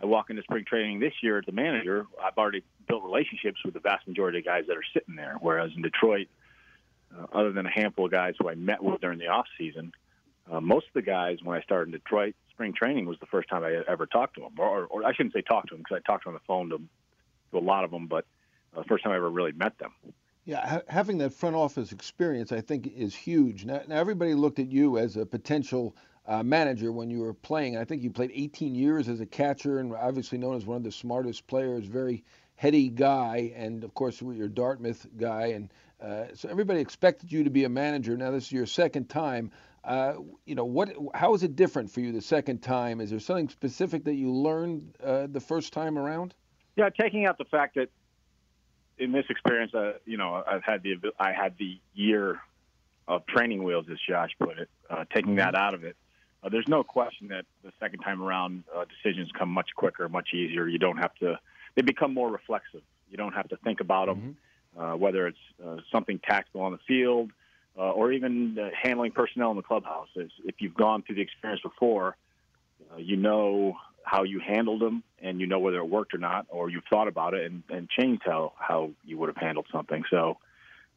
I 0.01 0.06
walk 0.06 0.30
into 0.30 0.43
spring 0.43 0.63
training 0.65 0.99
this 0.99 1.13
year 1.21 1.39
as 1.39 1.45
the 1.45 1.51
manager. 1.51 2.06
I've 2.23 2.38
already 2.38 2.63
built 2.88 3.03
relationships 3.03 3.60
with 3.65 3.73
the 3.73 3.80
vast 3.80 4.08
majority 4.08 4.39
of 4.39 4.45
guys 4.45 4.65
that 4.67 4.77
are 4.77 4.84
sitting 4.93 5.15
there. 5.15 5.38
Whereas 5.39 5.71
in 5.75 5.82
Detroit, 5.82 6.27
uh, 7.15 7.25
other 7.34 7.51
than 7.51 7.65
a 7.65 7.71
handful 7.71 8.06
of 8.06 8.12
guys 8.12 8.36
who 8.38 8.47
I 8.47 8.56
met 8.56 8.84
with 8.84 9.01
during 9.01 9.17
the 9.17 9.27
off 9.27 9.47
season, 9.58 9.91
uh, 10.51 10.62
most 10.62 10.88
of 10.88 10.93
the 10.93 11.01
guys 11.01 11.39
when 11.43 11.58
I 11.58 11.62
started 11.62 11.93
in 11.93 11.99
Detroit, 11.99 12.36
spring 12.51 12.73
training 12.73 13.06
was 13.06 13.19
the 13.19 13.25
first 13.25 13.49
time 13.49 13.63
I 13.63 13.84
ever 13.88 14.06
talked 14.06 14.36
to 14.36 14.41
them, 14.41 14.53
or, 14.58 14.86
or 14.86 15.06
I 15.06 15.13
shouldn't 15.13 15.34
say 15.34 15.41
talked 15.41 15.69
to 15.69 15.75
them 15.75 15.84
because 15.84 16.01
I 16.03 16.12
talked 16.12 16.25
on 16.27 16.34
the 16.34 16.39
phone 16.47 16.69
to, 16.69 16.77
to 17.51 17.58
a 17.58 17.60
lot 17.60 17.84
of 17.84 17.91
them, 17.91 18.08
but 18.08 18.25
uh, 18.75 18.82
the 18.82 18.88
first 18.88 19.03
time 19.03 19.13
I 19.13 19.17
ever 19.17 19.30
really 19.30 19.51
met 19.51 19.77
them. 19.77 19.91
Yeah, 20.48 20.66
ha- 20.66 20.82
having 20.88 21.18
that 21.18 21.34
front 21.34 21.58
office 21.58 21.92
experience, 21.92 22.54
I 22.54 22.62
think, 22.62 22.88
is 22.88 23.14
huge. 23.14 23.66
Now, 23.66 23.82
now 23.86 23.98
everybody 23.98 24.34
looked 24.34 24.60
at 24.60 24.72
you 24.72 24.98
as 24.98 25.18
a 25.18 25.26
potential 25.26 25.94
uh, 26.26 26.42
manager 26.42 26.94
when 26.94 27.10
you 27.10 27.20
were 27.20 27.34
playing. 27.34 27.76
I 27.76 27.84
think 27.84 28.02
you 28.02 28.10
played 28.10 28.32
18 28.34 28.74
years 28.74 29.10
as 29.10 29.20
a 29.20 29.26
catcher 29.26 29.80
and 29.80 29.94
obviously 29.94 30.38
known 30.38 30.56
as 30.56 30.66
one 30.66 30.78
of 30.78 30.84
the 30.84 30.92
smartest 30.92 31.48
players, 31.48 31.84
very 31.84 32.24
heady 32.56 32.88
guy, 32.88 33.52
and 33.58 33.84
of 33.84 33.94
course 33.94 34.22
you're 34.22 34.46
a 34.46 34.50
Dartmouth 34.50 35.06
guy, 35.18 35.48
and 35.48 35.70
uh, 36.02 36.28
so 36.34 36.48
everybody 36.48 36.80
expected 36.80 37.30
you 37.30 37.44
to 37.44 37.50
be 37.50 37.66
a 37.66 37.70
manager. 37.70 38.16
Now 38.16 38.32
this 38.32 38.46
is 38.46 38.52
your 38.54 38.68
second 38.68 39.10
time. 39.10 39.52
Uh, 39.84 40.14
you 40.46 40.56
know 40.56 40.64
what? 40.64 40.94
How 41.14 41.34
is 41.34 41.44
it 41.44 41.58
different 41.58 41.92
for 41.92 42.00
you 42.00 42.14
the 42.14 42.22
second 42.22 42.62
time? 42.62 43.02
Is 43.02 43.10
there 43.10 43.20
something 43.20 43.50
specific 43.50 44.06
that 44.06 44.16
you 44.16 44.32
learned 44.32 44.96
uh, 45.04 45.28
the 45.30 45.42
first 45.42 45.74
time 45.74 45.98
around? 45.98 46.36
Yeah, 46.78 46.90
taking 46.90 47.26
out 47.26 47.38
the 47.38 47.46
fact 47.46 47.76
that 47.76 47.90
in 48.98 49.12
this 49.12 49.26
experience, 49.30 49.74
uh, 49.74 49.94
you 50.06 50.18
know, 50.18 50.44
I've 50.46 50.64
had 50.64 50.84
the 50.84 50.96
I 51.20 51.32
had 51.32 51.58
the 51.58 51.80
year 51.94 52.40
of 53.08 53.26
training 53.28 53.64
wheels, 53.64 53.86
as 53.92 53.98
Josh 54.08 54.32
put 54.40 54.58
it. 54.58 54.70
Uh, 54.90 55.06
taking 55.14 55.36
that 55.36 55.56
out 55.56 55.74
of 55.74 55.84
it, 55.84 55.96
uh, 56.44 56.50
there's 56.50 56.68
no 56.68 56.84
question 56.84 57.28
that 57.30 57.46
the 57.64 57.72
second 57.80 58.00
time 58.00 58.22
around 58.22 58.64
uh, 58.76 58.86
decisions 58.86 59.30
come 59.38 59.50
much 59.50 59.70
quicker, 59.76 60.08
much 60.10 60.30
easier. 60.34 60.68
You 60.68 60.80
don't 60.80 60.98
have 60.98 61.14
to; 61.16 61.40
they 61.76 61.82
become 61.82 62.14
more 62.14 62.30
reflexive. 62.30 62.82
You 63.10 63.18
don't 63.18 63.34
have 63.34 63.50
to 63.50 63.58
think 63.58 63.80
about 63.80 64.08
them, 64.08 64.38
mm-hmm. 64.76 64.82
uh, 64.82 64.96
whether 64.96 65.28
it's 65.28 65.38
uh, 65.66 65.78
something 65.92 66.20
tactical 66.20 66.62
on 66.62 66.72
the 66.72 66.80
field 66.88 67.32
uh, 67.78 67.92
or 67.92 68.12
even 68.12 68.58
uh, 68.60 68.70
handling 68.82 69.12
personnel 69.12 69.52
in 69.52 69.58
the 69.58 69.64
clubhouse. 69.64 70.10
If 70.16 70.56
you've 70.60 70.76
gone 70.76 71.04
through 71.04 71.16
the 71.16 71.22
experience 71.22 71.62
before, 71.62 72.18
uh, 72.92 72.98
you 72.98 73.16
know 73.16 73.78
how 74.04 74.24
you 74.24 74.40
handled 74.40 74.82
them 74.82 75.04
and 75.21 75.39
you 75.39 75.47
know 75.47 75.60
whether 75.60 75.77
it 75.77 75.89
worked 75.89 76.13
or 76.13 76.19
not, 76.19 76.45
or 76.49 76.69
you've 76.69 76.84
thought 76.89 77.08
about 77.08 77.34
it 77.34 77.51
and, 77.51 77.63
and 77.69 77.89
changed 77.89 78.23
how, 78.25 78.53
how 78.58 78.91
you 79.06 79.17
would 79.17 79.30
have 79.30 79.38
handled 79.38 79.65
something. 79.71 80.03
So 80.10 80.38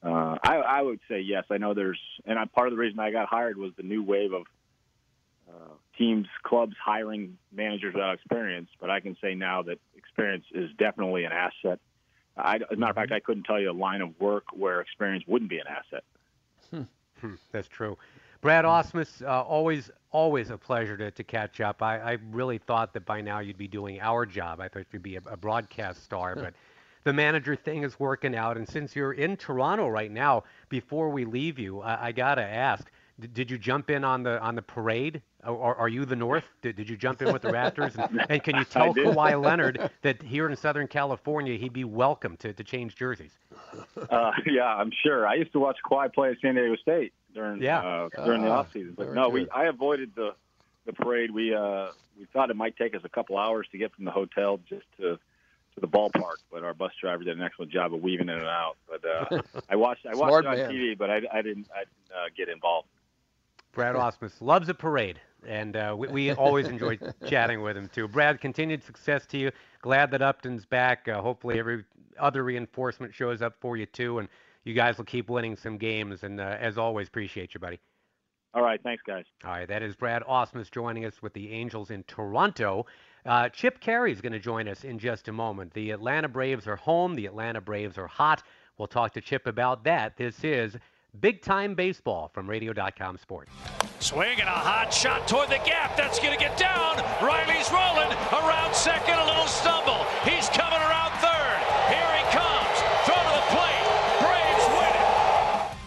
uh, 0.03 0.37
I, 0.43 0.57
I 0.57 0.83
would 0.83 1.01
say 1.09 1.21
yes. 1.21 1.45
I 1.51 1.59
know 1.59 1.75
there's, 1.75 2.01
and 2.25 2.39
I, 2.39 2.45
part 2.45 2.69
of 2.69 2.73
the 2.73 2.79
reason 2.79 2.99
I 2.99 3.11
got 3.11 3.29
hired 3.29 3.57
was 3.57 3.73
the 3.77 3.83
new 3.83 4.03
wave 4.03 4.33
of 4.33 4.43
uh, 5.49 5.75
teams, 5.99 6.27
clubs 6.43 6.77
hiring 6.83 7.39
managers 7.53 7.95
without 7.95 8.15
experience. 8.15 8.69
But 8.81 8.91
I 8.91 9.01
can 9.01 9.17
say 9.23 9.35
now 9.35 9.63
that 9.63 9.79
experience 9.97 10.45
is 10.53 10.71
definitely 10.79 11.25
an 11.25 11.33
asset. 11.33 11.81
I, 12.37 12.57
as 12.57 12.63
a 12.71 12.77
matter 12.77 12.91
of 12.91 12.97
fact, 12.97 13.13
I 13.13 13.21
couldn't 13.21 13.45
tell 13.45 13.61
you 13.61 13.71
a 13.71 13.73
line 13.73 14.01
of 14.01 14.19
work 14.21 14.45
where 14.53 14.81
experience 14.81 15.25
wouldn't 15.27 15.51
be 15.51 15.59
an 15.59 15.67
asset. 15.67 16.05
Hmm. 16.71 16.83
Hmm. 17.21 17.35
That's 17.53 17.69
true. 17.69 17.99
Brad 18.41 18.65
Ausmus, 18.65 19.23
uh, 19.23 19.43
always, 19.43 19.91
always 20.13 20.49
a 20.49 20.57
pleasure 20.57 20.97
to, 20.97 21.11
to 21.11 21.25
catch 21.25 21.61
up. 21.61 21.83
I, 21.83 21.99
I 21.99 22.19
really 22.31 22.57
thought 22.57 22.95
that 22.95 23.05
by 23.05 23.21
now 23.21 23.41
you'd 23.41 23.59
be 23.59 23.69
doing 23.69 24.01
our 24.01 24.25
job. 24.25 24.61
I 24.61 24.69
thought 24.69 24.87
you'd 24.93 25.03
be 25.03 25.17
a, 25.17 25.23
a 25.27 25.37
broadcast 25.37 26.03
star, 26.03 26.35
but 26.35 26.55
the 27.05 27.13
manager 27.13 27.55
thing 27.55 27.83
is 27.83 28.01
working 28.01 28.35
out. 28.35 28.57
And 28.57 28.67
since 28.67 28.97
you're 28.97 29.13
in 29.13 29.37
Toronto 29.37 29.89
right 29.89 30.11
now, 30.11 30.45
before 30.71 31.11
we 31.11 31.27
leave 31.27 31.59
you, 31.59 31.83
I, 31.83 32.07
I 32.07 32.13
gotta 32.13 32.43
ask: 32.43 32.91
did, 33.21 33.35
did 33.35 33.51
you 33.51 33.59
jump 33.59 33.91
in 33.91 34.05
on 34.05 34.23
the 34.23 34.41
on 34.41 34.55
the 34.55 34.63
parade? 34.63 35.21
Or 35.47 35.75
are 35.75 35.89
you 35.89 36.05
the 36.05 36.17
North? 36.17 36.45
Did, 36.61 36.77
did 36.77 36.89
you 36.89 36.99
jump 36.99 37.23
in 37.23 37.33
with 37.33 37.41
the 37.41 37.49
Raptors? 37.49 37.97
And, 37.97 38.27
and 38.31 38.43
can 38.43 38.57
you 38.57 38.65
tell 38.65 38.93
Kawhi 38.93 39.43
Leonard 39.43 39.91
that 40.03 40.23
here 40.23 40.47
in 40.47 40.55
Southern 40.55 40.87
California 40.87 41.57
he'd 41.57 41.73
be 41.73 41.85
welcome 41.85 42.37
to, 42.39 42.53
to 42.53 42.63
change 42.63 42.95
jerseys? 42.95 43.33
Uh, 44.11 44.33
yeah, 44.47 44.67
I'm 44.67 44.93
sure. 45.03 45.27
I 45.27 45.37
used 45.37 45.53
to 45.53 45.61
watch 45.61 45.79
Kawhi 45.91 46.13
play 46.13 46.31
at 46.31 46.37
San 46.43 46.57
Diego 46.57 46.77
State 46.77 47.15
during 47.35 47.63
yeah. 47.63 47.81
uh, 47.81 48.25
during 48.25 48.43
uh, 48.43 48.47
the 48.47 48.51
ah, 48.51 48.59
off 48.59 48.73
season. 48.73 48.95
But 48.97 49.13
no, 49.13 49.31
good. 49.31 49.35
we 49.35 49.51
I 49.51 49.65
avoided 49.67 50.13
the 50.15 50.35
the 50.87 50.93
parade. 50.93 51.31
We 51.31 51.55
uh 51.55 51.89
we 52.19 52.27
thought 52.33 52.51
it 52.51 52.57
might 52.57 52.77
take 52.77 52.95
us 52.95 53.03
a 53.05 53.09
couple 53.09 53.39
hours 53.39 53.67
to 53.73 53.79
get 53.79 53.95
from 53.95 54.05
the 54.05 54.11
hotel 54.11 54.61
just 54.69 54.87
to 54.99 55.19
to 55.75 55.81
the 55.81 55.89
ballpark, 55.89 56.37
but 56.51 56.65
our 56.65 56.75
bus 56.75 56.93
driver 57.01 57.25
did 57.25 57.37
an 57.37 57.43
excellent 57.43 57.71
job 57.71 57.95
of 57.95 58.03
weaving 58.03 58.29
in 58.29 58.35
and 58.35 58.47
out. 58.47 58.77
But 58.89 59.05
uh, 59.05 59.43
I 59.69 59.77
watched 59.77 60.07
I 60.07 60.15
watched 60.15 60.45
it 60.45 60.47
on 60.47 60.57
man. 60.57 60.71
TV, 60.71 60.97
but 60.97 61.11
I, 61.11 61.21
I 61.33 61.43
didn't 61.43 61.69
I 61.75 61.81
didn't 61.81 62.11
uh, 62.15 62.29
get 62.37 62.49
involved. 62.49 62.89
Brad 63.73 63.95
Ausmus 63.95 64.41
loves 64.41 64.69
a 64.69 64.75
parade, 64.75 65.21
and 65.47 65.77
uh, 65.77 65.95
we, 65.97 66.09
we 66.09 66.33
always 66.33 66.67
enjoy 66.67 66.99
chatting 67.29 67.63
with 67.63 67.77
him 67.77 67.89
too. 67.89 68.09
Brad, 68.09 68.41
continued 68.41 68.83
success 68.83 69.27
to 69.27 69.39
you. 69.39 69.53
Glad 69.81 70.11
that 70.11 70.23
Upton's 70.23 70.67
back. 70.67 71.07
Uh, 71.07 71.23
hopefully, 71.23 71.59
every 71.59 71.85
other 72.19 72.43
reinforcement 72.43 73.15
shows 73.15 73.43
up 73.43 73.55
for 73.61 73.77
you 73.77 73.87
too, 73.87 74.19
and 74.19 74.29
you 74.65 74.75
guys 74.75 74.99
will 74.99 75.05
keep 75.05 75.29
winning 75.31 75.57
some 75.57 75.79
games. 75.79 76.23
And 76.23 76.41
uh, 76.41 76.57
as 76.61 76.79
always, 76.79 77.09
appreciate 77.09 77.55
you, 77.55 77.61
buddy. 77.61 77.81
All 78.53 78.63
right, 78.63 78.81
thanks, 78.83 79.03
guys. 79.07 79.25
All 79.45 79.53
right, 79.53 79.69
that 79.69 79.83
is 79.83 79.95
Brad 79.95 80.23
Ausmus 80.25 80.71
joining 80.71 81.05
us 81.05 81.23
with 81.23 81.33
the 81.35 81.53
Angels 81.53 81.91
in 81.91 82.03
Toronto. 82.05 82.85
Uh, 83.25 83.49
Chip 83.49 83.81
Caray 83.81 84.11
is 84.11 84.21
going 84.21 84.33
to 84.33 84.41
join 84.41 84.67
us 84.67 84.83
in 84.83 84.99
just 84.99 85.29
a 85.29 85.33
moment. 85.33 85.73
The 85.73 85.93
Atlanta 85.93 86.29
Braves 86.29 86.67
are 86.67 86.77
home. 86.77 87.15
The 87.15 87.27
Atlanta 87.27 87.61
Braves 87.61 87.97
are 87.97 88.09
hot. 88.09 88.43
We'll 88.77 88.89
talk 88.89 89.13
to 89.13 89.21
Chip 89.21 89.47
about 89.47 89.85
that. 89.85 90.17
This 90.17 90.43
is 90.43 90.77
Big 91.21 91.43
Time 91.43 91.75
Baseball 91.75 92.31
from 92.33 92.49
Radio.com 92.49 93.19
Sports. 93.19 93.53
Swing 94.01 94.41
and 94.41 94.49
a 94.49 94.53
hot 94.53 94.93
shot 94.93 95.29
toward 95.29 95.49
the 95.49 95.61
gap. 95.65 95.97
That's 95.97 96.19
going 96.19 96.33
to 96.33 96.39
get 96.39 96.57
down. 96.57 96.97
Riley's 97.23 97.71
rolling 97.71 98.11
around 98.33 98.75
second, 98.75 99.19
a 99.19 99.27
little 99.27 99.47
stumble. 99.47 100.07
He's 100.25 100.49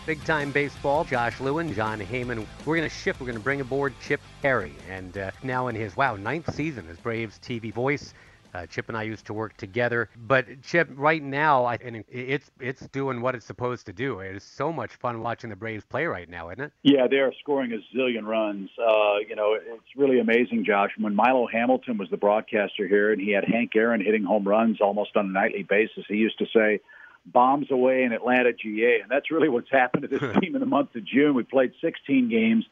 Big 0.06 0.22
Time 0.26 0.52
Baseball. 0.52 1.06
Josh 1.06 1.40
Lewin, 1.40 1.74
Jon 1.74 2.02
Heyman. 2.02 2.46
We're 2.66 2.76
going 2.76 2.90
to 2.90 2.94
shift. 2.94 3.22
We're 3.22 3.28
going 3.28 3.38
to 3.38 3.44
bring 3.44 3.62
aboard 3.62 3.94
Chip 4.06 4.20
Caray. 4.42 4.74
And 4.90 5.18
uh, 5.18 5.32
now 5.44 5.70
in 5.70 5.76
his, 5.76 5.96
wow, 5.96 6.18
ninth 6.18 6.54
season 6.54 6.86
as 6.90 6.98
Braves 6.98 7.40
TV 7.42 7.74
voice. 7.74 8.14
Uh, 8.54 8.66
Chip 8.68 8.90
and 8.90 8.98
I 8.98 9.04
used 9.04 9.26
to 9.28 9.34
work 9.34 9.58
together, 9.58 10.10
but 10.28 10.46
Chip, 10.62 10.88
right 10.94 11.24
now, 11.24 11.66
I, 11.66 11.80
and 11.84 12.04
it's 12.08 12.52
it's 12.60 12.86
doing 12.90 13.20
what 13.20 13.34
it's 13.34 13.48
supposed 13.48 13.88
to 13.88 13.94
do. 13.94 14.20
It 14.20 14.36
is 14.36 14.44
so 14.44 14.72
much 14.72 14.92
fun 14.98 15.22
watching 15.22 15.50
the 15.50 15.56
Braves 15.56 15.84
play 15.86 16.06
right 16.06 16.30
now, 16.30 16.50
isn't 16.50 16.66
it? 16.66 16.72
Yeah, 16.84 17.08
they 17.08 17.16
are 17.16 17.34
scoring 17.40 17.72
a 17.74 17.98
zillion 17.98 18.26
runs. 18.28 18.70
Uh, 18.78 19.18
you 19.28 19.36
know, 19.36 19.56
it's 19.60 19.96
really 19.98 20.20
amazing, 20.20 20.66
Josh. 20.66 20.92
When 21.00 21.16
Milo 21.16 21.48
Hamilton 21.48 21.98
was 21.98 22.12
the 22.12 22.18
broadcaster 22.18 22.88
here, 22.88 23.12
and 23.12 23.20
he 23.20 23.32
had 23.32 23.44
Hank 23.44 23.76
Aaron 23.76 24.02
hitting 24.02 24.24
home 24.24 24.48
runs 24.48 24.82
almost 24.82 25.18
on 25.18 25.26
a 25.26 25.30
nightly 25.30 25.64
basis, 25.64 26.06
he 26.08 26.18
used 26.18 26.38
to 26.38 26.46
say, 26.54 26.80
"Bombs 27.26 27.72
away 27.72 28.04
in 28.04 28.12
Atlanta, 28.12 28.54
GA," 28.54 29.02
and 29.02 29.10
that's 29.10 29.32
really 29.32 29.50
what's 29.50 29.72
happened 29.72 30.04
to 30.04 30.08
this 30.08 30.22
team 30.42 30.56
in 30.56 30.60
the 30.60 30.68
month 30.68 30.96
of 30.96 31.06
June. 31.06 31.34
We 31.34 31.44
played 31.44 31.74
16 31.82 32.30
games. 32.30 32.66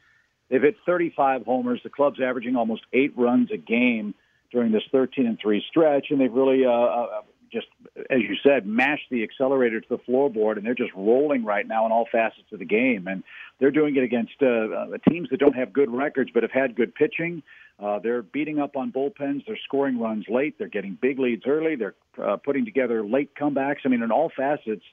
They've 0.49 0.61
hit 0.61 0.75
35 0.85 1.45
homers. 1.45 1.79
The 1.83 1.89
club's 1.89 2.19
averaging 2.21 2.55
almost 2.55 2.83
eight 2.91 3.13
runs 3.17 3.51
a 3.51 3.57
game 3.57 4.13
during 4.51 4.71
this 4.71 4.83
13 4.91 5.25
and 5.25 5.39
3 5.39 5.63
stretch, 5.69 6.07
and 6.09 6.19
they've 6.19 6.31
really 6.31 6.65
uh, 6.65 6.69
uh, 6.69 7.21
just, 7.51 7.67
as 8.09 8.19
you 8.21 8.35
said, 8.43 8.65
mashed 8.65 9.09
the 9.09 9.23
accelerator 9.23 9.81
to 9.81 9.89
the 9.89 9.97
floorboard, 9.97 10.57
and 10.57 10.65
they're 10.65 10.73
just 10.73 10.93
rolling 10.95 11.43
right 11.43 11.67
now 11.67 11.85
in 11.85 11.91
all 11.91 12.07
facets 12.11 12.51
of 12.51 12.59
the 12.59 12.65
game. 12.65 13.07
And 13.07 13.23
they're 13.59 13.71
doing 13.71 13.95
it 13.95 14.03
against 14.03 14.33
uh, 14.41 14.47
uh, 14.47 14.87
teams 15.09 15.29
that 15.31 15.39
don't 15.39 15.55
have 15.55 15.73
good 15.73 15.91
records 15.91 16.31
but 16.33 16.43
have 16.43 16.51
had 16.51 16.75
good 16.75 16.95
pitching. 16.95 17.43
Uh, 17.79 17.99
they're 17.99 18.21
beating 18.21 18.59
up 18.59 18.75
on 18.75 18.91
bullpens. 18.91 19.45
They're 19.45 19.59
scoring 19.65 19.99
runs 19.99 20.25
late. 20.29 20.57
They're 20.57 20.67
getting 20.67 20.97
big 21.01 21.19
leads 21.19 21.43
early. 21.45 21.75
They're 21.75 21.95
uh, 22.21 22.37
putting 22.37 22.65
together 22.65 23.05
late 23.05 23.35
comebacks. 23.35 23.79
I 23.85 23.89
mean, 23.89 24.03
in 24.03 24.11
all 24.11 24.31
facets, 24.35 24.83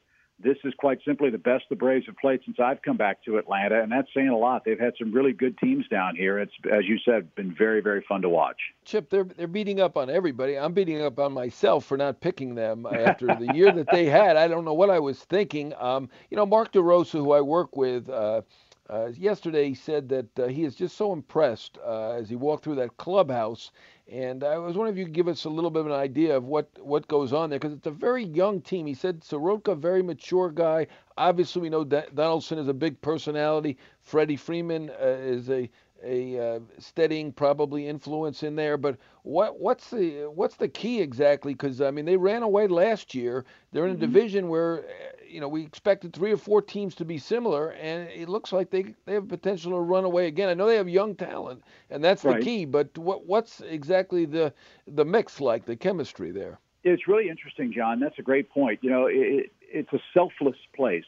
this 0.41 0.57
is 0.65 0.73
quite 0.79 0.99
simply 1.05 1.31
the 1.31 1.39
best 1.39 1.65
the 1.69 1.77
Braves 1.77 2.07
have 2.07 2.17
played 2.17 2.41
since 2.45 2.59
I've 2.61 2.81
come 2.83 2.97
back 2.97 3.25
to 3.25 3.39
Atlanta, 3.39 3.83
and 3.83 3.91
that's 3.91 4.09
saying 4.15 4.29
a 4.29 4.37
lot. 4.37 4.65
They've 4.65 4.79
had 4.79 4.95
some 4.99 5.13
really 5.13 5.33
good 5.33 5.59
teams 5.59 5.87
down 5.89 6.15
here. 6.15 6.39
It's, 6.39 6.53
as 6.73 6.85
you 6.87 6.99
said, 7.05 7.35
been 7.35 7.55
very, 7.57 7.81
very 7.81 8.05
fun 8.09 8.23
to 8.23 8.29
watch. 8.29 8.57
Chip, 8.85 9.11
they're 9.11 9.25
they're 9.25 9.49
beating 9.49 9.81
up 9.81 9.97
on 9.97 10.09
everybody. 10.09 10.57
I'm 10.57 10.73
beating 10.73 11.03
up 11.03 11.19
on 11.19 11.33
myself 11.33 11.85
for 11.85 11.97
not 11.97 12.21
picking 12.21 12.55
them 12.55 12.87
after 12.87 13.27
the 13.27 13.51
year 13.55 13.73
that 13.73 13.89
they 13.91 14.07
had. 14.07 14.37
I 14.37 14.47
don't 14.47 14.65
know 14.65 14.75
what 14.75 14.91
I 14.91 15.01
was 15.01 15.19
thinking. 15.19 15.75
Um, 15.79 16.09
you 16.31 16.37
know, 16.37 16.47
Mark 16.47 16.73
DeRosa, 16.73 17.13
who 17.13 17.33
I 17.33 17.41
work 17.41 17.77
with. 17.77 18.09
Uh, 18.09 18.43
uh, 18.91 19.11
yesterday, 19.19 19.69
he 19.69 19.75
said 19.75 20.09
that 20.09 20.39
uh, 20.39 20.47
he 20.47 20.65
is 20.65 20.75
just 20.75 20.97
so 20.97 21.13
impressed 21.13 21.77
uh, 21.85 22.13
as 22.13 22.31
he 22.31 22.37
walked 22.37 22.65
through 22.65 22.77
that 22.77 22.97
clubhouse 22.97 23.71
and 24.11 24.43
I 24.43 24.57
was 24.57 24.77
wondering 24.77 24.95
if 24.95 24.99
you 24.99 25.05
could 25.05 25.15
give 25.15 25.29
us 25.29 25.45
a 25.45 25.51
little 25.51 25.71
bit 25.71 25.81
of 25.81 25.87
an 25.87 25.93
idea 25.93 26.37
of 26.37 26.45
what, 26.45 26.69
what 26.81 27.07
goes 27.09 27.33
on 27.33 27.51
there, 27.51 27.59
because 27.59 27.77
it's 27.77 27.87
a 27.87 27.91
very 27.91 28.25
young 28.25 28.61
team. 28.61 28.87
He 28.87 28.95
said 28.95 29.23
Soroka, 29.23 29.75
very 29.75 30.03
mature 30.03 30.51
guy. 30.51 30.87
Obviously, 31.19 31.63
we 31.63 31.69
know 31.69 31.85
that 31.85 32.15
Donaldson 32.15 32.59
is 32.59 32.69
a 32.69 32.75
big 32.75 33.01
personality. 33.03 33.77
Freddie 34.03 34.37
Freeman 34.37 34.91
uh, 34.91 35.07
is 35.07 35.51
a 35.51 35.71
a 36.05 36.39
uh, 36.39 36.61
steadying 36.79 37.33
probably 37.33 37.89
influence 37.89 38.45
in 38.45 38.55
there. 38.55 38.77
But 38.77 38.99
what 39.25 39.59
what's 39.59 39.91
the 39.91 40.31
what's 40.33 40.57
the 40.57 40.69
key 40.69 41.01
exactly? 41.01 41.55
Because 41.55 41.81
I 41.81 41.91
mean, 41.91 42.05
they 42.05 42.17
ran 42.17 42.43
away 42.43 42.69
last 42.69 43.15
year. 43.15 43.45
They're 43.73 43.85
in 43.85 43.91
a 43.91 43.95
mm-hmm. 43.95 44.01
division 44.13 44.49
where 44.49 44.85
you 45.29 45.41
know, 45.41 45.49
we 45.49 45.63
expected 45.63 46.13
three 46.13 46.33
or 46.33 46.37
four 46.37 46.63
teams 46.63 46.95
to 46.97 47.05
be 47.05 47.19
similar, 47.19 47.71
and 47.71 48.09
it 48.09 48.29
looks 48.29 48.53
like 48.53 48.71
they 48.71 48.95
they 49.05 49.15
have 49.15 49.29
potential 49.29 49.73
to 49.73 49.81
run 49.81 50.05
away 50.05 50.27
again. 50.27 50.49
I 50.49 50.55
know 50.55 50.67
they 50.67 50.77
have 50.77 50.89
young 50.89 51.15
talent, 51.15 51.63
and 51.91 52.03
that's 52.03 52.25
right. 52.25 52.39
the 52.39 52.45
key. 52.45 52.65
But 52.65 52.97
what 52.97 53.27
what's 53.27 53.61
exactly 53.61 54.25
the 54.25 54.53
the 54.87 55.05
mix 55.05 55.41
like, 55.41 55.67
the 55.67 55.77
chemistry 55.77 56.31
there? 56.31 56.59
It's 56.85 57.07
really 57.09 57.29
interesting, 57.29 57.73
Jon. 57.73 58.01
That's 58.01 58.19
a 58.19 58.23
great 58.23 58.51
point. 58.51 58.81
You 58.83 58.91
know, 58.91 59.07
it, 59.07 59.53
it's 59.61 59.93
a 59.93 60.01
selfless 60.15 60.57
place. 60.75 61.05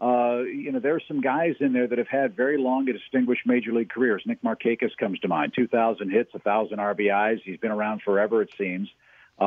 Uh, 0.00 0.44
you 0.44 0.72
know, 0.72 0.78
there 0.78 0.94
are 0.94 1.02
some 1.06 1.20
guys 1.20 1.56
in 1.60 1.74
there 1.74 1.86
that 1.86 1.98
have 1.98 2.08
had 2.08 2.34
very 2.34 2.56
long 2.56 2.88
and 2.88 2.98
distinguished 2.98 3.42
major 3.44 3.72
league 3.72 3.90
careers. 3.90 4.22
Nick 4.24 4.40
Markakis 4.42 4.96
comes 4.98 5.18
to 5.20 5.28
mind. 5.28 5.52
2,000 5.54 6.10
hits, 6.10 6.32
1,000 6.32 6.78
RBIs. 6.78 7.40
He's 7.44 7.58
been 7.58 7.70
around 7.70 8.00
forever, 8.00 8.40
it 8.40 8.48
seems. 8.56 8.88
Uh, 8.88 8.92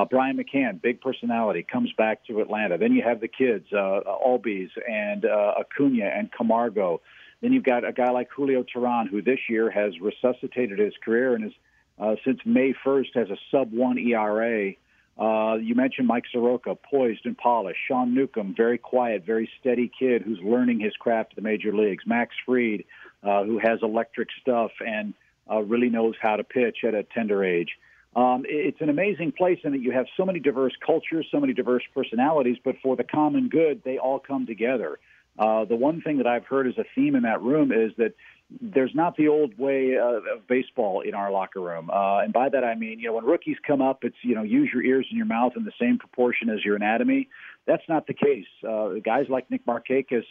Brian 0.09 0.37
McCann, 0.37 0.81
big 0.81 1.01
personality, 1.01 1.65
comes 1.69 1.91
back 1.97 2.25
to 2.25 2.41
Atlanta. 2.41 2.77
Then 2.77 2.93
you 2.93 3.03
have 3.03 3.21
the 3.21 3.27
kids, 3.27 3.65
uh, 3.71 4.01
Albies 4.25 4.69
and 4.89 5.25
uh, 5.25 5.53
Acuna 5.59 6.05
and 6.05 6.31
Camargo. 6.31 7.01
Then 7.41 7.53
you've 7.53 7.63
got 7.63 7.87
a 7.87 7.91
guy 7.91 8.09
like 8.09 8.29
Julio 8.35 8.63
Teheran, 8.63 9.09
who 9.09 9.21
this 9.21 9.39
year 9.49 9.69
has 9.69 9.99
resuscitated 9.99 10.79
his 10.79 10.93
career 11.03 11.35
and 11.35 11.45
is, 11.45 11.51
uh, 11.99 12.15
since 12.25 12.39
May 12.45 12.73
1st, 12.85 13.15
has 13.15 13.29
a 13.29 13.37
sub 13.51 13.71
one 13.71 13.99
ERA. 13.99 14.73
Uh, 15.19 15.55
you 15.55 15.75
mentioned 15.75 16.07
Mike 16.07 16.23
Soroka, 16.31 16.73
poised 16.73 17.25
and 17.25 17.37
polished. 17.37 17.79
Sean 17.87 18.15
Newcomb, 18.15 18.55
very 18.55 18.79
quiet, 18.79 19.25
very 19.25 19.47
steady 19.59 19.91
kid 19.99 20.23
who's 20.23 20.39
learning 20.41 20.79
his 20.79 20.95
craft 20.95 21.33
at 21.33 21.35
the 21.35 21.41
major 21.41 21.71
leagues. 21.71 22.03
Max 22.07 22.33
Fried, 22.45 22.85
uh, 23.23 23.43
who 23.43 23.59
has 23.59 23.79
electric 23.83 24.29
stuff 24.41 24.71
and 24.79 25.13
uh, 25.51 25.59
really 25.59 25.89
knows 25.89 26.15
how 26.19 26.37
to 26.37 26.43
pitch 26.43 26.77
at 26.87 26.95
a 26.95 27.03
tender 27.03 27.43
age. 27.43 27.77
Um, 28.15 28.43
it's 28.47 28.79
an 28.81 28.89
amazing 28.89 29.31
place 29.31 29.59
in 29.63 29.71
that 29.71 29.81
you 29.81 29.91
have 29.91 30.05
so 30.15 30.25
many 30.25 30.39
diverse 30.39 30.73
cultures, 30.85 31.27
so 31.31 31.39
many 31.39 31.53
diverse 31.53 31.83
personalities, 31.93 32.57
but 32.63 32.75
for 32.83 32.95
the 32.95 33.03
common 33.03 33.49
good, 33.49 33.81
they 33.83 33.97
all 33.97 34.19
come 34.19 34.45
together. 34.45 34.99
Uh, 35.37 35.65
the 35.65 35.75
one 35.75 36.01
thing 36.01 36.17
that 36.17 36.27
I've 36.27 36.45
heard 36.45 36.67
as 36.67 36.77
a 36.77 36.83
theme 36.93 37.15
in 37.15 37.23
that 37.23 37.41
room 37.41 37.71
is 37.71 37.91
that 37.97 38.13
there's 38.61 38.93
not 38.93 39.17
the 39.17 39.29
old 39.29 39.57
way 39.57 39.97
uh, 39.97 40.35
of 40.35 40.47
baseball 40.47 41.01
in 41.01 41.15
our 41.15 41.31
locker 41.31 41.59
room. 41.59 41.89
Uh, 41.89 42.19
and 42.19 42.31
by 42.31 42.49
that 42.49 42.63
I 42.63 42.75
mean, 42.75 42.99
you 42.99 43.07
know, 43.07 43.13
when 43.13 43.25
rookies 43.25 43.57
come 43.65 43.81
up, 43.81 44.03
it's, 44.03 44.15
you 44.21 44.35
know, 44.35 44.43
use 44.43 44.69
your 44.71 44.83
ears 44.83 45.07
and 45.09 45.17
your 45.17 45.25
mouth 45.25 45.53
in 45.55 45.65
the 45.65 45.71
same 45.81 45.97
proportion 45.97 46.49
as 46.49 46.63
your 46.63 46.75
anatomy. 46.75 47.29
That's 47.65 47.83
not 47.89 48.05
the 48.05 48.13
case. 48.13 48.45
Uh, 48.67 48.99
guys 49.03 49.25
like 49.27 49.49
Nick 49.49 49.65
Markakis 49.65 50.25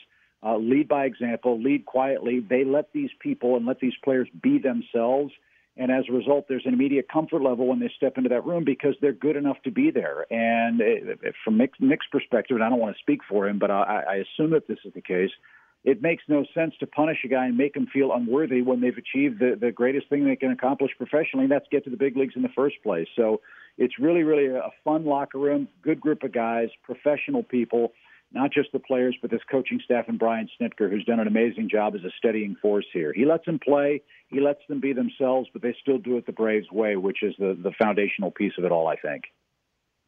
uh, 0.45 0.57
lead 0.57 0.87
by 0.87 1.07
example, 1.07 1.61
lead 1.61 1.85
quietly. 1.85 2.39
They 2.39 2.65
let 2.65 2.93
these 2.93 3.11
people 3.19 3.57
and 3.57 3.67
let 3.67 3.81
these 3.81 3.95
players 4.05 4.29
be 4.41 4.59
themselves. 4.59 5.33
And 5.77 5.91
as 5.91 6.05
a 6.09 6.13
result, 6.13 6.47
there's 6.49 6.67
an 6.67 6.75
immediate 6.75 7.09
comfort 7.11 7.43
level 7.43 7.67
when 7.67 7.81
they 7.81 7.91
step 7.97 8.19
into 8.19 8.29
that 8.29 8.45
room 8.45 8.63
because 8.65 8.95
they're 9.01 9.13
good 9.13 9.37
enough 9.37 9.57
to 9.65 9.71
be 9.71 9.91
there. 9.91 10.27
And 10.31 10.81
it, 10.81 11.35
from 11.45 11.57
Nick's, 11.57 11.79
Nick's 11.81 12.07
perspective, 12.13 12.57
and 12.57 12.65
I 12.65 12.69
don't 12.69 12.79
want 12.79 12.95
to 12.95 13.01
speak 13.01 13.21
for 13.29 13.49
him, 13.49 13.59
but 13.59 13.71
I, 13.71 14.03
I 14.09 14.15
assume 14.17 14.51
that 14.51 14.69
this 14.69 14.79
is 14.85 14.93
the 14.93 15.01
case 15.01 15.31
it 15.85 16.01
makes 16.01 16.23
no 16.29 16.45
sense 16.55 16.75
to 16.79 16.87
punish 16.87 17.19
a 17.25 17.29
guy 17.29 17.47
and 17.47 17.57
make 17.57 17.77
him 17.77 17.89
feel 17.93 18.13
unworthy 18.13 18.63
when 18.63 18.81
they've 18.81 18.97
achieved 18.97 19.41
the, 19.41 19.57
the 19.61 19.73
greatest 19.73 20.09
thing 20.09 20.25
they 20.25 20.37
can 20.37 20.53
accomplish 20.53 20.93
professionally, 20.97 21.45
and 21.45 21.51
that's 21.51 21.67
get 21.73 21.85
to 21.85 21.91
the 21.91 21.97
big 21.97 22.17
leagues 22.17 22.35
in 22.37 22.43
the 22.43 22.49
first 22.55 22.77
place. 22.83 23.09
So 23.17 23.41
it's 23.79 23.99
really, 23.99 24.23
really 24.23 24.47
a 24.47 24.71
fun 24.85 25.05
locker 25.05 25.39
room, 25.39 25.67
good 25.83 26.01
group 26.01 26.23
of 26.23 26.33
guys, 26.33 26.69
professional 26.85 27.43
people, 27.43 27.93
not 28.35 28.53
just 28.53 28.73
the 28.73 28.79
players, 28.79 29.17
but 29.21 29.31
this 29.31 29.41
coaching 29.51 29.81
staff 29.85 30.07
and 30.09 30.19
Brian 30.19 30.49
Snitker, 30.61 30.91
who's 30.91 31.05
done 31.05 31.21
an 31.21 31.27
amazing 31.27 31.69
job 31.69 31.95
as 31.95 32.03
a 32.05 32.11
steadying 32.19 32.57
force 32.61 32.87
here. 32.93 33.13
He 33.13 33.25
lets 33.25 33.45
them 33.47 33.59
play, 33.59 34.03
he 34.29 34.41
lets 34.41 34.61
them 34.69 34.81
be 34.81 34.93
themselves, 34.93 35.49
but 35.53 35.63
they 35.63 35.75
still 35.81 35.99
do 35.99 36.17
it 36.17 36.27
the 36.27 36.33
Braves 36.33 36.71
way, 36.71 36.97
which 36.97 37.23
is 37.23 37.35
the, 37.39 37.57
the 37.63 37.73
foundational 37.81 38.31
piece 38.31 38.53
of 38.59 38.65
it 38.65 38.73
all, 38.73 38.89
I 38.89 38.97
think. 38.97 39.25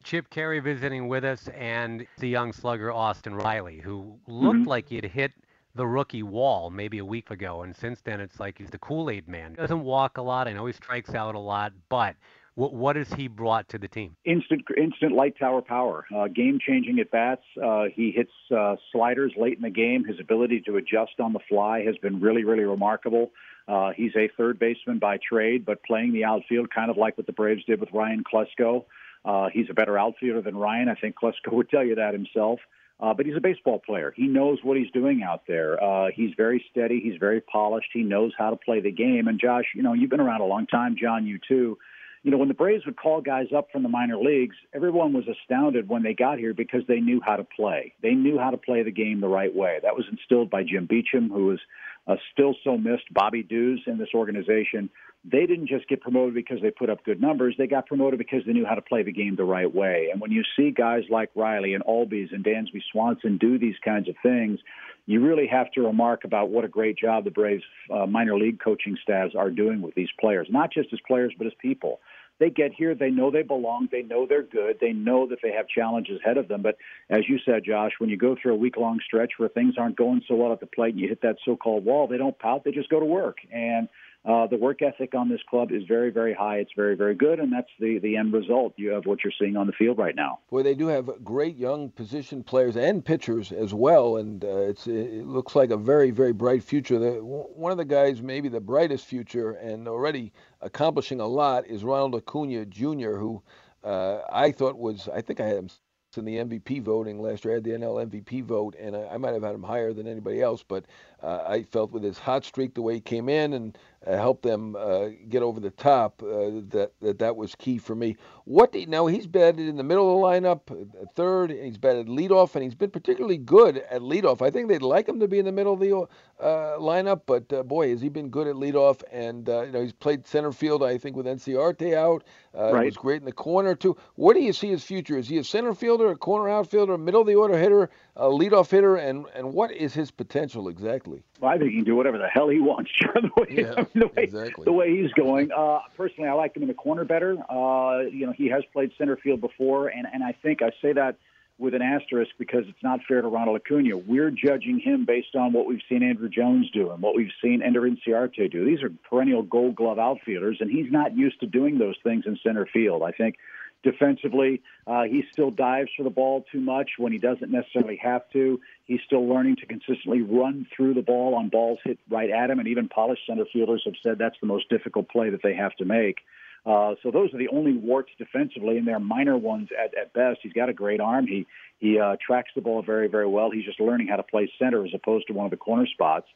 Chip 0.03 0.29
Caray 0.29 0.59
visiting 0.59 1.07
with 1.07 1.25
us 1.25 1.49
and 1.57 2.05
the 2.19 2.29
young 2.29 2.53
slugger 2.53 2.91
Austin 2.91 3.33
Riley, 3.33 3.79
who 3.79 4.19
looked 4.27 4.59
mm-hmm. 4.59 4.69
like 4.69 4.89
he'd 4.89 5.05
hit 5.05 5.33
the 5.73 5.85
rookie 5.85 6.23
wall 6.23 6.69
maybe 6.69 6.99
a 6.99 7.05
week 7.05 7.31
ago, 7.31 7.63
and 7.63 7.75
since 7.75 8.01
then 8.01 8.21
it's 8.21 8.39
like 8.39 8.57
he's 8.57 8.69
the 8.69 8.77
Kool 8.77 9.09
Aid 9.09 9.27
man. 9.27 9.51
He 9.51 9.57
doesn't 9.57 9.83
walk 9.83 10.17
a 10.17 10.21
lot. 10.21 10.47
I 10.47 10.53
know 10.53 10.65
he 10.65 10.73
strikes 10.73 11.13
out 11.13 11.35
a 11.35 11.39
lot, 11.39 11.73
but 11.89 12.15
what, 12.55 12.73
what 12.73 12.95
has 12.95 13.11
he 13.13 13.27
brought 13.27 13.69
to 13.69 13.77
the 13.77 13.87
team? 13.87 14.15
Instant, 14.25 14.63
instant 14.77 15.13
light 15.13 15.35
tower 15.37 15.61
power, 15.61 16.05
uh, 16.15 16.27
game 16.27 16.59
changing 16.65 16.99
at 16.99 17.11
bats. 17.11 17.43
Uh, 17.61 17.85
he 17.93 18.11
hits 18.11 18.31
uh, 18.55 18.75
sliders 18.91 19.33
late 19.37 19.55
in 19.57 19.61
the 19.61 19.69
game. 19.69 20.05
His 20.05 20.19
ability 20.19 20.61
to 20.65 20.77
adjust 20.77 21.19
on 21.19 21.33
the 21.33 21.39
fly 21.47 21.83
has 21.83 21.97
been 21.97 22.21
really, 22.21 22.43
really 22.43 22.63
remarkable. 22.63 23.31
Uh, 23.67 23.91
he's 23.95 24.15
a 24.15 24.29
third 24.37 24.59
baseman 24.59 24.99
by 24.99 25.17
trade, 25.17 25.65
but 25.65 25.83
playing 25.83 26.13
the 26.13 26.23
outfield 26.23 26.69
kind 26.73 26.89
of 26.89 26.97
like 26.97 27.17
what 27.17 27.27
the 27.27 27.33
Braves 27.33 27.65
did 27.65 27.79
with 27.79 27.89
Ryan 27.91 28.23
Klesko. 28.23 28.85
Uh, 29.25 29.49
he's 29.51 29.67
a 29.69 29.73
better 29.73 29.97
outfielder 29.97 30.41
than 30.41 30.55
Ryan. 30.55 30.87
I 30.87 30.95
think 30.95 31.15
Klesko 31.21 31.51
would 31.51 31.69
tell 31.69 31.83
you 31.83 31.95
that 31.95 32.13
himself. 32.13 32.59
Uh, 32.97 33.13
but 33.13 33.25
he's 33.25 33.35
a 33.35 33.41
baseball 33.41 33.79
player. 33.79 34.13
He 34.15 34.27
knows 34.27 34.59
what 34.63 34.77
he's 34.77 34.89
doing 34.91 35.21
out 35.21 35.41
there. 35.47 35.83
Uh, 35.83 36.11
he's 36.15 36.31
very 36.37 36.63
steady. 36.71 37.01
He's 37.01 37.19
very 37.19 37.41
polished. 37.41 37.89
He 37.91 38.03
knows 38.03 38.31
how 38.37 38.51
to 38.51 38.55
play 38.55 38.79
the 38.79 38.91
game. 38.91 39.27
And 39.27 39.37
Josh, 39.37 39.65
you 39.75 39.83
know, 39.83 39.91
you've 39.91 40.09
been 40.09 40.21
around 40.21 40.39
a 40.39 40.45
long 40.45 40.65
time. 40.65 40.95
Jon, 40.97 41.25
you 41.25 41.37
too. 41.45 41.77
You 42.25 42.31
know, 42.31 42.37
when 42.37 42.47
the 42.47 42.55
Braves 42.55 42.87
would 42.87 42.97
call 42.97 43.21
guys 43.21 43.49
up 43.55 43.67
from 43.71 43.83
the 43.83 43.89
minor 43.89 44.17
leagues, 44.17 44.55
everyone 44.73 45.13
was 45.13 45.25
astounded 45.27 45.87
when 45.87 46.01
they 46.01 46.15
got 46.15 46.39
here 46.39 46.55
because 46.55 46.81
they 46.87 46.99
knew 46.99 47.21
how 47.23 47.35
to 47.35 47.43
play. 47.43 47.93
They 48.01 48.15
knew 48.15 48.39
how 48.39 48.49
to 48.49 48.57
play 48.57 48.81
the 48.81 48.89
game 48.89 49.21
the 49.21 49.27
right 49.27 49.55
way. 49.55 49.77
That 49.83 49.95
was 49.95 50.05
instilled 50.11 50.49
by 50.49 50.63
Jim 50.63 50.87
Beauchamp, 50.87 51.31
who 51.31 51.45
was 51.45 51.59
uh, 52.07 52.15
still 52.33 52.55
so 52.63 52.79
missed, 52.79 53.13
Bobby 53.13 53.43
Dews 53.43 53.83
in 53.85 53.99
this 53.99 54.09
organization 54.15 54.89
they 55.31 55.47
didn't 55.47 55.67
just 55.67 55.87
get 55.87 56.01
promoted 56.01 56.35
because 56.35 56.61
they 56.61 56.69
put 56.69 56.89
up 56.89 57.03
good 57.03 57.19
numbers. 57.19 57.55
They 57.57 57.65
got 57.65 57.87
promoted 57.87 58.19
because 58.19 58.41
they 58.45 58.53
knew 58.53 58.65
how 58.65 58.75
to 58.75 58.81
play 58.81 59.01
the 59.01 59.11
game 59.11 59.35
the 59.35 59.43
right 59.43 59.73
way. 59.73 60.09
And 60.11 60.21
when 60.21 60.31
you 60.31 60.43
see 60.55 60.69
guys 60.69 61.03
like 61.09 61.31
Riley 61.35 61.73
and 61.73 61.83
Albies 61.83 62.31
and 62.31 62.43
Dansby 62.43 62.81
Swanson 62.91 63.37
do 63.39 63.57
these 63.57 63.75
kinds 63.83 64.07
of 64.07 64.15
things, 64.21 64.59
you 65.07 65.25
really 65.25 65.47
have 65.47 65.71
to 65.71 65.81
remark 65.81 66.25
about 66.25 66.49
what 66.49 66.63
a 66.63 66.67
great 66.67 66.97
job 66.97 67.23
the 67.23 67.31
Braves 67.31 67.63
uh, 67.91 68.05
minor 68.05 68.37
league 68.37 68.59
coaching 68.59 68.97
staffs 69.01 69.33
are 69.35 69.49
doing 69.49 69.81
with 69.81 69.95
these 69.95 70.09
players, 70.19 70.47
not 70.49 70.71
just 70.71 70.93
as 70.93 70.99
players, 71.07 71.33
but 71.37 71.47
as 71.47 71.53
people. 71.59 71.99
They 72.39 72.49
get 72.49 72.73
here, 72.73 72.95
they 72.95 73.11
know 73.11 73.31
they 73.31 73.43
belong, 73.43 73.87
they 73.91 74.01
know 74.01 74.25
they're 74.27 74.43
good, 74.43 74.77
they 74.81 74.91
know 74.91 75.27
that 75.27 75.39
they 75.41 75.51
have 75.51 75.67
challenges 75.67 76.19
ahead 76.21 76.37
of 76.37 76.47
them. 76.47 76.61
But 76.61 76.77
as 77.09 77.29
you 77.29 77.39
said, 77.45 77.63
Josh, 77.63 77.93
when 77.99 78.09
you 78.09 78.17
go 78.17 78.35
through 78.41 78.53
a 78.53 78.57
week 78.57 78.77
long 78.77 78.99
stretch 79.05 79.33
where 79.37 79.49
things 79.49 79.75
aren't 79.77 79.95
going 79.95 80.21
so 80.27 80.35
well 80.35 80.51
at 80.51 80.59
the 80.59 80.65
plate 80.65 80.93
and 80.93 80.99
you 80.99 81.07
hit 81.07 81.21
that 81.21 81.37
so 81.45 81.55
called 81.55 81.85
wall, 81.85 82.07
they 82.07 82.17
don't 82.17 82.37
pout, 82.37 82.63
they 82.63 82.71
just 82.71 82.89
go 82.89 82.99
to 82.99 83.05
work. 83.05 83.37
And 83.51 83.87
uh, 84.25 84.47
the 84.47 84.57
work 84.57 84.81
ethic 84.81 85.13
on 85.13 85.29
this 85.29 85.41
club 85.47 85.71
is 85.71 85.83
very, 85.87 86.09
very 86.09 86.33
high. 86.33 86.57
It's 86.57 86.71
very, 86.75 86.95
very 86.95 87.13
good, 87.13 87.39
and 87.39 87.53
that's 87.53 87.69
the, 87.79 87.99
the 87.99 88.17
end 88.17 88.33
result. 88.33 88.73
You 88.75 88.89
have 88.89 89.05
what 89.05 89.23
you're 89.23 89.33
seeing 89.39 89.55
on 89.55 89.67
the 89.67 89.73
field 89.73 89.99
right 89.99 90.15
now. 90.15 90.39
Boy, 90.49 90.63
they 90.63 90.73
do 90.73 90.87
have 90.87 91.23
great 91.23 91.57
young 91.57 91.91
position 91.91 92.43
players 92.43 92.75
and 92.75 93.05
pitchers 93.05 93.51
as 93.51 93.71
well, 93.71 94.17
and 94.17 94.43
uh, 94.43 94.61
it's 94.61 94.87
it 94.87 95.27
looks 95.27 95.55
like 95.55 95.69
a 95.69 95.77
very, 95.77 96.09
very 96.09 96.33
bright 96.33 96.63
future. 96.63 96.97
The, 96.97 97.11
one 97.23 97.71
of 97.71 97.77
the 97.77 97.85
guys, 97.85 98.23
maybe 98.23 98.49
the 98.49 98.59
brightest 98.59 99.05
future, 99.05 99.51
and 99.51 99.87
already 99.87 100.33
accomplishing 100.65 101.21
a 101.21 101.27
lot, 101.27 101.67
is 101.67 101.83
Ronald 101.83 102.15
Acuna 102.15 102.65
Jr., 102.65 103.15
who 103.15 103.41
uh, 103.83 104.19
I 104.31 104.51
thought 104.51 104.77
was, 104.77 105.07
I 105.13 105.21
think 105.21 105.39
I 105.39 105.45
had 105.47 105.57
him 105.57 105.69
in 106.17 106.25
the 106.25 106.37
MVP 106.37 106.81
voting 106.81 107.21
last 107.21 107.43
year. 107.43 107.53
I 107.53 107.57
had 107.57 107.63
the 107.65 107.71
NL 107.71 108.09
MVP 108.09 108.43
vote, 108.43 108.75
and 108.79 108.95
I, 108.95 109.05
I 109.13 109.17
might 109.17 109.33
have 109.33 109.43
had 109.43 109.53
him 109.53 109.63
higher 109.63 109.93
than 109.93 110.07
anybody 110.07 110.41
else, 110.41 110.63
but 110.67 110.85
uh, 111.21 111.43
I 111.47 111.63
felt 111.63 111.91
with 111.91 112.03
his 112.03 112.17
hot 112.17 112.45
streak, 112.45 112.73
the 112.73 112.81
way 112.81 112.95
he 112.95 113.01
came 113.01 113.29
in, 113.29 113.53
and 113.53 113.77
help 114.05 114.41
them 114.41 114.75
uh, 114.75 115.07
get 115.29 115.41
over 115.41 115.59
the 115.59 115.71
top. 115.71 116.21
Uh, 116.21 116.61
that, 116.69 116.91
that 117.01 117.19
that 117.19 117.35
was 117.35 117.55
key 117.55 117.77
for 117.77 117.95
me. 117.95 118.15
What 118.45 118.71
do, 118.71 118.79
you 118.79 118.87
now 118.87 119.07
he's 119.07 119.27
batted 119.27 119.67
in 119.67 119.77
the 119.77 119.83
middle 119.83 120.13
of 120.13 120.41
the 120.41 120.47
lineup, 120.47 120.71
uh, 120.71 121.05
third. 121.15 121.51
He's 121.51 121.77
batted 121.77 122.07
leadoff, 122.07 122.55
and 122.55 122.63
he's 122.63 122.75
been 122.75 122.91
particularly 122.91 123.37
good 123.37 123.77
at 123.89 124.01
leadoff. 124.01 124.41
I 124.41 124.51
think 124.51 124.67
they'd 124.67 124.81
like 124.81 125.09
him 125.09 125.19
to 125.19 125.27
be 125.27 125.39
in 125.39 125.45
the 125.45 125.51
middle 125.51 125.73
of 125.73 125.79
the 125.79 125.95
uh, 126.43 126.77
lineup, 126.77 127.21
but 127.25 127.51
uh, 127.51 127.63
boy, 127.63 127.89
has 127.89 128.01
he 128.01 128.09
been 128.09 128.29
good 128.29 128.47
at 128.47 128.55
leadoff. 128.55 129.01
And 129.11 129.47
you 129.47 129.71
know 129.71 129.81
he's 129.81 129.93
played 129.93 130.27
center 130.27 130.51
field. 130.51 130.83
I 130.83 130.97
think 130.97 131.15
with 131.15 131.25
Inciarte 131.25 131.95
out, 131.95 132.23
right. 132.53 132.81
he 132.81 132.85
was 132.85 132.97
great 132.97 133.21
in 133.21 133.25
the 133.25 133.31
corner 133.31 133.75
too. 133.75 133.97
What 134.15 134.35
do 134.35 134.41
you 134.41 134.53
see 134.53 134.69
his 134.69 134.83
future? 134.83 135.17
Is 135.17 135.27
he 135.27 135.37
a 135.37 135.43
center 135.43 135.73
fielder, 135.73 136.11
a 136.11 136.15
corner 136.15 136.49
outfielder, 136.49 136.97
middle 136.97 137.21
of 137.21 137.27
the 137.27 137.35
order 137.35 137.57
hitter, 137.57 137.89
a 138.15 138.25
leadoff 138.25 138.71
hitter, 138.71 138.95
and 138.95 139.25
and 139.35 139.53
what 139.53 139.71
is 139.71 139.93
his 139.93 140.11
potential 140.11 140.67
exactly? 140.67 141.23
Well, 141.39 141.51
I 141.51 141.57
think 141.57 141.71
he 141.71 141.77
can 141.77 141.85
do 141.85 141.95
whatever 141.95 142.17
the 142.17 142.27
hell 142.27 142.47
he 142.49 142.59
wants, 142.59 142.91
the 143.13 143.29
way, 143.37 143.47
yeah, 143.49 143.73
I 143.73 143.81
mean, 143.81 143.87
the 143.95 144.07
way, 144.07 144.23
exactly. 144.23 144.63
the 144.65 144.71
way 144.71 144.95
he's 144.95 145.11
going. 145.13 145.51
Uh, 145.51 145.79
personally, 145.97 146.29
I 146.29 146.33
like 146.33 146.55
him 146.55 146.63
in 146.63 146.67
the 146.67 146.73
corner 146.73 147.03
better. 147.03 147.37
Uh, 147.49 148.01
you 148.01 148.25
know, 148.25 148.31
he 148.31 148.49
has 148.49 148.63
played 148.71 148.91
center 148.97 149.17
field 149.17 149.41
before, 149.41 149.89
and, 149.89 150.07
and 150.11 150.23
I 150.23 150.33
think 150.41 150.61
I 150.61 150.71
say 150.81 150.93
that 150.93 151.17
with 151.57 151.73
an 151.73 151.81
asterisk 151.81 152.31
because 152.37 152.65
it's 152.67 152.83
not 152.83 152.99
fair 153.07 153.21
to 153.21 153.27
Ronald 153.27 153.57
Acuna. 153.57 153.97
We're 153.97 154.31
judging 154.31 154.79
him 154.79 155.05
based 155.05 155.35
on 155.35 155.53
what 155.53 155.65
we've 155.65 155.81
seen 155.89 156.01
Andruw 156.01 156.29
Jones 156.29 156.69
do 156.71 156.91
and 156.91 157.01
what 157.01 157.15
we've 157.15 157.31
seen 157.41 157.61
Ender 157.61 157.81
Inciarte 157.81 158.51
do. 158.51 158.65
These 158.65 158.83
are 158.83 158.89
perennial 159.09 159.41
gold 159.41 159.75
glove 159.75 159.97
outfielders, 159.97 160.57
and 160.59 160.69
he's 160.69 160.91
not 160.91 161.15
used 161.15 161.39
to 161.39 161.47
doing 161.47 161.77
those 161.77 161.95
things 162.03 162.25
in 162.25 162.37
center 162.43 162.65
field. 162.65 163.03
I 163.03 163.11
think 163.11 163.37
defensively. 163.85 164.61
Uh, 164.85 165.03
he 165.03 165.23
still 165.31 165.51
dives 165.51 165.89
for 165.95 166.03
the 166.03 166.09
ball 166.09 166.43
too 166.51 166.59
much 166.59 166.91
when 166.97 167.13
he 167.13 167.19
doesn't 167.19 167.51
necessarily 167.51 167.97
have 168.01 168.29
to. 168.33 168.59
He's 168.83 168.99
still 169.05 169.25
learning 169.29 169.57
to 169.57 169.65
consistently 169.67 170.21
run 170.21 170.67
through 170.75 170.95
the 170.95 171.01
ball 171.01 171.35
on 171.35 171.47
balls 171.47 171.79
hit 171.85 171.99
right 172.09 172.29
at 172.29 172.49
him, 172.49 172.59
and 172.59 172.67
even 172.67 172.89
polished 172.89 173.21
center 173.27 173.45
fielders 173.53 173.83
have 173.85 173.93
said 174.03 174.17
that's 174.17 174.35
the 174.41 174.47
most 174.47 174.69
difficult 174.69 175.07
play 175.07 175.29
that 175.29 175.41
they 175.43 175.53
have 175.53 175.75
to 175.77 175.85
make. 175.85 176.17
Uh, 176.65 176.95
so 177.03 177.11
those 177.11 177.31
are 177.31 177.37
the 177.37 177.47
only 177.49 177.73
warts 177.73 178.09
defensively, 178.17 178.77
and 178.77 178.87
they're 178.87 178.99
minor 178.99 179.37
ones 179.37 179.69
at, 179.79 179.95
at 179.95 180.13
best. 180.13 180.39
He's 180.41 180.53
got 180.53 180.67
a 180.67 180.73
great 180.73 180.99
arm. 180.99 181.27
He 181.27 181.45
he 181.77 181.99
uh, 181.99 182.15
tracks 182.25 182.49
the 182.55 182.61
ball 182.61 182.81
very 182.81 183.07
very 183.07 183.27
well. 183.27 183.51
He's 183.51 183.65
just 183.65 183.79
learning 183.79 184.07
how 184.07 184.15
to 184.15 184.23
play 184.23 184.51
center 184.57 184.83
as 184.83 184.91
opposed 184.93 185.27
to 185.27 185.33
one 185.33 185.45
of 185.45 185.51
the 185.51 185.57
corner 185.57 185.85
spots. 185.85 186.27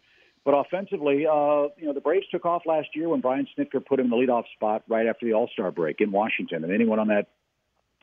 But 0.45 0.51
offensively, 0.51 1.25
uh, 1.25 1.69
you 1.77 1.85
know, 1.85 1.93
the 1.93 2.01
Braves 2.01 2.27
took 2.31 2.45
off 2.45 2.63
last 2.65 2.89
year 2.95 3.09
when 3.09 3.21
Brian 3.21 3.47
Snitker 3.57 3.85
put 3.85 3.99
him 3.99 4.05
in 4.05 4.09
the 4.11 4.17
leadoff 4.17 4.45
spot 4.55 4.83
right 4.87 5.07
after 5.07 5.25
the 5.25 5.33
All 5.33 5.49
Star 5.51 5.71
break 5.71 5.99
in 5.99 6.11
Washington, 6.11 6.63
and 6.63 6.71
anyone 6.71 6.99
on 6.99 7.07
that 7.07 7.27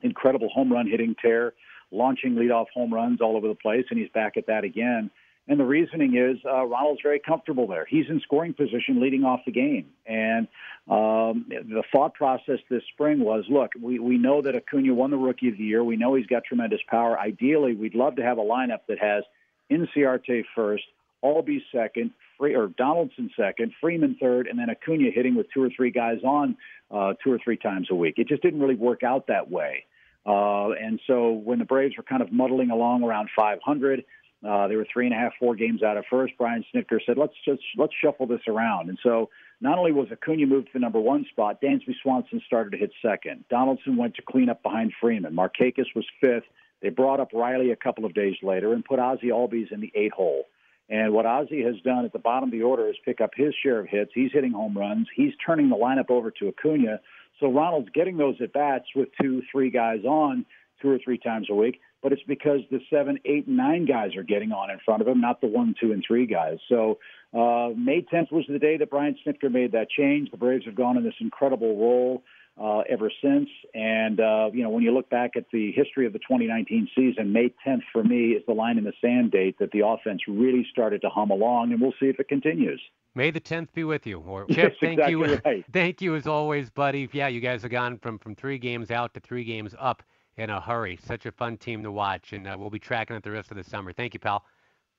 incredible 0.03 0.49
home 0.49 0.73
run 0.73 0.87
hitting 0.87 1.15
tear, 1.21 1.55
launching 1.91 2.35
leadoff 2.35 2.67
home 2.75 2.93
runs 2.93 3.21
all 3.21 3.37
over 3.37 3.49
the 3.49 3.55
place, 3.55 3.85
and 3.91 3.99
he's 3.99 4.11
back 4.11 4.37
at 4.37 4.47
that 4.47 4.65
again. 4.65 5.11
And 5.49 5.61
the 5.61 5.65
reasoning 5.65 6.17
is 6.17 6.39
uh, 6.45 6.65
Ronald's 6.65 7.01
very 7.03 7.21
comfortable 7.21 7.69
there. 7.69 7.87
He's 7.89 8.07
in 8.09 8.21
scoring 8.21 8.53
position 8.53 9.01
leading 9.01 9.23
off 9.23 9.41
the 9.47 9.53
game. 9.53 9.87
And 10.05 10.49
um, 10.91 11.47
the 11.49 11.85
thought 11.93 12.15
process 12.15 12.59
this 12.69 12.83
spring 12.93 13.21
was 13.21 13.45
look, 13.49 13.71
we, 13.81 14.01
we 14.01 14.19
know 14.19 14.43
that 14.43 14.57
Acuna 14.57 14.93
won 14.93 15.13
the 15.13 15.17
Rookie 15.17 15.49
of 15.49 15.57
the 15.57 15.63
Year. 15.63 15.85
We 15.85 15.97
know 15.97 16.15
he's 16.15 16.27
got 16.27 16.45
tremendous 16.45 16.81
power. 16.89 17.19
Ideally, 17.19 17.77
we'd 17.77 17.95
love 17.95 18.17
to 18.17 18.23
have 18.23 18.39
a 18.39 18.43
lineup 18.43 18.81
that 18.89 18.99
has 18.99 19.23
Inciarte 19.71 20.45
first, 20.55 20.85
Albies 21.25 21.63
second, 21.73 22.11
Free, 22.39 22.55
or 22.55 22.69
Donaldson 22.69 23.31
second, 23.37 23.73
Freeman 23.81 24.17
third, 24.21 24.47
and 24.49 24.59
then 24.59 24.69
Acuna 24.69 25.11
hitting 25.15 25.37
with 25.37 25.47
two 25.55 25.63
or 25.63 25.71
three 25.75 25.91
guys 25.91 26.19
on 26.25 26.57
uh, 26.91 27.15
two 27.23 27.33
or 27.33 27.39
three 27.43 27.57
times 27.57 27.89
a 27.91 27.95
week. 27.95 28.15
It 28.19 28.29
just 28.29 28.43
didn't 28.43 28.61
really 28.61 28.77
work 28.77 29.03
out 29.03 29.27
that 29.29 29.51
way. 29.51 29.85
Uh, 30.25 30.71
and 30.71 31.01
so 31.07 31.31
when 31.33 31.59
the 31.59 31.65
Braves 31.65 31.97
were 31.97 32.03
kind 32.03 32.23
of 32.23 32.33
muddling 32.33 32.71
along 32.71 33.05
around 33.05 33.29
500, 33.37 34.05
uh, 34.47 34.69
they 34.69 34.77
were 34.77 34.87
three 34.93 35.07
and 35.07 35.15
a 35.15 35.19
half, 35.19 35.33
four 35.39 35.55
games 35.55 35.83
out 35.83 35.97
of 35.97 36.05
first. 36.11 36.35
Brian 36.37 36.65
Snitker 36.75 36.99
said, 37.07 37.17
"Let's 37.17 37.35
just 37.45 37.63
let's 37.77 37.95
shuffle 37.95 38.27
this 38.27 38.43
around." 38.47 38.89
And 38.89 38.99
so 39.03 39.31
not 39.61 39.79
only 39.79 39.93
was 39.93 40.09
Acuna 40.13 40.47
moved 40.47 40.67
to 40.67 40.73
the 40.75 40.79
number 40.79 41.01
one 41.01 41.25
spot, 41.31 41.61
Dansby 41.63 41.95
Swanson 42.03 42.43
started 42.47 42.71
to 42.71 42.77
hit 42.77 42.93
second. 43.01 43.45
Donaldson 43.49 43.97
went 43.97 44.15
to 44.17 44.23
clean 44.23 44.49
up 44.49 44.63
behind 44.63 44.93
Freeman. 45.01 45.35
Markakis 45.35 45.95
was 45.95 46.05
fifth. 46.21 46.45
They 46.83 46.91
brought 46.91 47.21
up 47.21 47.31
Riley 47.33 47.71
a 47.71 47.77
couple 47.77 48.05
of 48.05 48.13
days 48.13 48.37
later 48.43 48.75
and 48.75 48.85
put 48.85 48.99
Ozzie 48.99 49.29
Albies 49.29 49.73
in 49.73 49.81
the 49.81 49.91
eight 49.95 50.13
hole. 50.13 50.45
And 50.89 51.13
what 51.13 51.27
Ozzie 51.27 51.63
has 51.63 51.75
done 51.85 52.05
at 52.05 52.13
the 52.13 52.19
bottom 52.19 52.49
of 52.49 52.53
the 52.53 52.63
order 52.63 52.89
is 52.89 52.97
pick 53.05 53.21
up 53.21 53.31
his 53.35 53.55
share 53.63 53.81
of 53.81 53.89
hits. 53.89 54.13
He's 54.15 54.31
hitting 54.33 54.53
home 54.53 54.77
runs. 54.77 55.09
He's 55.15 55.33
turning 55.45 55.69
the 55.69 55.77
lineup 55.77 56.11
over 56.11 56.31
to 56.31 56.49
Acuna. 56.49 57.01
So 57.41 57.53
Ronald's 57.53 57.91
getting 57.93 58.17
those 58.17 58.37
at 58.41 58.53
bats 58.53 58.87
with 58.95 59.09
two, 59.21 59.43
three 59.51 59.71
guys 59.71 60.05
on 60.05 60.47
two 60.81 60.91
or 60.91 60.99
three 61.03 61.19
times 61.19 61.49
a 61.51 61.55
week. 61.55 61.81
But 62.03 62.13
it's 62.13 62.23
because 62.23 62.61
the 62.71 62.81
seven, 62.89 63.19
eight, 63.25 63.47
and 63.49 63.57
nine 63.57 63.85
guys 63.85 64.15
are 64.17 64.23
getting 64.23 64.53
on 64.53 64.71
in 64.71 64.79
front 64.85 65.03
of 65.03 65.09
him, 65.09 65.21
not 65.21 65.41
the 65.41 65.49
one, 65.49 65.75
two, 65.81 65.93
and 65.93 66.05
three 66.07 66.27
guys. 66.27 66.59
So 66.69 66.99
uh, 67.35 67.71
May 67.77 68.03
10th 68.03 68.31
was 68.31 68.45
the 68.49 68.61
day 68.61 68.77
that 68.77 68.91
Brian 68.91 69.17
Snitker 69.27 69.51
made 69.51 69.73
that 69.73 69.91
change. 69.91 70.31
The 70.31 70.37
Braves 70.37 70.67
have 70.67 70.77
gone 70.77 70.97
in 70.97 71.03
this 71.03 71.15
incredible 71.21 71.77
roll 71.77 72.23
uh, 72.61 72.81
ever 72.89 73.11
since. 73.23 73.49
And, 73.75 74.21
uh, 74.21 74.51
you 74.53 74.63
know, 74.63 74.71
when 74.71 74.83
you 74.83 74.93
look 74.93 75.11
back 75.11 75.33
at 75.37 75.45
the 75.53 75.73
history 75.73 76.07
of 76.07 76.13
the 76.13 76.19
2019 76.21 76.89
season, 76.97 77.33
May 77.33 77.53
10th 77.67 77.83
for 77.93 78.03
me 78.03 78.31
is 78.31 78.43
the 78.47 78.55
line 78.55 78.79
in 78.79 78.85
the 78.85 78.95
sand 79.01 79.31
date 79.31 79.59
that 79.59 79.71
the 79.73 79.87
offense 79.87 80.23
really 80.27 80.67
started 80.71 81.03
to 81.03 81.09
hum 81.09 81.31
along, 81.31 81.73
and 81.73 81.81
we'll 81.81 81.95
see 82.01 82.07
if 82.07 82.19
it 82.19 82.29
continues. 82.29 82.81
May 83.15 83.31
the 83.31 83.41
10th 83.41 83.69
be 83.75 83.85
with 83.85 84.07
you. 84.07 84.21
Or 84.21 84.47
yes, 84.49 84.57
Chip, 84.57 84.77
thank 84.81 84.99
exactly 84.99 85.11
you. 85.11 85.41
Right. 85.45 85.65
Thank 85.73 86.01
you 86.01 86.17
as 86.17 86.27
always, 86.27 86.71
buddy. 86.71 87.09
Yeah, 87.13 87.29
you 87.29 87.41
guys 87.41 87.63
have 87.63 87.71
gone 87.71 87.99
from, 87.99 88.19
from 88.19 88.35
three 88.35 88.59
games 88.59 88.91
out 88.91 89.15
to 89.15 89.21
three 89.21 89.45
games 89.45 89.75
up 89.79 90.03
in 90.37 90.51
a 90.51 90.61
hurry. 90.61 90.99
Such 91.03 91.27
a 91.27 91.33
fun 91.33 91.57
team 91.57 91.83
to 91.83 91.93
watch, 91.93 92.33
and 92.33 92.47
uh, 92.47 92.57
we'll 92.59 92.71
be 92.71 92.79
tracking 92.79 93.17
it 93.17 93.23
the 93.23 93.31
rest 93.31 93.51
of 93.51 93.57
the 93.57 93.65
summer. 93.65 93.93
Thank 93.93 94.15
you, 94.15 94.21
pal. 94.21 94.45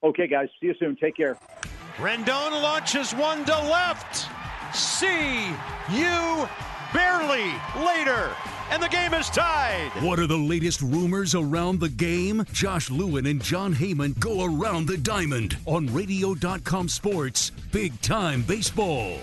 Okay, 0.04 0.28
guys. 0.28 0.48
See 0.60 0.68
you 0.68 0.76
soon. 0.80 0.96
Take 0.96 1.18
care. 1.18 1.38
Rendon 1.98 2.52
launches 2.62 3.14
one 3.14 3.46
to 3.46 3.52
left. 3.52 4.28
See 4.76 5.48
you 5.92 6.48
barely 6.94 7.54
later. 7.86 8.36
And 8.70 8.84
the 8.84 8.90
game 8.90 9.14
is 9.14 9.30
tied. 9.30 9.92
What 10.02 10.20
are 10.20 10.28
the 10.28 10.38
latest 10.38 10.82
rumors 10.82 11.36
around 11.36 11.80
the 11.80 11.90
game? 11.90 12.44
Josh 12.52 12.90
Lewin 12.90 13.26
and 13.26 13.42
Jon 13.42 13.74
Heyman 13.74 14.20
go 14.20 14.44
around 14.44 14.88
the 14.88 14.98
diamond 14.98 15.58
on 15.66 15.88
radio.com 15.94 16.90
sports, 16.90 17.52
big 17.72 18.00
time 18.02 18.42
baseball. 18.42 19.18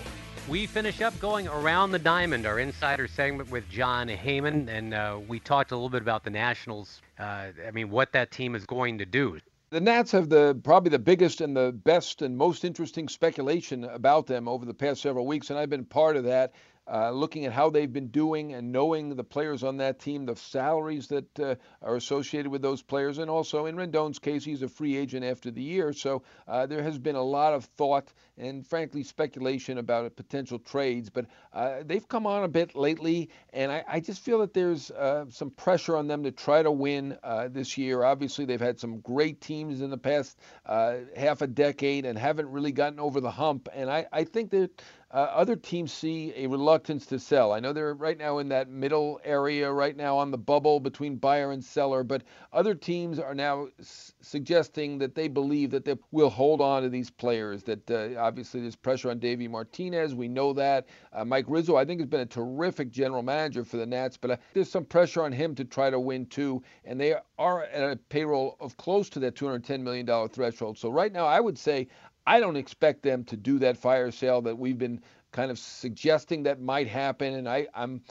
We 0.47 0.67
finish 0.67 1.01
up 1.01 1.19
going 1.19 1.47
around 1.47 1.91
the 1.91 1.99
diamond, 1.99 2.45
our 2.45 2.59
insider 2.59 3.07
segment 3.07 3.49
with 3.49 3.67
Jon 3.67 4.07
Heyman, 4.09 4.67
and 4.67 4.93
uh, 4.93 5.19
we 5.27 5.39
talked 5.39 5.71
a 5.71 5.75
little 5.75 5.89
bit 5.89 6.03
about 6.03 6.23
the 6.23 6.29
Nationals. 6.29 7.01
Uh, 7.19 7.47
I 7.67 7.71
mean, 7.73 7.89
what 7.89 8.11
that 8.11 8.29
team 8.29 8.53
is 8.53 8.63
going 8.65 8.99
to 8.99 9.05
do. 9.05 9.39
The 9.71 9.81
Nats 9.81 10.11
have 10.11 10.29
the 10.29 10.59
probably 10.63 10.91
the 10.91 10.99
biggest 10.99 11.41
and 11.41 11.57
the 11.57 11.71
best 11.71 12.21
and 12.21 12.37
most 12.37 12.63
interesting 12.63 13.09
speculation 13.09 13.85
about 13.85 14.27
them 14.27 14.47
over 14.47 14.65
the 14.65 14.73
past 14.73 15.01
several 15.01 15.25
weeks, 15.25 15.49
and 15.49 15.57
I've 15.57 15.71
been 15.71 15.83
part 15.83 16.15
of 16.15 16.23
that. 16.25 16.53
Uh, 16.87 17.09
looking 17.09 17.45
at 17.45 17.51
how 17.51 17.69
they've 17.71 17.93
been 17.93 18.09
doing 18.09 18.53
and 18.53 18.71
knowing 18.71 19.15
the 19.15 19.23
players 19.23 19.63
on 19.63 19.77
that 19.77 19.97
team, 19.99 20.25
the 20.25 20.35
salaries 20.35 21.07
that 21.07 21.39
uh, 21.39 21.55
are 21.81 21.95
associated 21.95 22.51
with 22.51 22.61
those 22.61 22.83
players, 22.83 23.17
and 23.17 23.29
also 23.29 23.65
in 23.65 23.75
Rendon's 23.75 24.19
case, 24.19 24.45
he's 24.45 24.61
a 24.61 24.67
free 24.67 24.95
agent 24.95 25.25
after 25.25 25.49
the 25.49 25.63
year. 25.63 25.93
So 25.93 26.21
uh, 26.47 26.67
there 26.67 26.83
has 26.83 26.99
been 26.99 27.15
a 27.15 27.23
lot 27.23 27.53
of 27.53 27.65
thought 27.65 28.13
and, 28.37 28.65
frankly, 28.67 29.03
speculation 29.03 29.77
about 29.77 30.15
potential 30.15 30.59
trades. 30.59 31.09
But 31.09 31.25
uh, 31.53 31.83
they've 31.85 32.07
come 32.07 32.27
on 32.27 32.43
a 32.43 32.47
bit 32.47 32.75
lately, 32.75 33.29
and 33.53 33.71
I, 33.71 33.83
I 33.87 33.99
just 33.99 34.21
feel 34.21 34.39
that 34.39 34.53
there's 34.53 34.91
uh, 34.91 35.25
some 35.29 35.49
pressure 35.51 35.95
on 35.95 36.07
them 36.07 36.23
to 36.23 36.31
try 36.31 36.63
to 36.63 36.71
win 36.71 37.17
uh, 37.23 37.47
this 37.49 37.77
year. 37.77 38.03
Obviously, 38.03 38.45
they've 38.45 38.59
had 38.59 38.79
some 38.79 38.99
great 38.99 39.41
teams 39.41 39.81
in 39.81 39.89
the 39.89 39.97
past 39.97 40.39
half 40.65 41.41
a 41.41 41.47
decade 41.47 42.05
and 42.05 42.17
haven't 42.17 42.49
really 42.49 42.71
gotten 42.71 42.99
over 42.99 43.21
the 43.21 43.31
hump. 43.31 43.69
And 43.73 43.89
I, 43.89 44.05
I 44.11 44.23
think 44.23 44.51
that 44.51 44.81
uh, 45.11 45.17
other 45.17 45.55
teams 45.55 45.93
see 45.93 46.33
a 46.35 46.47
reluctance 46.47 47.05
to 47.05 47.19
sell. 47.19 47.53
I 47.53 47.59
know 47.59 47.71
they're 47.71 47.93
right 47.93 48.17
now 48.17 48.39
in 48.39 48.49
that 48.49 48.69
middle 48.69 49.21
area, 49.23 49.71
right 49.71 49.95
now 49.95 50.17
on 50.17 50.31
the 50.31 50.37
bubble 50.37 50.79
between 50.79 51.15
buyer 51.15 51.51
and 51.51 51.63
seller, 51.63 52.03
but 52.03 52.23
other 52.51 52.75
teams 52.75 53.19
are 53.19 53.35
now 53.35 53.67
s- 53.79 54.13
suggesting 54.21 54.97
that 54.97 55.15
they 55.15 55.27
believe 55.27 55.71
that 55.71 55.85
they 55.85 55.95
will 56.11 56.29
hold 56.29 56.59
on 56.59 56.83
to 56.83 56.89
these 56.89 57.09
players. 57.09 57.63
That 57.63 57.89
uh, 57.89 58.19
obviously 58.25 58.61
there's 58.61 58.75
pressure 58.75 59.11
on 59.11 59.19
Davey 59.19 59.47
Martinez. 59.47 60.15
We 60.15 60.27
know 60.27 60.53
that. 60.53 60.87
Uh, 61.13 61.23
Mike 61.23 61.45
Rizzo, 61.47 61.75
I 61.75 61.85
think, 61.85 61.99
has 62.01 62.09
been 62.09 62.21
a 62.21 62.25
terrific 62.25 62.89
general 62.89 63.21
manager 63.21 63.63
for 63.63 63.77
the 63.77 63.85
Nats, 63.85 64.17
but 64.17 64.31
uh, 64.31 64.37
there's 64.53 64.69
some 64.69 64.85
pressure 64.85 65.23
on 65.23 65.31
him 65.31 65.53
to 65.55 65.63
try 65.63 65.89
to 65.89 65.99
win 65.99 66.25
too. 66.25 66.63
And 66.85 66.99
they 66.99 67.15
are 67.37 67.63
at 67.63 67.91
a 67.91 67.95
payroll 67.95 68.57
of 68.59 68.77
close 68.77 69.09
to 69.09 69.19
that 69.19 69.35
$210 69.35 69.81
million 69.81 70.29
threshold. 70.29 70.77
So 70.77 70.89
right 70.89 71.11
now, 71.11 71.27
I 71.27 71.39
would 71.39 71.57
say 71.57 71.87
I 72.25 72.39
don't 72.39 72.55
expect 72.55 73.03
them 73.03 73.23
to 73.25 73.37
do 73.37 73.59
that 73.59 73.77
fire 73.77 74.11
sale 74.11 74.41
that 74.41 74.57
we've 74.57 74.77
been 74.77 75.01
kind 75.31 75.51
of 75.51 75.59
suggesting 75.59 76.43
that 76.43 76.61
might 76.61 76.87
happen. 76.87 77.35
And 77.35 77.47
I, 77.47 77.67
I'm 77.75 78.01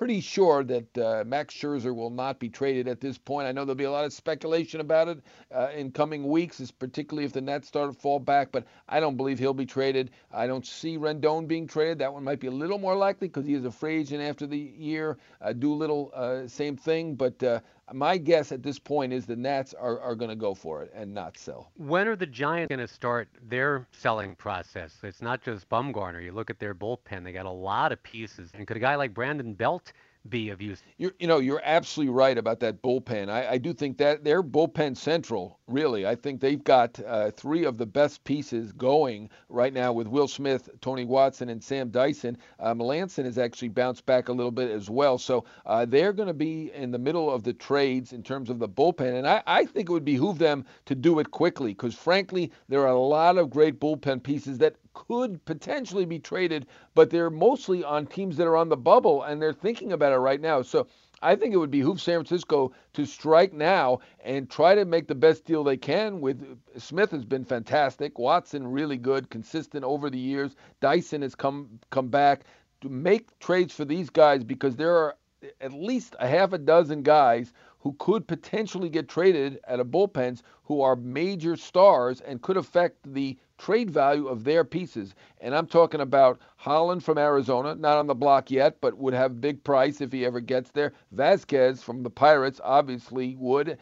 pretty 0.00 0.22
sure 0.22 0.64
that 0.64 0.96
uh, 0.96 1.22
Max 1.26 1.52
Scherzer 1.52 1.94
will 1.94 2.08
not 2.08 2.38
be 2.38 2.48
traded 2.48 2.88
at 2.88 3.02
this 3.02 3.18
point. 3.18 3.46
I 3.46 3.52
know 3.52 3.66
there'll 3.66 3.74
be 3.74 3.84
a 3.84 3.90
lot 3.90 4.06
of 4.06 4.14
speculation 4.14 4.80
about 4.80 5.08
it 5.08 5.18
uh, 5.54 5.68
in 5.76 5.92
coming 5.92 6.26
weeks, 6.26 6.70
particularly 6.70 7.26
if 7.26 7.34
the 7.34 7.42
Nats 7.42 7.68
start 7.68 7.92
to 7.92 8.00
fall 8.00 8.18
back, 8.18 8.50
but 8.50 8.64
I 8.88 8.98
don't 8.98 9.18
believe 9.18 9.38
he'll 9.38 9.52
be 9.52 9.66
traded. 9.66 10.10
I 10.32 10.46
don't 10.46 10.64
see 10.64 10.96
Rendon 10.96 11.46
being 11.46 11.66
traded. 11.66 11.98
That 11.98 12.14
one 12.14 12.24
might 12.24 12.40
be 12.40 12.46
a 12.46 12.50
little 12.50 12.78
more 12.78 12.96
likely 12.96 13.28
because 13.28 13.44
he 13.44 13.52
is 13.52 13.66
a 13.66 13.70
free 13.70 14.00
agent 14.00 14.22
after 14.22 14.46
the 14.46 14.56
year. 14.56 15.18
Uh, 15.42 15.52
Doolittle, 15.52 16.46
same 16.46 16.78
thing, 16.78 17.14
but 17.14 17.42
uh, 17.42 17.60
my 17.92 18.18
guess 18.18 18.52
at 18.52 18.62
this 18.62 18.78
point 18.78 19.12
is 19.12 19.26
the 19.26 19.36
Nats 19.36 19.74
are, 19.74 20.00
are 20.00 20.14
going 20.14 20.30
to 20.30 20.36
go 20.36 20.54
for 20.54 20.82
it 20.82 20.90
and 20.94 21.12
not 21.12 21.38
sell. 21.38 21.70
When 21.76 22.08
are 22.08 22.16
the 22.16 22.26
Giants 22.26 22.68
going 22.68 22.86
to 22.86 22.92
start 22.92 23.28
their 23.42 23.86
selling 23.92 24.34
process? 24.34 24.96
It's 25.02 25.22
not 25.22 25.42
just 25.42 25.68
Bumgarner. 25.68 26.22
You 26.22 26.32
look 26.32 26.50
at 26.50 26.58
their 26.58 26.74
bullpen; 26.74 27.24
they 27.24 27.32
got 27.32 27.46
a 27.46 27.50
lot 27.50 27.92
of 27.92 28.02
pieces. 28.02 28.50
And 28.54 28.66
could 28.66 28.76
a 28.76 28.80
guy 28.80 28.94
like 28.96 29.14
Brandon 29.14 29.54
Belt 29.54 29.92
be 30.28 30.50
of 30.50 30.60
use? 30.60 30.82
You're, 30.98 31.12
you 31.18 31.26
know, 31.26 31.38
you're 31.38 31.62
absolutely 31.64 32.12
right 32.12 32.36
about 32.36 32.60
that 32.60 32.82
bullpen. 32.82 33.30
I, 33.30 33.52
I 33.52 33.58
do 33.58 33.72
think 33.72 33.96
that 33.98 34.22
they're 34.24 34.42
bullpen 34.42 34.96
central. 34.96 35.58
Really, 35.66 36.06
I 36.06 36.14
think 36.14 36.40
they've 36.40 36.62
got 36.62 36.98
uh, 37.06 37.30
three 37.30 37.64
of 37.64 37.78
the 37.78 37.86
best 37.86 38.24
pieces 38.24 38.72
going 38.72 39.30
right 39.48 39.72
now 39.72 39.92
with 39.92 40.08
Will 40.08 40.28
Smith, 40.28 40.68
Tony 40.80 41.04
Watson, 41.04 41.48
and 41.48 41.62
Sam 41.62 41.90
Dyson. 41.90 42.36
Uh, 42.58 42.74
Melancon 42.74 43.24
has 43.24 43.38
actually 43.38 43.68
bounced 43.68 44.04
back 44.04 44.28
a 44.28 44.32
little 44.32 44.50
bit 44.50 44.70
as 44.70 44.90
well. 44.90 45.16
So 45.16 45.44
uh, 45.66 45.84
they're 45.84 46.12
going 46.12 46.28
to 46.28 46.34
be 46.34 46.72
in 46.72 46.90
the 46.90 46.98
middle 46.98 47.32
of 47.32 47.44
the 47.44 47.52
trades 47.52 48.12
in 48.12 48.22
terms 48.22 48.50
of 48.50 48.58
the 48.58 48.68
bullpen, 48.68 49.16
and 49.16 49.26
I, 49.26 49.42
I 49.46 49.64
think 49.64 49.88
it 49.88 49.92
would 49.92 50.04
behoove 50.04 50.38
them 50.38 50.64
to 50.86 50.94
do 50.94 51.18
it 51.20 51.30
quickly 51.30 51.72
because, 51.72 51.94
frankly, 51.94 52.50
there 52.68 52.82
are 52.82 52.88
a 52.88 52.98
lot 52.98 53.38
of 53.38 53.48
great 53.50 53.78
bullpen 53.80 54.22
pieces 54.22 54.58
that 54.58 54.74
could 54.94 55.44
potentially 55.44 56.04
be 56.04 56.18
traded, 56.18 56.66
but 56.94 57.10
they're 57.10 57.30
mostly 57.30 57.84
on 57.84 58.06
teams 58.06 58.36
that 58.36 58.46
are 58.46 58.56
on 58.56 58.68
the 58.68 58.76
bubble 58.76 59.22
and 59.22 59.40
they're 59.40 59.52
thinking 59.52 59.92
about 59.92 60.12
it 60.12 60.16
right 60.16 60.40
now. 60.40 60.62
So 60.62 60.86
I 61.22 61.36
think 61.36 61.52
it 61.52 61.58
would 61.58 61.70
behoove 61.70 62.00
San 62.00 62.16
Francisco 62.16 62.72
to 62.94 63.04
strike 63.04 63.52
now 63.52 64.00
and 64.24 64.48
try 64.48 64.74
to 64.74 64.84
make 64.84 65.06
the 65.06 65.14
best 65.14 65.44
deal 65.44 65.62
they 65.62 65.76
can. 65.76 66.20
With 66.20 66.58
Smith 66.78 67.10
has 67.10 67.24
been 67.24 67.44
fantastic, 67.44 68.18
Watson 68.18 68.66
really 68.66 68.96
good, 68.96 69.30
consistent 69.30 69.84
over 69.84 70.08
the 70.08 70.18
years. 70.18 70.56
Dyson 70.80 71.22
has 71.22 71.34
come 71.34 71.78
come 71.90 72.08
back 72.08 72.44
to 72.80 72.88
make 72.88 73.38
trades 73.38 73.74
for 73.74 73.84
these 73.84 74.08
guys 74.08 74.42
because 74.44 74.76
there 74.76 74.96
are 74.96 75.16
at 75.60 75.72
least 75.72 76.16
a 76.18 76.26
half 76.26 76.52
a 76.52 76.58
dozen 76.58 77.02
guys 77.02 77.52
who 77.80 77.94
could 77.98 78.28
potentially 78.28 78.88
get 78.88 79.08
traded 79.08 79.58
at 79.66 79.80
a 79.80 79.84
bullpens 79.84 80.42
who 80.64 80.80
are 80.82 80.96
major 80.96 81.56
stars 81.56 82.20
and 82.20 82.42
could 82.42 82.56
affect 82.56 82.96
the 83.12 83.36
trade 83.58 83.90
value 83.90 84.28
of 84.28 84.44
their 84.44 84.64
pieces. 84.64 85.14
And 85.40 85.54
I'm 85.54 85.66
talking 85.66 86.00
about 86.00 86.40
Holland 86.56 87.02
from 87.02 87.18
Arizona, 87.18 87.74
not 87.74 87.98
on 87.98 88.06
the 88.06 88.14
block 88.14 88.50
yet, 88.50 88.80
but 88.80 88.98
would 88.98 89.14
have 89.14 89.40
big 89.40 89.64
price 89.64 90.00
if 90.00 90.12
he 90.12 90.24
ever 90.24 90.40
gets 90.40 90.70
there. 90.70 90.92
Vazquez 91.14 91.82
from 91.82 92.02
the 92.02 92.10
Pirates 92.10 92.60
obviously 92.62 93.36
would. 93.36 93.78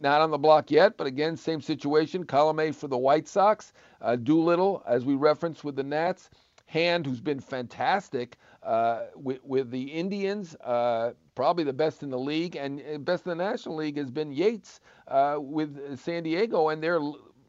Not 0.00 0.20
on 0.20 0.30
the 0.30 0.38
block 0.38 0.70
yet, 0.70 0.96
but 0.96 1.06
again, 1.06 1.36
same 1.36 1.60
situation. 1.60 2.24
Colome 2.24 2.74
for 2.74 2.88
the 2.88 2.98
White 2.98 3.28
Sox. 3.28 3.72
Uh, 4.00 4.16
Doolittle, 4.16 4.82
as 4.86 5.04
we 5.04 5.14
referenced 5.14 5.64
with 5.64 5.76
the 5.76 5.82
Nats. 5.82 6.30
Hand, 6.66 7.06
who's 7.06 7.20
been 7.20 7.40
fantastic 7.40 8.36
uh, 8.62 9.02
with, 9.14 9.44
with, 9.44 9.70
the 9.70 9.82
Indians, 9.82 10.56
uh, 10.56 11.12
probably 11.34 11.64
the 11.64 11.72
best 11.72 12.02
in 12.02 12.10
the 12.10 12.18
league, 12.18 12.56
and 12.56 13.04
best 13.04 13.26
in 13.26 13.36
the 13.36 13.44
National 13.44 13.76
League 13.76 13.96
has 13.96 14.10
been 14.10 14.32
Yates 14.32 14.80
uh, 15.08 15.36
with 15.38 15.98
San 15.98 16.22
Diego, 16.22 16.68
and 16.68 16.82
they're 16.82 17.00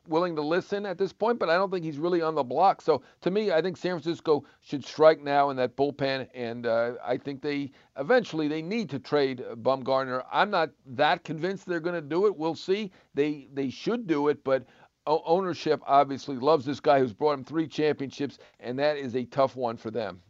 willing 0.08 0.36
to 0.36 0.42
listen 0.42 0.86
at 0.86 0.98
this 0.98 1.14
point, 1.14 1.40
but 1.40 1.50
I 1.50 1.56
don't 1.56 1.72
think 1.72 1.84
he's 1.84 1.98
really 1.98 2.22
on 2.22 2.36
the 2.36 2.44
block. 2.44 2.82
So 2.82 3.02
to 3.22 3.32
me, 3.32 3.52
I 3.52 3.62
think 3.62 3.78
San 3.78 3.92
Francisco 3.92 4.44
should 4.62 4.86
strike 4.86 5.22
now 5.22 5.50
in 5.50 5.58
that 5.58 5.76
bullpen, 5.76 6.28
and 6.34 6.66
uh, 6.66 6.94
I 7.04 7.18
think 7.18 7.42
they 7.42 7.72
eventually 7.98 8.48
they 8.48 8.62
need 8.62 8.90
to 8.92 9.00
trade 9.00 9.44
Bumgarner. 9.56 10.24
I'm 10.32 10.50
not 10.50 10.70
that 10.86 11.24
convinced 11.24 11.66
they're 11.66 11.80
going 11.80 11.96
to 11.96 12.08
do 12.08 12.28
it. 12.28 12.38
We'll 12.38 12.56
see. 12.56 12.92
They 13.14 13.48
they 13.54 13.70
should 13.70 14.08
do 14.08 14.28
it, 14.28 14.44
but 14.44 14.66
ownership 15.08 15.82
obviously 15.86 16.36
loves 16.36 16.66
this 16.66 16.80
guy 16.80 17.00
who's 17.00 17.14
brought 17.14 17.34
him 17.34 17.44
three 17.44 17.68
championships, 17.68 18.40
and 18.60 18.78
that 18.80 18.98
is 18.98 19.16
a 19.16 19.26
tough 19.26 19.56
one 19.56 19.78
for 19.78 19.92
them. 19.92 20.22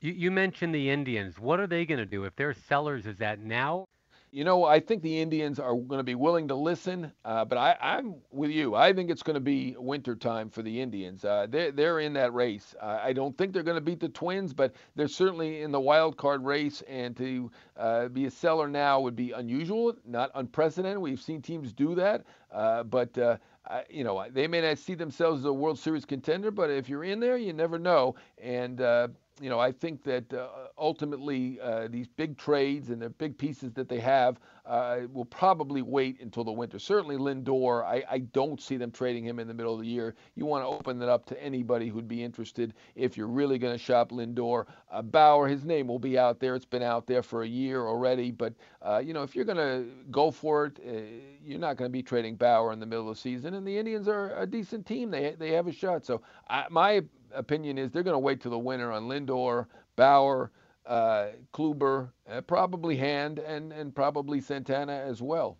You, 0.00 0.12
you 0.12 0.30
mentioned 0.30 0.74
the 0.74 0.90
Indians. 0.90 1.40
What 1.40 1.58
are 1.58 1.66
they 1.66 1.84
going 1.84 1.98
to 1.98 2.06
do 2.06 2.24
if 2.24 2.36
they're 2.36 2.54
sellers? 2.54 3.06
Is 3.06 3.18
that 3.18 3.40
now? 3.40 3.84
You 4.30 4.44
know, 4.44 4.64
I 4.64 4.78
think 4.78 5.02
the 5.02 5.20
Indians 5.20 5.58
are 5.58 5.74
going 5.74 5.98
to 5.98 6.04
be 6.04 6.14
willing 6.14 6.48
to 6.48 6.54
listen, 6.54 7.10
uh, 7.24 7.46
but 7.46 7.56
I, 7.56 7.76
I'm 7.80 8.16
with 8.30 8.50
you. 8.50 8.74
I 8.74 8.92
think 8.92 9.10
it's 9.10 9.22
going 9.22 9.34
to 9.34 9.40
be 9.40 9.74
winter 9.78 10.14
time 10.14 10.50
for 10.50 10.60
the 10.62 10.80
Indians. 10.80 11.24
Uh, 11.24 11.46
they're, 11.48 11.72
they're 11.72 12.00
in 12.00 12.12
that 12.12 12.34
race. 12.34 12.74
Uh, 12.80 13.00
I 13.02 13.14
don't 13.14 13.36
think 13.38 13.54
they're 13.54 13.62
going 13.62 13.78
to 13.78 13.80
beat 13.80 14.00
the 14.00 14.10
Twins, 14.10 14.52
but 14.52 14.74
they're 14.94 15.08
certainly 15.08 15.62
in 15.62 15.72
the 15.72 15.80
wild 15.80 16.18
card 16.18 16.44
race. 16.44 16.82
And 16.86 17.16
to 17.16 17.50
uh, 17.78 18.08
be 18.08 18.26
a 18.26 18.30
seller 18.30 18.68
now 18.68 19.00
would 19.00 19.16
be 19.16 19.32
unusual, 19.32 19.96
not 20.06 20.30
unprecedented. 20.34 20.98
We've 20.98 21.20
seen 21.20 21.40
teams 21.40 21.72
do 21.72 21.94
that, 21.94 22.24
uh, 22.52 22.82
but 22.82 23.16
uh, 23.16 23.38
you 23.88 24.04
know 24.04 24.26
they 24.30 24.46
may 24.46 24.60
not 24.60 24.78
see 24.78 24.94
themselves 24.94 25.40
as 25.40 25.46
a 25.46 25.52
World 25.52 25.78
Series 25.78 26.04
contender, 26.04 26.50
but 26.50 26.70
if 26.70 26.88
you're 26.88 27.04
in 27.04 27.18
there, 27.18 27.38
you 27.38 27.54
never 27.54 27.78
know. 27.78 28.14
And 28.36 28.80
you 29.40 29.48
know, 29.48 29.58
I 29.58 29.72
think 29.72 30.02
that 30.04 30.32
uh, 30.32 30.48
ultimately 30.76 31.58
uh, 31.60 31.88
these 31.88 32.06
big 32.06 32.36
trades 32.36 32.90
and 32.90 33.00
the 33.00 33.10
big 33.10 33.36
pieces 33.36 33.72
that 33.74 33.88
they 33.88 34.00
have 34.00 34.38
uh, 34.66 35.00
will 35.12 35.24
probably 35.24 35.82
wait 35.82 36.20
until 36.20 36.44
the 36.44 36.52
winter. 36.52 36.78
Certainly 36.78 37.16
Lindor, 37.16 37.84
I, 37.84 38.04
I, 38.10 38.18
don't 38.18 38.60
see 38.60 38.76
them 38.76 38.90
trading 38.90 39.24
him 39.24 39.38
in 39.38 39.48
the 39.48 39.54
middle 39.54 39.72
of 39.72 39.80
the 39.80 39.86
year. 39.86 40.14
You 40.34 40.44
want 40.44 40.62
to 40.62 40.68
open 40.68 41.00
it 41.00 41.08
up 41.08 41.24
to 41.26 41.42
anybody 41.42 41.88
who'd 41.88 42.06
be 42.06 42.22
interested 42.22 42.74
if 42.94 43.16
you're 43.16 43.28
really 43.28 43.58
going 43.58 43.72
to 43.72 43.78
shop 43.78 44.10
Lindor. 44.10 44.66
Uh, 44.90 45.00
Bauer, 45.00 45.48
his 45.48 45.64
name 45.64 45.88
will 45.88 45.98
be 45.98 46.18
out 46.18 46.38
there. 46.38 46.54
It's 46.54 46.66
been 46.66 46.82
out 46.82 47.06
there 47.06 47.22
for 47.22 47.44
a 47.44 47.48
year 47.48 47.86
already. 47.86 48.30
But, 48.30 48.52
uh, 48.82 48.98
you 49.02 49.14
know, 49.14 49.22
if 49.22 49.34
you're 49.34 49.46
going 49.46 49.56
to 49.56 49.90
go 50.10 50.30
for 50.30 50.66
it, 50.66 50.78
uh, 50.86 51.00
you're 51.42 51.58
not 51.58 51.78
going 51.78 51.88
to 51.88 51.92
be 51.92 52.02
trading 52.02 52.36
Bauer 52.36 52.72
in 52.72 52.78
the 52.80 52.86
middle 52.86 53.08
of 53.08 53.16
the 53.16 53.20
season. 53.20 53.54
And 53.54 53.66
the 53.66 53.78
Indians 53.78 54.06
are 54.06 54.38
a 54.38 54.46
decent 54.46 54.84
team. 54.84 55.10
They, 55.10 55.34
they 55.38 55.52
have 55.52 55.66
a 55.66 55.72
shot. 55.72 56.04
So 56.04 56.20
I, 56.50 56.66
my 56.68 57.02
opinion 57.34 57.78
is 57.78 57.90
they're 57.90 58.02
going 58.02 58.14
to 58.14 58.18
wait 58.18 58.40
till 58.40 58.50
the 58.50 58.58
winter 58.58 58.92
on 58.92 59.08
Lindor, 59.08 59.66
Bauer, 59.96 60.50
uh, 60.86 61.28
Kluber, 61.52 62.10
uh, 62.30 62.40
probably 62.42 62.96
Hand, 62.96 63.38
and 63.38 63.72
and 63.72 63.94
probably 63.94 64.40
Santana 64.40 64.92
as 64.92 65.20
well. 65.20 65.58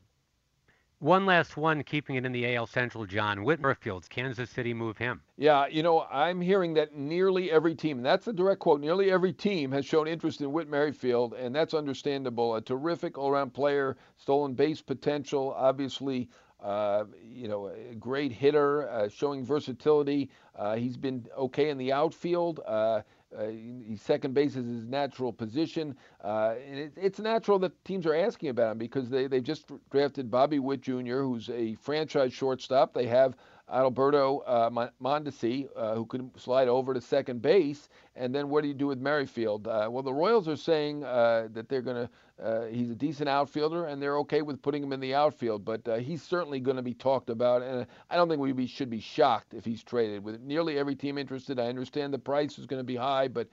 One 1.01 1.27
last 1.27 1.57
one, 1.57 1.85
keeping 1.85 2.17
it 2.17 2.25
in 2.25 2.33
the 2.33 2.57
AL 2.57 2.67
Central, 2.67 3.07
Jon. 3.07 3.45
Whit 3.45 3.61
Merrifield's 3.61 4.09
Kansas 4.09 4.51
City 4.51 4.75
move 4.75 4.99
him. 4.99 5.21
Yeah, 5.37 5.69
you 5.69 5.85
know, 5.85 6.09
I'm 6.11 6.41
hearing 6.41 6.75
that 6.75 6.93
nearly 6.93 7.53
every 7.53 7.77
team, 7.77 7.99
and 7.99 8.07
that's 8.07 8.27
a 8.27 8.33
direct 8.33 8.59
quote, 8.59 8.81
nearly 8.81 9.09
every 9.13 9.33
team 9.33 9.71
has 9.71 9.87
shown 9.87 10.09
interest 10.09 10.41
in 10.41 10.51
Whit 10.51 10.69
Merrifield, 10.69 11.35
and 11.35 11.55
that's 11.55 11.73
understandable. 11.73 12.57
A 12.57 12.61
terrific 12.61 13.17
all 13.17 13.29
around 13.31 13.55
player, 13.55 13.97
stolen 14.17 14.55
base 14.55 14.83
potential, 14.83 15.55
obviously 15.57 16.29
uh, 16.61 17.05
you 17.23 17.49
know, 17.49 17.67
a 17.67 17.95
great 17.95 18.33
hitter, 18.33 18.89
uh, 18.89 19.09
showing 19.09 19.45
versatility. 19.45 20.29
Uh, 20.57 20.77
he's 20.77 20.97
been 20.97 21.27
okay 21.37 21.71
in 21.71 21.79
the 21.79 21.93
outfield. 21.93 22.61
Uh, 22.67 23.03
uh, 23.39 23.49
second 23.97 24.33
base 24.35 24.57
is 24.57 24.67
his 24.67 24.87
natural 24.87 25.33
position. 25.33 25.95
And 26.25 26.79
it, 26.79 26.93
it's 26.97 27.19
natural 27.19 27.59
that 27.61 27.85
teams 27.85 28.07
are 28.07 28.15
asking 28.15 28.49
about 28.49 28.73
him 28.73 28.79
because 28.79 29.11
they, 29.11 29.27
they 29.27 29.41
just 29.41 29.71
drafted 29.91 30.31
Bobby 30.31 30.59
Witt 30.59 30.81
Jr., 30.81 31.21
who's 31.21 31.51
a 31.51 31.75
franchise 31.75 32.33
shortstop. 32.33 32.95
They 32.95 33.07
have 33.07 33.37
Alberto 33.73 34.39
uh, 34.41 34.71
Mondesi, 35.03 35.69
uh, 35.77 35.95
who 35.95 36.07
can 36.07 36.31
slide 36.37 36.69
over 36.69 36.95
to 36.95 37.01
second 37.01 37.43
base. 37.43 37.89
And 38.17 38.35
then 38.35 38.49
what 38.49 38.63
do 38.63 38.69
you 38.69 38.75
do 38.75 38.87
with 38.87 38.99
Merrifield? 38.99 39.69
Uh, 39.69 39.89
well, 39.91 40.03
the 40.03 40.13
Royals 40.13 40.49
are 40.49 40.57
saying 40.57 41.05
uh, 41.05 41.49
that 41.53 41.69
they're 41.69 41.83
going 41.83 42.07
to 42.07 42.11
uh, 42.43 42.67
he's 42.67 42.89
a 42.89 42.95
decent 42.95 43.29
outfielder, 43.29 43.87
and 43.87 44.01
they're 44.01 44.19
okay 44.19 44.43
with 44.43 44.63
putting 44.63 44.81
him 44.81 44.93
in 44.93 45.01
the 45.01 45.13
outfield. 45.13 45.65
But 45.65 45.89
uh, 45.89 45.97
he's 45.97 46.23
certainly 46.23 46.61
going 46.61 46.77
to 46.77 46.85
be 46.85 46.95
talked 46.95 47.31
about, 47.31 47.63
and 47.63 47.85
I 48.11 48.15
don't 48.15 48.29
think 48.29 48.41
we 48.41 48.53
be, 48.53 48.69
should 48.69 48.91
be 48.91 49.01
shocked 49.01 49.55
if 49.55 49.65
he's 49.65 49.83
traded. 49.83 50.23
With 50.23 50.41
nearly 50.41 50.79
every 50.79 50.95
team 50.95 51.19
interested, 51.19 51.59
I 51.59 51.67
understand 51.67 52.15
the 52.15 52.19
price 52.19 52.57
is 52.57 52.67
going 52.67 52.79
to 52.79 52.85
be 52.85 52.95
high, 52.95 53.27
but 53.27 53.49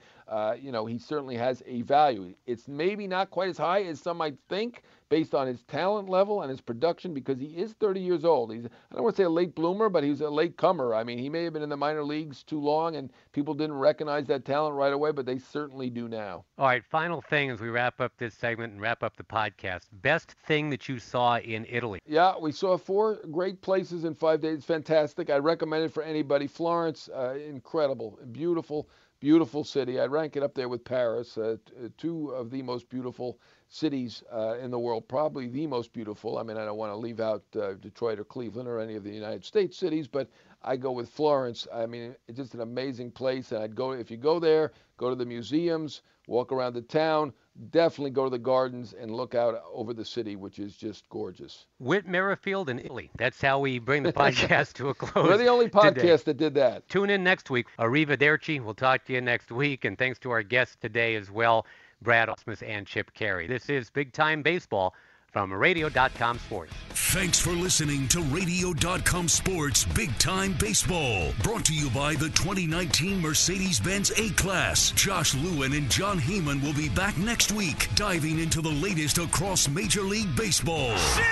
you 0.60 0.70
know 0.70 0.86
he 0.86 0.98
certainly 0.98 1.36
has 1.36 1.64
a 1.66 1.82
value. 1.82 2.32
It's 2.46 2.68
maybe 2.68 3.08
not 3.08 3.30
quite 3.30 3.48
as 3.48 3.58
high 3.58 3.82
as 3.82 4.00
some 4.00 4.18
might 4.18 4.36
think, 4.48 4.82
based 5.08 5.34
on 5.34 5.46
his 5.46 5.62
talent 5.62 6.08
level 6.08 6.42
and 6.42 6.50
his 6.50 6.60
production 6.60 7.14
because 7.14 7.38
he 7.38 7.46
is 7.46 7.72
30 7.74 8.00
years 8.00 8.24
old. 8.24 8.52
He's 8.52 8.66
I 8.66 8.94
don't 8.94 9.04
want 9.04 9.16
to 9.16 9.22
say 9.22 9.24
a 9.24 9.30
late 9.30 9.54
bloomer, 9.54 9.88
but 9.88 10.04
he's 10.04 10.20
a 10.20 10.28
late 10.28 10.56
comer. 10.56 10.94
I 10.94 11.04
mean, 11.04 11.18
he 11.18 11.28
may 11.28 11.44
have 11.44 11.52
been 11.52 11.62
in 11.62 11.68
the 11.68 11.76
minor 11.76 12.04
leagues 12.04 12.42
too 12.42 12.60
long 12.60 12.96
and 12.96 13.12
people 13.32 13.54
didn't 13.54 13.76
recognize 13.76 14.26
that 14.26 14.44
talent 14.44 14.74
right 14.74 14.92
away, 14.92 15.12
but 15.12 15.26
they 15.26 15.38
certainly 15.38 15.90
do 15.90 16.08
now. 16.08 16.44
All 16.58 16.66
right, 16.66 16.84
final 16.84 17.20
thing 17.20 17.50
as 17.50 17.60
we 17.60 17.68
wrap 17.68 18.00
up 18.00 18.12
this 18.18 18.34
segment 18.34 18.72
and 18.72 18.80
wrap 18.80 19.02
up 19.02 19.16
the 19.16 19.24
podcast. 19.24 19.86
Best 19.92 20.32
thing 20.46 20.70
that 20.70 20.88
you 20.88 20.98
saw 20.98 21.38
in 21.38 21.66
Italy? 21.68 22.00
Yeah, 22.06 22.34
we 22.40 22.52
saw 22.52 22.76
four 22.76 23.20
great 23.30 23.60
places 23.60 24.04
in 24.04 24.14
5 24.14 24.40
days. 24.40 24.64
Fantastic. 24.64 25.30
I 25.30 25.36
recommend 25.36 25.84
it 25.84 25.92
for 25.92 26.02
anybody. 26.02 26.46
Florence, 26.46 27.08
uh, 27.14 27.34
incredible, 27.34 28.18
beautiful 28.32 28.88
beautiful 29.20 29.64
city. 29.64 29.98
I'd 29.98 30.10
rank 30.10 30.36
it 30.36 30.42
up 30.42 30.54
there 30.54 30.68
with 30.68 30.84
Paris, 30.84 31.38
uh, 31.38 31.56
two 31.96 32.30
of 32.30 32.50
the 32.50 32.62
most 32.62 32.88
beautiful 32.88 33.38
cities 33.68 34.22
uh, 34.32 34.56
in 34.58 34.70
the 34.70 34.78
world, 34.78 35.08
probably 35.08 35.48
the 35.48 35.66
most 35.66 35.92
beautiful. 35.92 36.38
I 36.38 36.42
mean, 36.42 36.56
I 36.56 36.64
don't 36.64 36.78
want 36.78 36.92
to 36.92 36.96
leave 36.96 37.20
out 37.20 37.42
uh, 37.56 37.74
Detroit 37.74 38.18
or 38.18 38.24
Cleveland 38.24 38.68
or 38.68 38.78
any 38.78 38.94
of 38.94 39.04
the 39.04 39.10
United 39.12 39.44
States 39.44 39.76
cities, 39.76 40.06
but 40.06 40.28
I 40.66 40.76
go 40.76 40.90
with 40.90 41.08
Florence. 41.08 41.66
I 41.72 41.86
mean, 41.86 42.16
it's 42.26 42.36
just 42.36 42.54
an 42.54 42.60
amazing 42.60 43.12
place. 43.12 43.52
And 43.52 43.62
I'd 43.62 43.76
go, 43.76 43.92
if 43.92 44.10
you 44.10 44.16
go 44.16 44.40
there, 44.40 44.72
go 44.96 45.08
to 45.08 45.14
the 45.14 45.24
museums, 45.24 46.02
walk 46.26 46.50
around 46.50 46.74
the 46.74 46.82
town, 46.82 47.32
definitely 47.70 48.10
go 48.10 48.24
to 48.24 48.30
the 48.30 48.38
gardens 48.38 48.92
and 48.92 49.12
look 49.12 49.36
out 49.36 49.62
over 49.72 49.94
the 49.94 50.04
city, 50.04 50.34
which 50.34 50.58
is 50.58 50.76
just 50.76 51.08
gorgeous. 51.08 51.66
Whit 51.78 52.06
Merrifield 52.06 52.68
in 52.68 52.80
Italy. 52.80 53.10
That's 53.16 53.40
how 53.40 53.60
we 53.60 53.78
bring 53.78 54.02
the 54.02 54.12
podcast 54.24 54.72
to 54.74 54.88
a 54.88 54.94
close. 54.94 55.28
We're 55.28 55.38
the 55.38 55.46
only 55.46 55.68
podcast 55.68 55.94
today. 55.94 56.16
that 56.16 56.36
did 56.36 56.54
that. 56.54 56.88
Tune 56.88 57.10
in 57.10 57.22
next 57.22 57.48
week. 57.48 57.66
Arrivederci. 57.78 58.60
We'll 58.60 58.74
talk 58.74 59.04
to 59.04 59.12
you 59.12 59.20
next 59.20 59.52
week. 59.52 59.84
And 59.84 59.96
thanks 59.96 60.18
to 60.20 60.32
our 60.32 60.42
guests 60.42 60.76
today 60.80 61.14
as 61.14 61.30
well. 61.30 61.64
Brad 62.02 62.28
Ausmus 62.28 62.62
and 62.66 62.86
Chip 62.86 63.12
Caray. 63.14 63.46
This 63.46 63.70
is 63.70 63.88
Big 63.88 64.12
Time 64.12 64.42
Baseball 64.42 64.94
from 65.36 65.52
Radio.com 65.52 66.38
Sports. 66.38 66.72
Thanks 67.12 67.38
for 67.38 67.50
listening 67.50 68.08
to 68.08 68.22
Radio.com 68.22 69.28
Sports 69.28 69.84
Big 69.84 70.18
Time 70.18 70.54
Baseball. 70.58 71.30
Brought 71.42 71.66
to 71.66 71.74
you 71.74 71.90
by 71.90 72.14
the 72.14 72.30
2019 72.30 73.20
Mercedes 73.20 73.78
Benz 73.78 74.10
A 74.16 74.30
Class. 74.30 74.92
Josh 74.92 75.34
Lewin 75.34 75.74
and 75.74 75.90
Jon 75.90 76.18
Heyman 76.18 76.62
will 76.62 76.72
be 76.72 76.88
back 76.88 77.18
next 77.18 77.52
week, 77.52 77.94
diving 77.94 78.38
into 78.38 78.62
the 78.62 78.70
latest 78.70 79.18
across 79.18 79.68
Major 79.68 80.00
League 80.00 80.34
Baseball. 80.34 80.96
See 80.96 81.20
you 81.20 81.26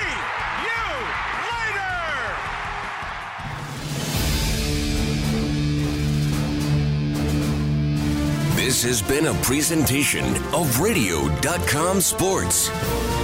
later! 1.49 2.35
This 8.55 8.83
has 8.83 9.01
been 9.01 9.25
a 9.29 9.35
presentation 9.43 10.27
of 10.53 10.79
Radio.com 10.79 12.03
Sports. 12.03 13.24